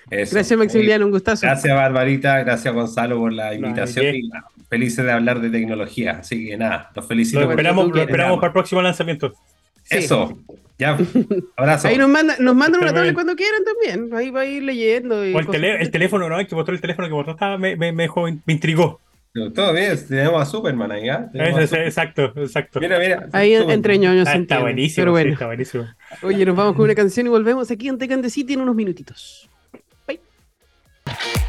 Gracias, 0.09 0.57
Maximiliano, 0.57 1.05
un 1.05 1.11
gustazo. 1.11 1.45
Gracias, 1.45 1.75
Barbarita. 1.75 2.39
Gracias, 2.39 2.73
Gonzalo, 2.73 3.17
por 3.17 3.33
la 3.33 3.53
invitación. 3.53 4.15
y 4.15 4.29
felices 4.69 5.03
de 5.03 5.11
hablar 5.11 5.41
de 5.41 5.49
tecnología. 5.49 6.19
Así 6.19 6.47
que 6.47 6.57
nada, 6.57 6.91
los 6.95 7.07
felicito. 7.07 7.41
Lo 7.41 7.49
esperamos, 7.49 7.97
esperamos 7.97 8.37
para 8.37 8.47
el 8.47 8.53
próximo 8.53 8.81
lanzamiento. 8.81 9.33
Eso. 9.89 10.37
Ya, 10.77 10.97
abrazo. 11.57 11.89
Ahí 11.89 11.97
nos, 11.97 12.09
manda, 12.09 12.37
nos 12.39 12.55
mandan 12.55 12.81
una 12.81 12.93
tablet 12.93 13.13
cuando 13.13 13.35
quieran 13.35 13.61
también. 13.65 14.15
Ahí 14.15 14.29
va 14.29 14.41
a 14.41 14.45
ir 14.45 14.63
leyendo. 14.63 15.25
Y 15.25 15.35
el, 15.35 15.65
el, 15.65 15.91
teléfono, 15.91 16.29
¿no? 16.29 16.37
Hay 16.37 16.45
que 16.45 16.55
mostrar 16.55 16.75
el 16.75 16.81
teléfono 16.81 17.07
que 17.07 17.13
vosotros 17.13 17.35
estaba, 17.35 17.57
me, 17.57 17.75
me, 17.75 17.91
me, 17.91 18.03
dejó, 18.03 18.23
me 18.23 18.53
intrigó. 18.53 19.01
Todo 19.53 19.73
bien, 19.73 19.95
tenemos 20.07 20.41
a 20.41 20.45
Superman 20.45 20.91
ahí, 20.91 21.07
¿ah? 21.09 21.29
Exacto, 21.33 22.33
exacto. 22.35 22.79
Mira, 22.79 22.97
mira. 22.97 23.27
Ahí 23.31 23.53
entre 23.53 23.97
ñoños. 23.97 24.27
Ah, 24.27 24.35
está 24.35 24.59
buenísimo, 24.59 25.03
pero 25.03 25.11
bueno. 25.11 25.33
está 25.33 25.45
buenísimo. 25.45 25.85
Oye, 26.23 26.45
nos 26.45 26.55
vamos 26.55 26.75
con 26.75 26.85
una 26.85 26.95
canción 26.95 27.27
y 27.27 27.29
volvemos 27.29 27.69
aquí 27.69 27.87
en 27.89 27.97
Tecante 27.97 28.29
City 28.29 28.53
en 28.53 28.61
unos 28.61 28.75
minutitos. 28.75 29.48
Thank 31.09 31.37
you. 31.37 31.48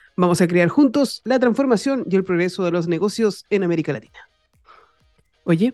Vamos 0.15 0.41
a 0.41 0.47
crear 0.47 0.69
juntos 0.69 1.21
la 1.23 1.39
transformación 1.39 2.05
y 2.09 2.15
el 2.15 2.23
progreso 2.23 2.63
de 2.63 2.71
los 2.71 2.87
negocios 2.87 3.45
en 3.49 3.63
América 3.63 3.93
Latina. 3.93 4.19
Oye. 5.43 5.73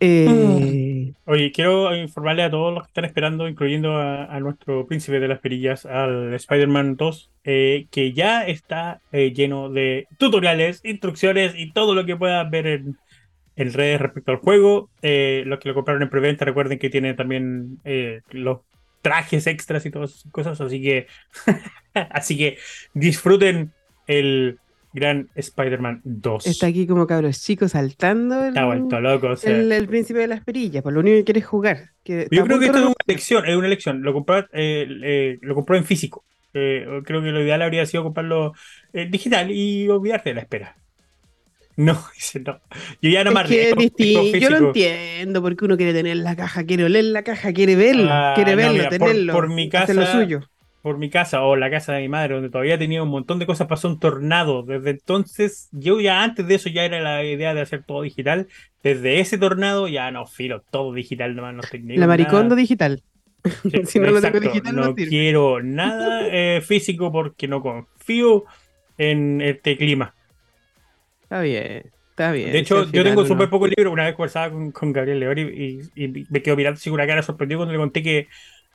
Eh, 0.00 1.12
Oye, 1.24 1.50
quiero 1.50 1.92
informarle 1.96 2.44
a 2.44 2.50
todos 2.52 2.72
los 2.72 2.84
que 2.84 2.88
están 2.90 3.04
esperando, 3.04 3.48
incluyendo 3.48 3.96
a, 3.96 4.38
nuestro 4.38 4.86
príncipe 4.86 5.18
de 5.18 5.26
las 5.26 5.40
perillas, 5.40 5.86
al 5.86 6.32
Spider-Man 6.34 6.94
2, 6.94 7.30
eh, 7.42 7.86
que 7.90 8.12
ya 8.12 8.46
está 8.46 9.00
eh, 9.10 9.32
lleno 9.32 9.70
de 9.70 10.06
tutoriales, 10.16 10.82
instrucciones 10.84 11.54
y 11.56 11.72
todo 11.72 11.96
lo 11.96 12.06
que 12.06 12.14
puedan 12.14 12.48
ver 12.48 12.68
en, 12.68 12.96
en 13.56 13.72
redes 13.72 14.00
respecto 14.00 14.30
al 14.30 14.38
juego. 14.38 14.88
los 15.02 15.58
que 15.58 15.68
lo 15.68 15.74
compraron 15.74 16.02
en 16.02 16.10
preventa, 16.10 16.44
recuerden 16.44 16.78
que 16.78 16.90
tiene 16.90 17.14
también 17.14 17.80
los 18.30 18.60
trajes 19.02 19.46
extras 19.46 19.84
y 19.86 19.90
todas 19.90 20.10
esas 20.10 20.32
cosas, 20.32 20.60
así 20.60 20.82
que 20.82 21.06
así 21.94 22.36
que 22.36 22.58
disfruten 22.94 23.72
el 24.06 24.58
gran 24.92 25.28
Spider-Man 25.34 26.00
2. 26.04 26.46
Está 26.46 26.66
aquí 26.66 26.86
como 26.86 27.06
cabros 27.06 27.42
chicos 27.42 27.72
saltando. 27.72 28.42
El, 28.42 28.48
Está 28.48 28.64
vuelto 28.64 29.00
loco. 29.00 29.34
el, 29.42 29.88
príncipe 29.88 30.20
de 30.20 30.28
las 30.28 30.42
perillas, 30.42 30.82
por 30.82 30.92
lo 30.92 31.00
único 31.00 31.16
que 31.18 31.24
quieres 31.24 31.46
jugar. 31.46 31.90
Yo 32.04 32.44
creo 32.44 32.58
que 32.58 32.66
esto 32.66 32.78
es 32.78 32.84
una 32.84 32.94
elección, 33.06 33.46
es 33.46 33.56
una 33.56 33.66
elección. 33.66 34.02
Lo 34.02 34.12
compró, 34.12 34.46
eh, 34.52 35.38
lo 35.42 35.54
compró 35.54 35.76
en 35.76 35.84
físico. 35.84 36.24
Eh, 36.54 37.02
creo 37.04 37.22
que 37.22 37.30
lo 37.30 37.42
ideal 37.42 37.62
habría 37.62 37.84
sido 37.86 38.02
comprarlo 38.02 38.54
eh, 38.92 39.06
digital 39.10 39.50
y 39.50 39.88
olvidarte 39.88 40.30
de 40.30 40.34
la 40.34 40.40
espera. 40.40 40.76
No, 41.78 41.96
dice 42.14 42.40
no. 42.40 42.60
Yo 43.00 43.08
ya 43.08 43.22
no 43.22 43.30
me 43.30 43.44
Yo 44.40 44.50
lo 44.50 44.66
entiendo, 44.68 45.40
porque 45.40 45.64
uno 45.64 45.76
quiere 45.76 45.92
tener 45.92 46.16
la 46.16 46.34
caja, 46.34 46.64
quiere 46.64 46.84
oler 46.84 47.04
la 47.04 47.22
caja, 47.22 47.52
quiere 47.52 47.76
verlo, 47.76 48.10
ah, 48.10 48.32
quiere 48.34 48.56
verlo, 48.56 48.88
tenerlo. 48.88 49.32
Por, 49.32 49.48
mi 49.48 49.68
casa, 49.68 49.94
lo 49.94 50.04
suyo. 50.04 50.40
Por 50.82 50.98
mi 50.98 51.08
casa 51.08 51.42
o 51.42 51.54
la 51.54 51.70
casa 51.70 51.92
de 51.92 52.00
mi 52.00 52.08
madre, 52.08 52.34
donde 52.34 52.50
todavía 52.50 52.78
tenía 52.78 53.00
un 53.00 53.10
montón 53.10 53.38
de 53.38 53.46
cosas, 53.46 53.68
pasó 53.68 53.86
un 53.86 54.00
tornado. 54.00 54.64
Desde 54.64 54.90
entonces, 54.90 55.68
yo 55.70 56.00
ya 56.00 56.24
antes 56.24 56.48
de 56.48 56.56
eso 56.56 56.68
ya 56.68 56.84
era 56.84 57.00
la 57.00 57.22
idea 57.22 57.54
de 57.54 57.60
hacer 57.60 57.84
todo 57.84 58.02
digital. 58.02 58.48
Desde 58.82 59.20
ese 59.20 59.38
tornado 59.38 59.86
ya 59.86 60.10
no, 60.10 60.26
filo, 60.26 60.64
todo 60.72 60.92
digital, 60.92 61.36
nomás 61.36 61.54
no 61.54 61.62
La 61.94 62.08
maricondo 62.08 62.56
digital. 62.56 63.04
si 63.86 64.00
no 64.00 64.10
lo 64.10 64.20
tengo 64.20 64.40
digital, 64.40 64.74
no, 64.74 64.96
quiero 64.96 65.62
nada 65.62 66.26
eh, 66.26 66.60
físico 66.60 67.12
porque 67.12 67.46
no 67.46 67.62
confío 67.62 68.46
en 68.96 69.40
este 69.42 69.76
clima. 69.76 70.16
Está 71.28 71.42
bien, 71.42 71.92
está 72.08 72.32
bien. 72.32 72.52
De 72.52 72.58
hecho, 72.58 72.90
yo 72.90 73.04
tengo 73.04 73.26
súper 73.26 73.50
poco 73.50 73.66
libro. 73.66 73.92
Una 73.92 74.06
vez 74.06 74.14
conversaba 74.14 74.50
con, 74.50 74.72
con 74.72 74.94
Gabriel 74.94 75.20
Leori 75.20 75.42
y, 75.94 76.26
me 76.30 76.40
quedo 76.40 76.56
mirando 76.56 76.78
así 76.78 76.88
con 76.88 76.94
una 76.94 77.06
cara 77.06 77.22
sorprendido 77.22 77.58
cuando 77.58 77.72
le 77.72 77.78
conté 77.78 78.02
que 78.02 78.28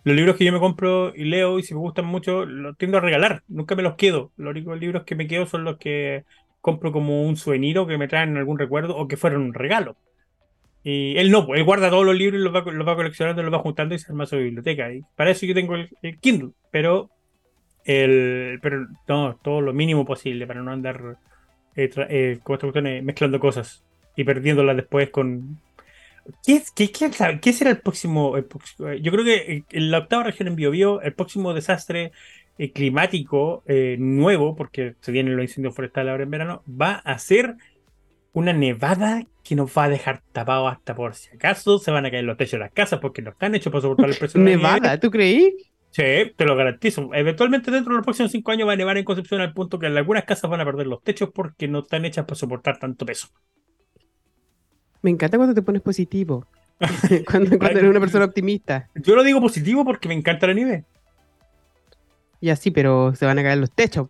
los 0.04 0.16
libros 0.16 0.36
que 0.36 0.46
yo 0.46 0.54
me 0.54 0.60
compro 0.60 1.16
y 1.16 1.24
leo 1.24 1.58
y 1.58 1.64
si 1.64 1.74
me 1.74 1.80
gustan 1.80 2.06
mucho, 2.06 2.46
los 2.46 2.78
tiendo 2.78 3.00
a 3.00 3.02
regalar. 3.02 3.42
Nunca 3.48 3.74
me 3.74 3.82
los 3.82 3.96
quedo. 3.96 4.32
Los 4.38 4.52
únicos 4.52 4.80
libros 4.80 5.04
que 5.04 5.16
me 5.16 5.26
quedo 5.26 5.48
son 5.48 5.64
los 5.64 5.78
que 5.78 6.26
compro 6.62 6.92
como 6.92 7.24
un 7.24 7.36
souvenir 7.36 7.80
o 7.80 7.88
que 7.88 7.98
me 7.98 8.08
traen 8.08 8.38
algún 8.38 8.60
recuerdo 8.60 8.96
o 8.96 9.08
que 9.08 9.18
fueron 9.18 9.42
un 9.42 9.56
regalo. 9.56 9.98
Y 10.84 11.18
él 11.18 11.32
no, 11.32 11.48
pues 11.48 11.58
él 11.58 11.66
guarda 11.66 11.90
todos 11.90 12.06
los 12.06 12.16
libros 12.16 12.40
y 12.40 12.44
los 12.44 12.54
va, 12.54 12.72
los 12.72 12.88
va 12.88 12.96
coleccionando, 12.96 13.42
los 13.42 13.54
va 13.54 13.60
juntando 13.60 13.96
y 13.96 14.00
se 14.00 14.12
arma 14.12 14.28
su 14.28 14.38
biblioteca. 14.38 14.94
Y 14.94 15.02
para 15.16 15.32
eso 15.32 15.48
yo 15.48 15.56
tengo 15.56 15.74
el, 15.76 16.20
Kindle, 16.20 16.52
pero 16.70 17.10
el, 17.84 18.60
pero 18.62 18.86
no, 19.08 19.40
todo 19.42 19.62
lo 19.62 19.74
mínimo 19.74 20.06
posible 20.06 20.46
para 20.46 20.62
no 20.62 20.72
andar 20.72 21.18
eh, 21.76 21.90
eh, 22.10 22.40
eh, 22.46 23.02
mezclando 23.02 23.40
cosas 23.40 23.84
y 24.16 24.24
perdiéndolas 24.24 24.76
después 24.76 25.10
con. 25.10 25.60
¿Qué, 26.46 26.62
qué, 26.74 26.90
qué, 27.42 27.54
será 27.54 27.72
el 27.72 27.80
próximo, 27.80 28.38
Yo 28.38 29.12
creo 29.12 29.26
que 29.26 29.64
en 29.70 29.92
la 29.92 30.00
octava 30.00 30.24
región 30.24 30.48
en 30.48 30.56
Biobío, 30.56 31.02
el 31.02 31.14
próximo 31.14 31.54
desastre 31.54 32.14
climático 32.74 33.62
nuevo, 33.98 34.56
porque 34.56 34.96
se 35.02 35.12
vienen 35.12 35.36
los 35.36 35.44
incendios 35.44 35.76
forestales 35.76 36.12
ahora 36.12 36.24
en 36.24 36.30
verano, 36.30 36.64
va 36.66 36.94
a 36.94 37.20
ser 37.20 37.56
una 38.32 38.54
nevada 38.54 39.24
que 39.44 39.56
nos 39.56 39.70
va 39.78 39.84
a 39.84 39.90
dejar 39.90 40.22
tapados 40.32 40.72
hasta 40.72 40.96
por 40.96 41.14
si 41.14 41.30
acaso 41.36 41.78
se 41.78 41.92
van 41.92 42.06
a 42.06 42.12
caer 42.12 42.24
los 42.24 42.38
techos 42.38 42.54
de 42.54 42.60
las 42.60 42.72
casas 42.72 43.00
porque 43.00 43.22
no 43.22 43.32
están 43.32 43.54
hechos 43.56 43.72
para 43.72 43.82
soportar 43.82 44.10
el 44.10 44.16
precio 44.16 44.40
¿Nevada? 44.42 45.00
¿Tú 45.00 45.12
creí? 45.12 45.56
Sí, 45.94 46.34
te 46.36 46.46
lo 46.46 46.56
garantizo. 46.56 47.12
Eventualmente 47.14 47.70
dentro 47.70 47.94
de 47.94 47.98
los 47.98 48.04
próximos 48.04 48.32
cinco 48.32 48.52
años 48.52 48.68
va 48.68 48.74
a 48.74 48.76
nevar 48.76 48.98
en 48.98 49.06
Concepción 49.06 49.42
al 49.42 49.54
punto 49.54 49.78
que 49.78 49.86
algunas 49.86 50.24
casas 50.24 50.50
van 50.50 50.60
a 50.60 50.66
perder 50.66 50.88
los 50.88 51.04
techos 51.04 51.30
porque 51.32 51.68
no 51.68 51.80
están 51.80 52.04
hechas 52.04 52.26
para 52.26 52.36
soportar 52.36 52.80
tanto 52.80 53.06
peso. 53.06 53.28
Me 55.04 55.12
encanta 55.12 55.38
cuando 55.38 55.54
te 55.54 55.62
pones 55.62 55.84
positivo. 55.84 56.48
cuando, 57.30 57.56
eres 57.68 57.84
una 57.84 58.00
persona 58.00 58.26
optimista. 58.26 58.90
Yo 58.96 59.16
lo 59.16 59.22
digo 59.22 59.40
positivo 59.40 59.86
porque 59.86 60.08
me 60.08 60.16
encanta 60.16 60.48
la 60.48 60.54
nieve. 60.54 60.84
Ya 62.42 62.56
sí, 62.56 62.72
pero 62.72 63.14
se 63.14 63.28
van 63.28 63.38
a 63.38 63.44
caer 63.44 63.60
los 63.60 63.72
techos. 63.72 64.08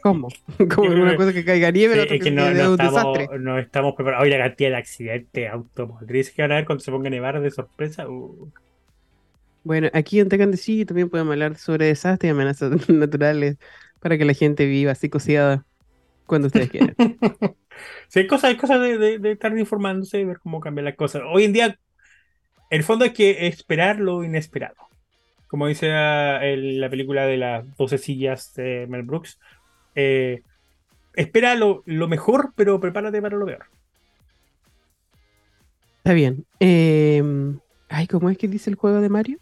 ¿Cómo? 0.00 0.28
Como 0.72 0.90
una 0.90 1.16
cosa 1.16 1.32
que 1.32 1.44
caiga 1.44 1.72
nieve, 1.72 2.02
Sí, 2.02 2.08
que, 2.08 2.18
que 2.20 2.30
no, 2.30 2.48
no 2.52 2.70
un 2.70 2.76
desastre. 2.76 3.28
no 3.40 3.58
estamos 3.58 3.94
preparados. 3.96 4.22
Hoy 4.22 4.30
la 4.30 4.38
cantidad 4.38 4.70
de 4.70 4.76
accidentes 4.76 5.50
automotrices 5.50 6.32
que 6.32 6.42
van 6.42 6.52
a 6.52 6.54
haber 6.54 6.66
cuando 6.66 6.84
se 6.84 6.92
ponga 6.92 7.08
a 7.08 7.10
nevar 7.10 7.40
de 7.40 7.50
sorpresa. 7.50 8.08
uh. 8.08 8.48
Bueno, 9.64 9.88
aquí 9.94 10.20
en 10.20 10.28
de 10.28 10.56
sí 10.56 10.84
también 10.84 11.08
podemos 11.08 11.32
hablar 11.32 11.56
sobre 11.56 11.86
desastres 11.86 12.28
y 12.28 12.32
amenazas 12.32 12.88
naturales 12.88 13.56
para 14.00 14.18
que 14.18 14.24
la 14.24 14.34
gente 14.34 14.66
viva 14.66 14.92
así 14.92 15.08
cosiada 15.08 15.64
cuando 16.26 16.46
ustedes 16.48 16.70
quieran. 16.70 16.94
Sí, 18.08 18.20
hay 18.20 18.26
cosas, 18.28 18.50
hay 18.50 18.56
cosas 18.56 18.80
de, 18.80 18.98
de- 18.98 19.18
de 19.18 19.32
estar 19.32 19.56
informándose 19.58 20.20
y 20.20 20.24
ver 20.24 20.38
cómo 20.38 20.60
cambian 20.60 20.84
las 20.84 20.94
cosas. 20.94 21.22
Hoy 21.28 21.42
en 21.44 21.52
día, 21.52 21.78
el 22.70 22.84
fondo 22.84 23.04
hay 23.04 23.12
que 23.12 23.48
esperar 23.48 23.98
lo 23.98 24.22
inesperado. 24.22 24.76
Como 25.48 25.66
dice 25.66 25.90
ah, 25.92 26.40
el- 26.44 26.80
la 26.80 26.88
película 26.90 27.26
de 27.26 27.36
las 27.36 27.76
12 27.76 27.98
sillas 27.98 28.54
de 28.54 28.86
Mel 28.88 29.02
Brooks, 29.02 29.40
eh, 29.96 30.42
espera 31.14 31.56
lo, 31.56 31.82
lo 31.86 32.08
mejor, 32.08 32.52
pero 32.56 32.78
prepárate 32.80 33.20
para 33.20 33.36
lo 33.36 33.46
peor. 33.46 33.66
Está 35.98 36.12
bien. 36.12 36.44
Em, 36.60 37.58
ay, 37.88 38.06
¿cómo 38.06 38.30
es 38.30 38.38
que 38.38 38.48
dice 38.48 38.70
el 38.70 38.76
juego 38.76 39.00
de 39.00 39.08
Mario? 39.08 39.38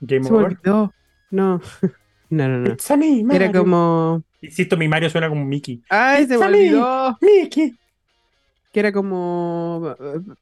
Game 0.00 0.26
over. 0.30 0.44
olvidó. 0.46 0.92
No. 1.30 1.60
No, 2.30 2.46
no, 2.46 2.58
no. 2.58 2.72
It's 2.74 2.90
a 2.90 2.96
me, 2.98 3.24
Era 3.32 3.50
como. 3.50 4.22
Insisto, 4.42 4.76
mi 4.76 4.86
Mario 4.86 5.08
suena 5.08 5.30
como 5.30 5.46
Mickey. 5.46 5.82
Ay, 5.88 6.26
se 6.26 6.32
me 6.32 6.34
It's 6.36 6.42
a 6.44 6.48
me. 6.50 6.58
olvidó. 6.58 7.18
Mickey. 7.22 7.74
Que 8.70 8.80
era 8.80 8.92
como. 8.92 9.96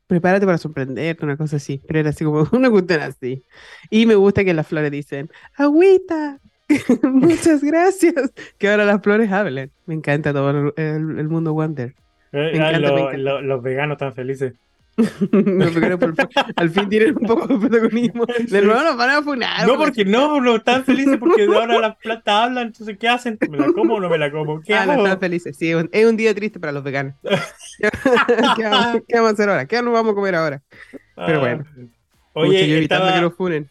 Prepárate 0.09 0.45
para 0.47 0.59
sorprenderte, 0.59 1.25
una 1.25 1.37
cosa 1.37 1.59
así. 1.59 1.81
Pero 1.87 2.01
era 2.01 2.11
así 2.11 2.25
como 2.25 2.45
una 2.53 2.71
cuestión 2.71 3.03
así. 3.03 3.45
Y 3.89 4.05
me 4.07 4.17
gusta 4.17 4.45
que 4.45 4.53
las 4.53 4.67
flores 4.67 4.91
dicen: 4.91 5.31
¡Agüita! 5.55 6.41
Muchas 7.05 7.63
gracias. 7.63 8.33
Que 8.59 8.69
ahora 8.69 8.85
las 8.85 9.01
flores 9.01 9.31
hablen. 9.31 9.71
Me 9.87 9.95
encanta 9.95 10.33
todo 10.33 10.51
el, 10.51 10.73
el- 10.77 11.19
el 11.21 11.29
mundo 11.29 11.55
Wonder. 11.55 11.95
Eh, 12.33 12.51
Me 12.53 12.59
ah, 12.65 12.71
encanta, 12.71 12.79
lo- 12.81 12.95
me 12.97 13.01
encanta. 13.03 13.19
lo- 13.19 13.43
los 13.43 13.63
veganos 13.63 13.99
tan 13.99 14.13
felices. 14.13 14.55
Los 15.33 15.75
veganos 15.75 15.99
por 15.99 16.15
al 16.57 16.71
fin 16.71 16.89
tienen 16.89 17.17
un 17.21 17.27
poco 17.27 17.47
de 17.47 17.59
protagonismo. 17.69 18.25
De 18.49 18.63
nuevo 18.63 18.83
nos 18.83 18.97
van 18.97 19.11
a 19.11 19.23
funar. 19.23 19.67
No, 19.67 19.77
porque 19.77 20.05
no, 20.05 20.41
no 20.41 20.57
están 20.57 20.85
felices 20.85 21.19
porque 21.19 21.47
de 21.47 21.55
ahora 21.55 21.79
las 21.81 21.97
plantas 21.97 22.35
hablan, 22.35 22.69
entonces 22.69 22.97
¿qué 22.99 23.09
hacen? 23.09 23.39
¿Me 23.51 23.59
la 23.59 23.73
como 23.73 23.95
o 23.97 24.01
no 24.01 24.09
me 24.09 24.17
la 24.19 24.31
como? 24.31 24.61
¿Qué 24.63 24.75
Ah, 24.75 24.87
no, 24.87 24.93
hago? 24.93 25.05
están 25.05 25.21
felices. 25.21 25.57
Sí, 25.59 25.71
es 25.71 25.77
un, 25.77 25.89
es 25.93 26.07
un 26.07 26.17
día 26.17 26.35
triste 26.35 26.59
para 26.59 26.73
los 26.73 26.83
veganos. 26.83 27.15
¿Qué, 28.57 28.63
vamos, 28.65 29.03
qué 29.07 29.15
vamos 29.17 29.31
a 29.31 29.33
hacer 29.35 29.49
ahora? 29.51 29.67
¿Qué 29.67 29.83
nos 29.83 29.93
vamos 29.93 30.13
a 30.13 30.15
comer 30.15 30.35
ahora? 30.35 30.63
Pero 31.15 31.41
bueno. 31.41 31.65
Ah. 31.67 31.73
Pucha, 32.33 32.49
Oye, 32.49 32.69
yo 32.69 32.77
evitando 32.77 33.07
estaba, 33.07 33.15
que 33.21 33.21
nos 33.23 33.35
funen. 33.35 33.71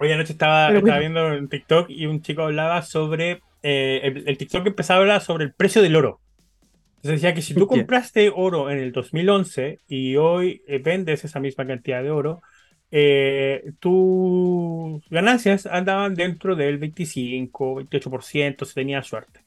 hoy 0.00 0.12
anoche 0.12 0.32
estaba, 0.32 0.66
Pero 0.68 0.78
estaba 0.80 0.98
bueno. 0.98 1.14
viendo 1.22 1.34
en 1.38 1.48
TikTok 1.48 1.90
y 1.90 2.06
un 2.06 2.22
chico 2.22 2.42
hablaba 2.42 2.82
sobre. 2.82 3.40
eh, 3.62 4.00
el, 4.04 4.28
el 4.28 4.36
TikTok 4.38 4.66
empezaba 4.66 4.98
a 4.98 5.02
hablar 5.02 5.20
sobre 5.20 5.44
el 5.44 5.52
precio 5.52 5.80
del 5.82 5.96
oro. 5.96 6.20
Entonces 7.04 7.20
decía 7.20 7.34
que 7.34 7.42
si 7.42 7.52
tú 7.52 7.66
compraste 7.66 8.32
oro 8.34 8.70
en 8.70 8.78
el 8.78 8.90
2011 8.90 9.80
y 9.88 10.16
hoy 10.16 10.62
eh, 10.66 10.78
vendes 10.78 11.22
esa 11.22 11.38
misma 11.38 11.66
cantidad 11.66 12.02
de 12.02 12.10
oro, 12.10 12.40
eh, 12.90 13.72
tus 13.78 15.06
ganancias 15.10 15.66
andaban 15.66 16.14
dentro 16.14 16.56
del 16.56 16.78
25, 16.78 17.82
28% 17.82 18.64
si 18.64 18.72
tenías 18.72 19.06
suerte. 19.06 19.40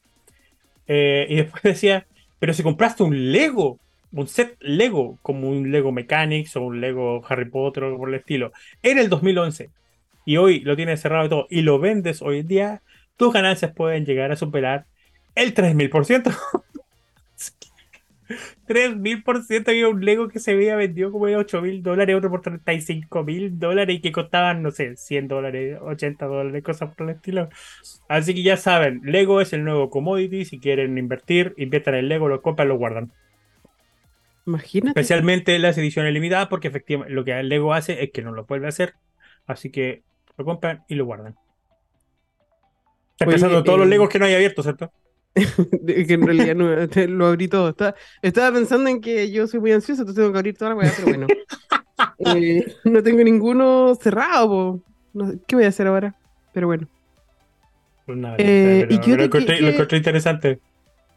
Eh, 0.86 1.26
y 1.28 1.34
después 1.34 1.64
decía, 1.64 2.06
pero 2.38 2.54
si 2.54 2.62
compraste 2.62 3.02
un 3.02 3.32
Lego, 3.32 3.80
un 4.12 4.28
set 4.28 4.56
Lego, 4.60 5.18
como 5.20 5.48
un 5.48 5.72
Lego 5.72 5.90
Mechanics 5.90 6.54
o 6.54 6.62
un 6.62 6.80
Lego 6.80 7.24
Harry 7.28 7.50
Potter 7.50 7.82
o 7.82 7.98
por 7.98 8.10
el 8.10 8.14
estilo, 8.14 8.52
en 8.84 8.98
el 8.98 9.08
2011 9.08 9.70
y 10.24 10.36
hoy 10.36 10.60
lo 10.60 10.76
tienes 10.76 11.00
cerrado 11.00 11.26
y 11.26 11.28
todo 11.28 11.46
y 11.50 11.62
lo 11.62 11.80
vendes 11.80 12.22
hoy 12.22 12.38
en 12.38 12.46
día, 12.46 12.82
tus 13.16 13.32
ganancias 13.32 13.72
pueden 13.74 14.06
llegar 14.06 14.30
a 14.30 14.36
superar 14.36 14.86
el 15.34 15.54
3000%. 15.54 16.38
3000% 18.66 19.68
había 19.68 19.88
un 19.88 20.04
Lego 20.04 20.28
que 20.28 20.38
se 20.38 20.52
había 20.52 20.76
vendido 20.76 21.10
como 21.10 21.26
de 21.26 21.36
8000 21.36 21.82
dólares, 21.82 22.16
otro 22.16 22.30
por 22.30 22.42
35 22.42 23.24
mil 23.24 23.58
dólares 23.58 23.96
y 23.96 24.00
que 24.00 24.12
costaban, 24.12 24.62
no 24.62 24.70
sé, 24.70 24.96
100 24.96 25.28
dólares, 25.28 25.78
80 25.80 26.26
dólares, 26.26 26.62
cosas 26.62 26.94
por 26.94 27.08
el 27.08 27.16
estilo. 27.16 27.48
Así 28.08 28.34
que 28.34 28.42
ya 28.42 28.56
saben, 28.56 29.00
Lego 29.04 29.40
es 29.40 29.52
el 29.52 29.64
nuevo 29.64 29.88
commodity. 29.88 30.44
Si 30.44 30.60
quieren 30.60 30.98
invertir, 30.98 31.54
inviertan 31.56 31.94
en 31.94 32.08
Lego, 32.08 32.28
lo 32.28 32.42
compran, 32.42 32.68
lo 32.68 32.76
guardan. 32.76 33.12
Imagínate. 34.46 35.00
Especialmente 35.00 35.58
las 35.58 35.78
ediciones 35.78 36.12
limitadas, 36.12 36.48
porque 36.48 36.68
efectivamente 36.68 37.14
lo 37.14 37.24
que 37.24 37.42
Lego 37.42 37.72
hace 37.72 38.02
es 38.02 38.10
que 38.12 38.22
no 38.22 38.32
lo 38.32 38.44
vuelve 38.44 38.66
a 38.66 38.70
hacer. 38.70 38.94
Así 39.46 39.70
que 39.70 40.02
lo 40.36 40.44
compran 40.44 40.84
y 40.88 40.94
lo 40.94 41.06
guardan. 41.06 41.36
Está 43.12 43.24
Oye, 43.24 43.32
pensando 43.32 43.58
en 43.58 43.64
todos 43.64 43.78
los 43.78 43.86
eh, 43.86 43.90
Legos 43.90 44.08
que 44.08 44.18
no 44.18 44.26
hay 44.26 44.34
abiertos, 44.34 44.64
¿cierto? 44.64 44.92
Que 45.86 46.14
en 46.14 46.26
realidad 46.26 46.54
no, 46.54 46.74
lo 47.08 47.26
abrí 47.26 47.48
todo. 47.48 47.70
Estaba, 47.70 47.94
estaba 48.22 48.52
pensando 48.52 48.88
en 48.90 49.00
que 49.00 49.30
yo 49.30 49.46
soy 49.46 49.60
muy 49.60 49.72
ansioso, 49.72 50.02
entonces 50.02 50.22
tengo 50.22 50.32
que 50.32 50.38
abrir 50.38 50.56
toda 50.56 50.70
la 50.70 50.76
weá, 50.76 50.92
pero 50.96 51.08
bueno. 51.08 51.26
Eh, 52.18 52.66
no 52.84 53.02
tengo 53.02 53.22
ninguno 53.22 53.94
cerrado. 53.94 54.82
No 55.12 55.32
¿qué 55.46 55.56
voy 55.56 55.64
a 55.64 55.68
hacer 55.68 55.86
ahora? 55.86 56.14
Pero 56.52 56.66
bueno. 56.66 56.88
Eh, 58.38 58.86
pero- 58.86 58.94
¿y 58.94 58.98
qué 58.98 59.04
pero 59.04 59.16
lo 59.18 59.24
encontré, 59.24 59.60
lo 59.60 59.68
encontré 59.68 59.98
interesante. 59.98 60.60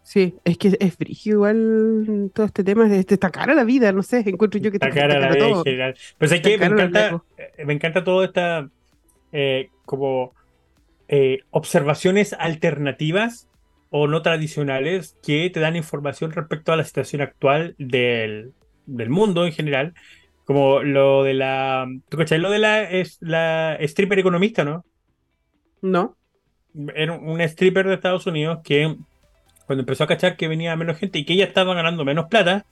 Sí, 0.03 0.35
es 0.43 0.57
que 0.57 0.75
es 0.79 0.95
frigio 0.95 1.33
igual 1.35 2.31
todo 2.33 2.47
este 2.47 2.63
tema. 2.63 2.93
Este, 2.93 3.13
está 3.13 3.29
cara 3.29 3.53
la 3.53 3.63
vida, 3.63 3.91
no 3.91 4.01
sé, 4.01 4.23
encuentro 4.25 4.59
yo 4.59 4.71
que 4.71 4.77
Está 4.77 4.89
cara 4.89 5.19
la 5.19 5.29
vida 5.29 5.47
en 5.47 5.63
general. 5.63 5.95
Pues 6.17 6.31
es 6.31 6.41
que 6.41 6.57
me 6.57 6.65
encanta, 6.65 7.21
eh, 7.37 7.65
me 7.65 7.73
encanta 7.73 8.03
toda 8.03 8.25
esta 8.25 8.67
eh, 9.31 9.69
como 9.85 10.33
eh, 11.07 11.39
observaciones 11.51 12.33
alternativas 12.33 13.47
o 13.91 14.07
no 14.07 14.21
tradicionales 14.21 15.17
que 15.21 15.49
te 15.49 15.59
dan 15.59 15.75
información 15.75 16.31
respecto 16.31 16.71
a 16.71 16.77
la 16.77 16.85
situación 16.85 17.21
actual 17.21 17.75
del, 17.77 18.53
del 18.87 19.09
mundo 19.09 19.45
en 19.45 19.51
general. 19.51 19.93
Como 20.45 20.81
lo 20.81 21.23
de 21.23 21.35
la. 21.35 21.87
¿Tú 22.09 22.17
cachai? 22.17 22.39
Lo 22.39 22.49
de 22.49 22.59
la, 22.59 22.83
es, 22.83 23.17
la 23.21 23.75
stripper 23.81 24.17
economista, 24.17 24.63
¿no? 24.63 24.85
No, 25.81 26.17
Era 26.95 27.13
un 27.13 27.41
stripper 27.41 27.87
de 27.87 27.95
Estados 27.95 28.25
Unidos 28.25 28.59
que 28.63 28.95
cuando 29.65 29.81
empezó 29.81 30.03
a 30.05 30.07
cachar 30.07 30.37
que 30.37 30.47
venía 30.47 30.75
menos 30.75 30.97
gente 30.97 31.19
y 31.19 31.25
que 31.25 31.33
ella 31.33 31.45
estaba 31.45 31.73
ganando 31.73 32.05
menos 32.05 32.25
plata, 32.29 32.65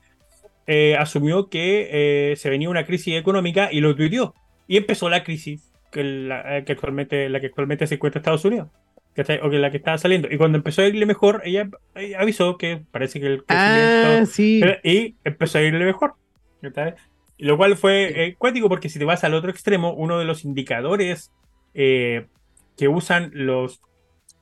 eh, 0.67 0.95
asumió 0.97 1.49
que 1.49 1.89
eh, 2.31 2.35
se 2.35 2.49
venía 2.49 2.69
una 2.69 2.85
crisis 2.85 3.15
económica 3.15 3.69
y 3.71 3.81
lo 3.81 3.95
tuiteó. 3.95 4.35
Y 4.67 4.77
empezó 4.77 5.09
la 5.09 5.23
crisis 5.23 5.71
que, 5.91 6.03
la, 6.03 6.57
eh, 6.57 6.63
que 6.63 6.73
actualmente, 6.73 7.27
la 7.29 7.39
que 7.39 7.47
actualmente 7.47 7.87
se 7.87 7.95
encuentra 7.95 8.19
Estados 8.19 8.45
Unidos. 8.45 8.69
¿Cachai? 9.15 9.39
O 9.43 9.49
que 9.49 9.57
la 9.59 9.71
que 9.71 9.77
estaba 9.77 9.97
saliendo. 9.97 10.27
Y 10.31 10.37
cuando 10.37 10.57
empezó 10.57 10.81
a 10.81 10.87
irle 10.87 11.05
mejor, 11.05 11.41
ella 11.45 11.69
avisó 12.17 12.57
que 12.57 12.81
parece 12.91 13.19
que 13.19 13.27
el 13.27 13.43
Ah, 13.47 13.47
crecimiento... 13.47 14.31
sí. 14.31 14.61
Eh, 14.63 14.79
Y 14.83 15.15
empezó 15.23 15.57
a 15.57 15.61
irle 15.63 15.85
mejor. 15.85 16.13
¿cachai? 16.61 16.95
Lo 17.37 17.57
cual 17.57 17.77
fue 17.77 18.25
eh, 18.25 18.35
cuático 18.37 18.67
porque 18.69 18.89
si 18.89 18.99
te 18.99 19.05
vas 19.05 19.23
al 19.23 19.33
otro 19.33 19.49
extremo, 19.49 19.93
uno 19.93 20.19
de 20.19 20.25
los 20.25 20.43
indicadores 20.43 21.31
eh, 21.73 22.27
que 22.77 22.87
usan 22.87 23.31
los 23.33 23.81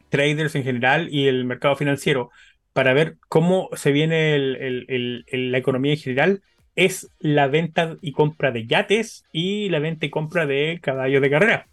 traders 0.10 0.56
en 0.56 0.64
general 0.64 1.10
y 1.12 1.28
el 1.28 1.46
mercado 1.46 1.76
financiero 1.76 2.30
para 2.74 2.94
ver 2.94 3.18
cómo 3.28 3.70
se 3.74 3.92
viene 3.92 4.36
el- 4.36 4.56
el- 4.88 5.26
el- 5.28 5.52
la 5.52 5.58
economía 5.58 5.94
en 5.94 6.00
general 6.00 6.42
es 6.76 7.10
la 7.20 7.48
venta 7.48 7.98
y 8.02 8.12
compra 8.12 8.52
de 8.52 8.68
yates 8.68 9.26
y 9.32 9.70
la 9.70 9.80
venta 9.80 10.06
y 10.06 10.10
compra 10.10 10.46
de 10.46 10.80
caballos 10.82 11.22
de 11.22 11.30
carrera. 11.30 11.68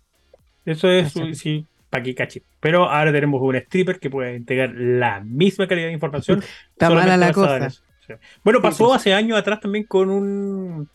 Eso 0.65 0.91
es, 0.91 1.13
sí, 1.35 1.67
para 1.95 2.03
que 2.03 2.15
cache. 2.15 2.43
Pero 2.59 2.91
ahora 2.91 3.13
tenemos 3.13 3.41
un 3.41 3.55
stripper 3.55 4.01
que 4.01 4.11
puede 4.11 4.35
entregar 4.35 4.75
la 4.75 5.21
misma 5.21 5.69
calidad 5.69 5.87
de 5.87 5.93
información 5.93 6.43
Está 6.73 6.91
mala 6.91 7.17
la 7.17 7.33
cosa. 7.33 7.71
Sí. 7.71 8.15
Bueno, 8.43 8.61
pasó 8.61 8.87
pues. 8.87 8.97
hace 8.97 9.15
años 9.15 9.39
atrás 9.39 9.61
también 9.61 9.85
con 9.85 10.11
un 10.11 10.89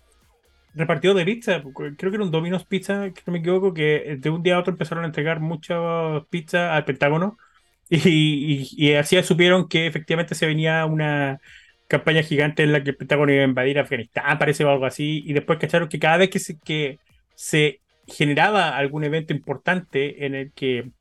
repartidor 0.76 1.16
de 1.16 1.24
pizza. 1.24 1.64
Creo 1.74 1.96
que 1.96 2.16
era 2.16 2.24
un 2.24 2.32
Domino's 2.32 2.66
Pizza, 2.66 3.12
que 3.12 3.22
no 3.26 3.32
me 3.32 3.40
equivoco, 3.40 3.74
que 3.74 4.18
de 4.20 4.30
un 4.30 4.44
día 4.44 4.58
a 4.58 4.60
otro 4.60 4.74
empezaron 4.74 5.06
a 5.06 5.08
entregar 5.08 5.40
muchas 5.40 5.80
pizzas 6.30 6.74
al 6.74 6.86
Pentágono. 6.86 7.38
Y, 7.92 8.68
y, 8.78 8.90
y 8.92 8.94
así 8.94 9.20
supieron 9.24 9.68
que 9.68 9.88
efectivamente 9.88 10.36
se 10.36 10.46
venía 10.46 10.86
una 10.86 11.42
campaña 11.88 12.22
gigante 12.22 12.62
en 12.62 12.72
la 12.72 12.84
que 12.84 12.92
el 12.92 12.96
Pentágono 12.96 13.32
iba 13.32 13.42
a 13.42 13.48
invadir 13.48 13.80
Afganistán, 13.80 14.38
parece 14.38 14.64
o 14.64 14.70
algo 14.70 14.86
así. 14.86 15.24
Y 15.26 15.34
después 15.34 15.58
cacharon 15.58 15.90
que 15.90 15.98
cada 15.98 16.18
vez 16.18 16.30
que 16.30 16.38
se, 16.38 16.60
que 16.60 17.00
se 17.34 17.80
generaba 18.10 18.76
algún 18.78 19.04
evento 19.04 19.34
importante 19.34 20.26
en 20.26 20.36
el 20.36 20.52
que 20.54 20.92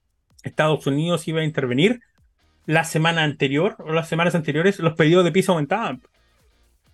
Estados 0.42 0.86
Unidos 0.86 1.26
iba 1.28 1.40
a 1.40 1.44
intervenir, 1.44 2.00
la 2.66 2.84
semana 2.84 3.24
anterior 3.24 3.76
o 3.78 3.92
las 3.92 4.08
semanas 4.08 4.34
anteriores 4.34 4.78
los 4.78 4.94
pedidos 4.94 5.24
de 5.24 5.32
pizza 5.32 5.52
aumentaban. 5.52 6.02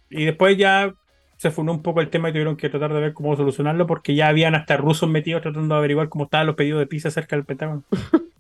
Y 0.08 0.24
después 0.24 0.56
ya 0.56 0.94
se 1.36 1.50
fundó 1.50 1.72
un 1.72 1.82
poco 1.82 2.00
el 2.00 2.10
tema 2.10 2.28
y 2.28 2.32
tuvieron 2.32 2.56
que 2.56 2.70
tratar 2.70 2.92
de 2.92 3.00
ver 3.00 3.12
cómo 3.12 3.36
solucionarlo 3.36 3.86
porque 3.86 4.14
ya 4.14 4.28
habían 4.28 4.54
hasta 4.54 4.76
rusos 4.76 5.08
metidos 5.08 5.42
tratando 5.42 5.74
de 5.74 5.78
averiguar 5.78 6.08
cómo 6.08 6.24
estaban 6.24 6.46
los 6.46 6.54
pedidos 6.54 6.78
de 6.78 6.86
pizza 6.86 7.10
cerca 7.10 7.36
del 7.36 7.44
Pentágono. 7.44 7.84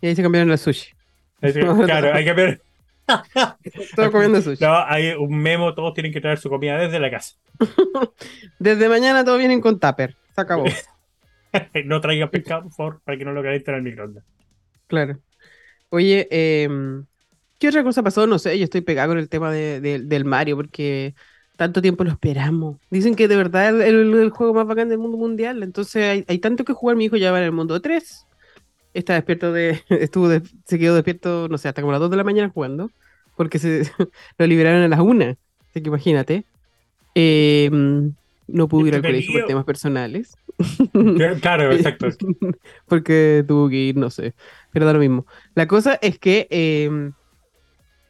Y 0.00 0.08
ahí 0.08 0.16
se 0.16 0.22
cambiaron 0.22 0.50
al 0.50 0.58
sushi. 0.58 0.92
Claro, 1.40 2.14
hay 2.14 2.24
que 2.24 2.32
ver. 2.32 2.62
Todos 3.94 4.10
comiendo 4.10 4.40
sushi. 4.42 4.64
No, 4.64 4.74
hay 4.84 5.12
un 5.12 5.38
memo, 5.38 5.74
todos 5.74 5.92
tienen 5.94 6.12
que 6.12 6.20
traer 6.20 6.38
su 6.38 6.48
comida 6.48 6.78
desde 6.78 6.98
la 6.98 7.10
casa. 7.10 7.36
Desde 8.58 8.88
mañana 8.88 9.24
todos 9.24 9.38
vienen 9.38 9.60
con 9.60 9.78
tupper. 9.78 10.16
Se 10.34 10.40
acabó. 10.40 10.64
no 11.84 12.00
traigan 12.00 12.30
pescado, 12.30 12.62
por 12.64 12.72
favor, 12.72 13.00
para 13.04 13.18
que 13.18 13.24
no 13.24 13.32
lo 13.32 13.42
calienten 13.42 13.74
al 13.74 13.82
microondas. 13.82 14.24
Claro. 14.86 15.18
Oye, 15.90 16.26
em, 16.30 17.04
¿qué 17.58 17.68
otra 17.68 17.82
cosa 17.84 18.02
pasó? 18.02 18.26
No 18.26 18.38
sé, 18.38 18.58
yo 18.58 18.64
estoy 18.64 18.80
pegado 18.80 19.10
con 19.10 19.18
el 19.18 19.28
tema 19.28 19.50
de- 19.52 19.80
de- 19.80 19.98
del 20.00 20.24
Mario 20.24 20.56
porque 20.56 21.14
tanto 21.56 21.82
tiempo 21.82 22.04
lo 22.04 22.10
esperamos. 22.10 22.78
Dicen 22.90 23.14
que 23.14 23.28
de 23.28 23.36
verdad 23.36 23.78
es 23.80 23.86
el, 23.88 24.14
el 24.14 24.30
juego 24.30 24.54
más 24.54 24.66
bacán 24.66 24.88
del 24.88 24.98
mundo 24.98 25.18
mundial. 25.18 25.62
Entonces 25.62 26.02
hay, 26.04 26.24
hay 26.28 26.38
tanto 26.38 26.64
que 26.64 26.72
jugar. 26.72 26.96
Mi 26.96 27.04
hijo 27.06 27.16
ya 27.16 27.30
va 27.32 27.38
en 27.38 27.44
el 27.44 27.52
mundo 27.52 27.80
3. 27.80 28.26
Está 28.94 29.14
despierto 29.14 29.52
de. 29.52 29.82
Estuvo 29.90 30.28
de- 30.28 30.42
se 30.64 30.78
quedó 30.78 30.94
despierto, 30.94 31.48
no 31.48 31.58
sé, 31.58 31.68
hasta 31.68 31.82
como 31.82 31.92
las 31.92 32.00
2 32.00 32.10
de 32.10 32.16
la 32.16 32.24
mañana 32.24 32.48
jugando. 32.48 32.90
Porque 33.36 33.58
se 33.58 33.82
lo 34.38 34.46
liberaron 34.46 34.82
a 34.82 34.88
las 34.88 35.00
1. 35.00 35.36
Así 35.70 35.82
que 35.82 35.88
imagínate. 35.88 36.44
Em, 37.14 38.14
no 38.46 38.68
pudo 38.68 38.86
ir 38.86 38.94
al 38.94 39.04
colegio 39.04 39.32
por 39.32 39.44
temas 39.44 39.64
personales. 39.64 40.38
Claro, 41.40 41.72
exacto. 41.72 42.08
Porque 42.86 43.44
tuvo 43.46 43.68
que 43.68 43.76
ir, 43.76 43.96
no 43.96 44.10
sé. 44.10 44.34
Pero 44.70 44.86
da 44.86 44.92
lo 44.92 44.98
mismo. 45.00 45.26
La 45.54 45.66
cosa 45.66 45.94
es 46.02 46.18
que. 46.18 46.46
em, 46.50 47.14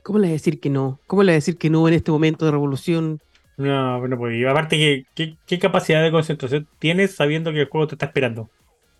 ¿Cómo 0.03 0.19
le 0.19 0.27
voy 0.27 0.31
a 0.31 0.33
decir 0.35 0.61
que 0.61 0.71
no? 0.71 1.01
¿Cómo 1.07 1.23
le 1.23 1.29
voy 1.29 1.35
a 1.35 1.37
decir 1.37 1.59
que 1.59 1.71
no 1.71 1.87
en 1.89 1.95
este 1.95 2.11
momento 2.11 2.45
de 2.45 2.51
revolución? 2.53 3.21
No, 3.57 4.01
pues 4.19 4.37
y 4.37 4.45
aparte, 4.45 4.77
¿qué, 4.77 5.07
qué, 5.15 5.39
qué 5.47 5.59
capacidad 5.59 6.03
de 6.03 6.11
concentración 6.11 6.69
tienes 6.79 7.15
sabiendo 7.15 7.53
que 7.53 7.61
el 7.63 7.69
juego 7.69 7.87
te 7.87 7.95
está 7.95 8.07
esperando? 8.07 8.51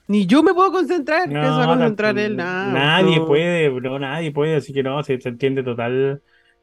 Ni 0.09 0.27
yo 0.27 0.43
me 0.43 0.55
puedo 0.55 0.73
concentrar. 0.73 1.37
¿Qué 1.39 1.47
se 1.51 1.59
va 1.59 1.65
a 1.65 1.67
No, 1.67 1.69
concentrar 1.69 2.19
él? 2.19 2.37
Nada, 2.37 2.85
nadie 2.97 3.21
no. 3.21 3.27
puede, 3.27 3.71
no, 3.81 3.99
nadie 3.99 4.33
puede, 4.33 4.57
así 4.57 4.73
que 4.73 4.83
no, 4.83 5.03
se, 5.03 5.21
se 5.21 5.29
entiende 5.31 5.63
total, 5.63 6.23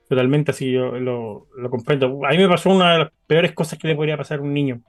totalmente, 0.10 0.51
así 0.51 0.72
yo 0.72 0.91
lo, 0.99 1.47
comprendo. 1.70 2.26
A 2.26 2.32
mí 2.32 2.38
me 2.38 2.49
pasó 2.49 2.72
una 2.72 2.93
de 2.93 2.99
las 2.99 3.12
peores 3.28 3.53
cosas 3.53 3.80
que 3.80 3.88
le 3.88 3.95
podría 3.95 4.18
pasar 4.18 4.39
a 4.39 4.41
un 4.41 4.53
niño. 4.53 4.82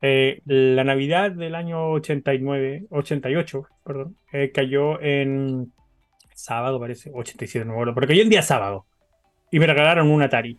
Eh, 0.00 0.40
la 0.46 0.82
Navidad 0.82 1.30
del 1.30 1.54
año 1.54 1.90
89, 1.92 2.86
88, 2.90 3.66
perdón, 3.84 4.16
eh, 4.32 4.50
cayó 4.52 5.00
en 5.00 5.72
sábado, 6.34 6.80
parece, 6.80 7.10
87, 7.14 7.64
no 7.64 7.72
me 7.72 7.76
acuerdo, 7.76 7.94
pero 7.94 8.08
cayó 8.08 8.22
en 8.22 8.30
día 8.30 8.42
sábado 8.42 8.86
y 9.50 9.60
me 9.60 9.66
regalaron 9.66 10.10
un 10.10 10.22
Atari. 10.22 10.58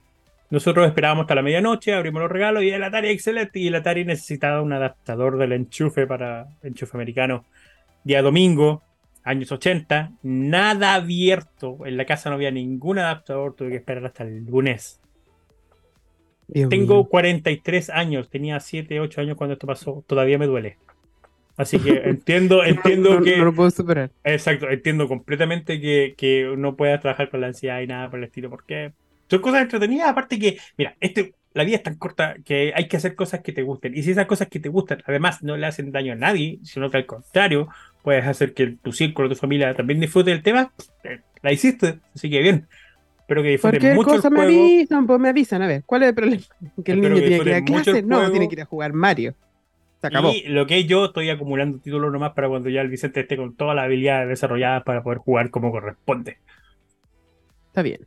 Nosotros 0.52 0.86
esperábamos 0.86 1.24
hasta 1.24 1.36
la 1.36 1.42
medianoche, 1.42 1.94
abrimos 1.94 2.22
los 2.22 2.32
regalos 2.32 2.64
y 2.64 2.70
el 2.70 2.84
Atari 2.84 3.10
excelente. 3.10 3.60
Y 3.60 3.68
el 3.68 3.76
Atari 3.76 4.06
necesitaba 4.06 4.62
un 4.62 4.72
adaptador 4.72 5.40
del 5.40 5.52
enchufe 5.52 6.06
para 6.06 6.48
enchufe 6.62 6.96
americano. 6.96 7.44
Día 8.04 8.22
domingo, 8.22 8.84
años 9.24 9.52
80, 9.52 10.14
nada 10.24 10.96
abierto. 10.96 11.86
En 11.86 11.98
la 11.98 12.06
casa 12.06 12.30
no 12.30 12.36
había 12.36 12.52
ningún 12.52 13.00
adaptador, 13.00 13.56
tuve 13.56 13.70
que 13.70 13.78
esperar 13.78 14.06
hasta 14.06 14.24
el 14.24 14.46
lunes. 14.46 15.02
Dios 16.48 16.70
Tengo 16.70 16.96
mío. 16.96 17.08
43 17.10 17.90
años, 17.90 18.30
tenía 18.30 18.60
7, 18.60 19.00
8 19.00 19.22
años 19.22 19.38
cuando 19.38 19.54
esto 19.54 19.68
pasó, 19.68 20.04
todavía 20.08 20.38
me 20.38 20.48
duele. 20.48 20.78
Así 21.56 21.80
que 21.80 22.02
entiendo, 22.06 22.64
entiendo 22.66 23.16
no, 23.16 23.22
que. 23.24 23.38
no 23.38 23.46
lo 23.46 23.54
puedo 23.54 23.72
superar. 23.72 24.12
Exacto, 24.24 24.70
entiendo 24.70 25.08
completamente 25.08 25.80
que, 25.80 26.16
que 26.18 26.54
no 26.58 26.76
puedas 26.76 27.02
trabajar 27.02 27.30
con 27.30 27.42
la 27.42 27.48
ansiedad 27.48 27.82
y 27.82 27.88
nada 27.88 28.10
por 28.10 28.20
el 28.20 28.26
estilo, 28.26 28.50
porque 28.50 28.94
son 29.30 29.42
cosas 29.42 29.62
entretenidas, 29.64 30.10
aparte 30.10 30.38
que, 30.38 30.58
mira, 30.78 30.96
este, 31.00 31.34
la 31.54 31.64
vida 31.64 31.78
es 31.78 31.84
tan 31.84 31.96
corta 31.96 32.36
que 32.44 32.74
hay 32.76 32.88
que 32.88 32.98
hacer 32.98 33.16
cosas 33.16 33.42
que 33.42 33.52
te 33.52 33.62
gusten, 33.62 33.96
y 33.96 34.04
si 34.04 34.12
esas 34.12 34.26
cosas 34.26 34.48
que 34.48 34.60
te 34.60 34.70
gustan, 34.70 35.04
además, 35.06 35.44
no 35.44 35.56
le 35.58 35.66
hacen 35.66 35.92
daño 35.92 36.14
a 36.14 36.16
nadie, 36.16 36.60
sino 36.64 36.90
que 36.90 36.98
al 36.98 37.06
contrario, 37.06 37.70
puedes 38.02 38.26
hacer 38.26 38.54
que 38.54 38.76
tu 38.82 38.92
círculo, 38.92 39.30
tu 39.30 39.36
familia 39.36 39.74
también 39.74 40.00
disfrute 40.00 40.32
del 40.32 40.44
tema, 40.44 40.72
eh, 41.04 41.22
la 41.42 41.52
hiciste, 41.52 42.00
así 42.14 42.30
que 42.30 42.42
bien. 42.42 42.68
Espero 43.20 43.42
que 43.42 43.50
disfruten 43.50 43.80
Cualquier 43.80 43.96
mucho 43.96 44.10
el 44.10 44.16
cosa 44.18 44.30
me 44.30 44.36
juego. 44.36 44.52
avisan, 44.52 45.08
pues 45.08 45.20
me 45.20 45.30
avisan. 45.30 45.62
A 45.62 45.68
ver, 45.68 45.84
¿cuál 45.86 46.04
es 46.04 46.10
el 46.10 46.16
problema? 46.16 46.44
Que 46.84 46.92
el 46.92 46.98
Espero 47.00 47.16
niño 47.16 47.16
que 47.16 47.28
tiene 47.28 47.44
que 47.44 47.50
ir 47.50 47.54
a 47.54 47.58
el 47.58 47.64
clase. 47.64 48.02
No, 48.04 48.32
tiene 48.32 48.48
que 48.50 48.56
ir 48.56 48.62
a 48.62 48.66
jugar 48.66 48.94
Mario. 48.94 49.34
Se 50.02 50.08
acabó. 50.08 50.34
Y 50.34 50.44
lo 50.50 50.68
que 50.68 50.84
yo 50.84 51.06
estoy 51.06 51.30
acumulando 51.30 51.80
títulos 51.80 52.12
nomás 52.12 52.34
para 52.34 52.50
cuando 52.50 52.70
ya 52.70 52.82
el 52.82 52.90
Vicente 52.90 53.22
esté 53.22 53.38
con 53.38 53.56
todas 53.56 53.78
las 53.78 53.86
habilidades 53.86 54.28
desarrolladas 54.28 54.84
para 54.84 55.04
poder 55.04 55.20
jugar 55.20 55.50
como 55.50 55.72
corresponde. 55.72 56.38
Está 57.68 57.82
bien. 57.82 58.06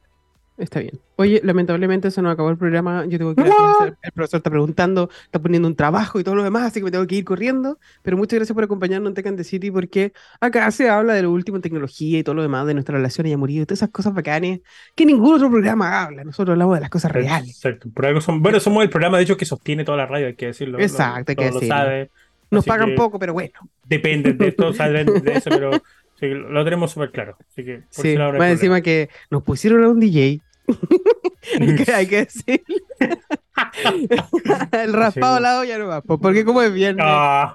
Está 0.59 0.81
bien. 0.81 0.99
Oye, 1.17 1.41
lamentablemente 1.45 2.11
se 2.11 2.23
nos 2.23 2.33
acabó 2.33 2.49
el 2.49 2.57
programa. 2.57 3.05
Yo 3.07 3.19
tengo 3.19 3.35
que 3.35 3.43
ir 3.43 3.49
a. 3.49 3.95
El 4.03 4.13
profesor 4.13 4.39
está 4.39 4.49
preguntando, 4.49 5.11
está 5.25 5.39
poniendo 5.39 5.69
un 5.69 5.77
trabajo 5.77 6.19
y 6.19 6.25
todo 6.25 6.35
lo 6.35 6.43
demás, 6.43 6.63
así 6.65 6.81
que 6.81 6.85
me 6.85 6.91
tengo 6.91 7.07
que 7.07 7.17
ir 7.17 7.25
corriendo. 7.25 7.79
Pero 8.03 8.17
muchas 8.17 8.39
gracias 8.39 8.55
por 8.55 8.65
acompañarnos 8.65 9.11
en 9.11 9.15
Tech 9.15 9.27
and 9.27 9.37
the 9.37 9.45
City 9.45 9.71
porque 9.71 10.13
acá 10.41 10.71
se 10.71 10.89
habla 10.89 11.13
de 11.13 11.23
lo 11.23 11.31
último 11.31 11.57
en 11.57 11.63
tecnología 11.63 12.19
y 12.19 12.23
todo 12.23 12.35
lo 12.37 12.43
demás, 12.43 12.67
de 12.67 12.73
nuestra 12.73 12.97
relación 12.97 13.27
y 13.27 13.33
amorío 13.35 13.63
y 13.63 13.67
todas 13.67 13.81
esas 13.81 13.91
cosas 13.91 14.15
bacanes 14.15 14.61
que 14.95 15.05
ningún 15.05 15.35
otro 15.35 15.51
programa 15.51 16.03
habla. 16.03 16.25
Nosotros 16.25 16.53
hablamos 16.55 16.77
de 16.77 16.81
las 16.81 16.91
cosas 16.91 17.13
reales. 17.13 17.51
Exacto. 17.57 17.89
Por 17.93 18.07
algo 18.07 18.21
son- 18.23 18.43
bueno, 18.43 18.59
somos 18.59 18.83
el 18.83 18.89
programa, 18.89 19.19
de 19.19 19.25
hecho, 19.25 19.37
que 19.37 19.45
sostiene 19.45 19.85
toda 19.85 19.99
la 19.99 20.07
radio, 20.07 20.27
hay 20.29 20.37
que 20.37 20.47
decirlo. 20.47 20.79
Exacto, 20.81 21.33
hay 21.33 21.37
que 21.37 21.43
Todos 21.43 21.55
lo 21.55 21.61
decirlo. 21.61 21.77
sabe. 21.77 22.11
Nos 22.51 22.65
pagan 22.65 22.95
poco, 22.95 23.19
pero 23.19 23.33
bueno. 23.35 23.53
Depende 23.85 24.33
de 24.33 24.49
esto, 24.49 24.73
saben 24.73 25.07
de 25.23 25.33
eso, 25.35 25.51
pero 25.51 25.73
sí, 26.19 26.29
lo 26.29 26.65
tenemos 26.65 26.93
súper 26.93 27.11
claro. 27.11 27.37
Así 27.51 27.65
que, 27.65 27.79
por 27.95 28.03
Sí, 28.05 28.09
hay 28.17 28.33
más 28.39 28.51
encima 28.53 28.81
que 28.81 29.09
nos 29.31 29.43
pusieron 29.43 29.83
a 29.83 29.89
un 29.89 29.99
DJ. 29.99 30.41
que, 31.85 31.93
hay 31.93 32.07
que 32.09 32.17
decir. 32.25 32.63
el 34.73 34.93
raspado 34.93 35.37
Sí. 35.37 35.43
la 35.43 35.61
olla 35.61 35.79
no 35.79 35.87
va, 35.87 36.01
pues, 36.03 36.19
porque 36.21 36.45
como 36.45 36.63
es 36.63 36.73
viernes. 36.73 37.05
Ah. 37.09 37.55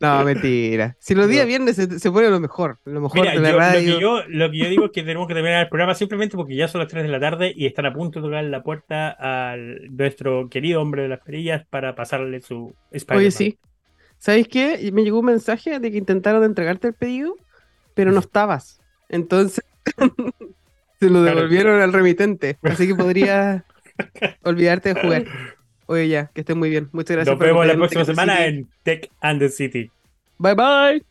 No, 0.00 0.24
mentira. 0.24 0.96
Si 1.00 1.14
los 1.14 1.28
días 1.28 1.46
viernes 1.46 1.76
se, 1.76 1.98
se 1.98 2.10
pone 2.10 2.28
lo 2.30 2.40
mejor, 2.40 2.78
lo 2.84 3.00
mejor 3.00 3.20
Mira, 3.20 3.32
de 3.32 3.40
la 3.40 3.48
yo- 3.50 3.52
lo, 3.52 3.58
radio. 3.58 3.94
que 3.96 4.00
yo, 4.00 4.22
lo 4.28 4.50
que 4.50 4.58
yo 4.58 4.68
digo 4.68 4.84
es 4.86 4.90
que 4.92 5.02
tenemos 5.02 5.26
que 5.28 5.34
terminar 5.34 5.62
el 5.62 5.68
programa 5.68 5.94
simplemente 5.94 6.36
porque 6.36 6.54
ya 6.56 6.68
son 6.68 6.80
las 6.80 6.88
3 6.88 7.02
de 7.04 7.08
la 7.10 7.20
tarde 7.20 7.52
y 7.54 7.66
están 7.66 7.86
a 7.86 7.92
punto 7.92 8.20
de 8.20 8.26
tocar 8.26 8.44
la 8.44 8.62
puerta 8.62 9.16
a 9.18 9.56
nuestro 9.90 10.48
querido 10.48 10.80
hombre 10.80 11.02
de 11.02 11.08
las 11.08 11.20
perillas 11.20 11.64
para 11.68 11.94
pasarle 11.94 12.40
su 12.42 12.74
Spider-Man. 12.92 13.18
Oye, 13.18 13.30
sí. 13.30 13.58
¿Sabéis 14.18 14.48
qué? 14.48 14.90
Me 14.92 15.02
llegó 15.02 15.20
un 15.20 15.26
mensaje 15.26 15.80
de 15.80 15.90
que 15.90 15.96
intentaron 15.96 16.44
entregarte 16.44 16.88
el 16.88 16.94
pedido, 16.94 17.34
pero 17.94 18.12
no 18.12 18.20
estabas. 18.20 18.80
Entonces, 19.08 19.64
se 21.00 21.06
lo 21.10 21.20
Claro. 21.22 21.36
devolvieron 21.36 21.80
al 21.80 21.92
remitente. 21.92 22.58
Así 22.62 22.86
que 22.86 22.94
podrías 22.94 23.62
olvidarte 24.44 24.94
de 24.94 25.00
jugar. 25.00 25.24
Oye, 25.86 26.08
ya, 26.08 26.26
que 26.32 26.42
estés 26.42 26.54
muy 26.56 26.70
bien. 26.70 26.88
Muchas 26.92 27.16
gracias 27.16 27.36
Nos 27.36 27.44
vemos 27.44 27.66
la 27.66 27.74
próxima 27.74 28.04
semana 28.04 28.36
City. 28.36 28.48
en 28.48 28.68
Tech 28.84 29.10
and 29.20 29.40
the 29.40 29.48
City. 29.48 29.90
Bye 30.38 30.54
bye. 30.54 31.09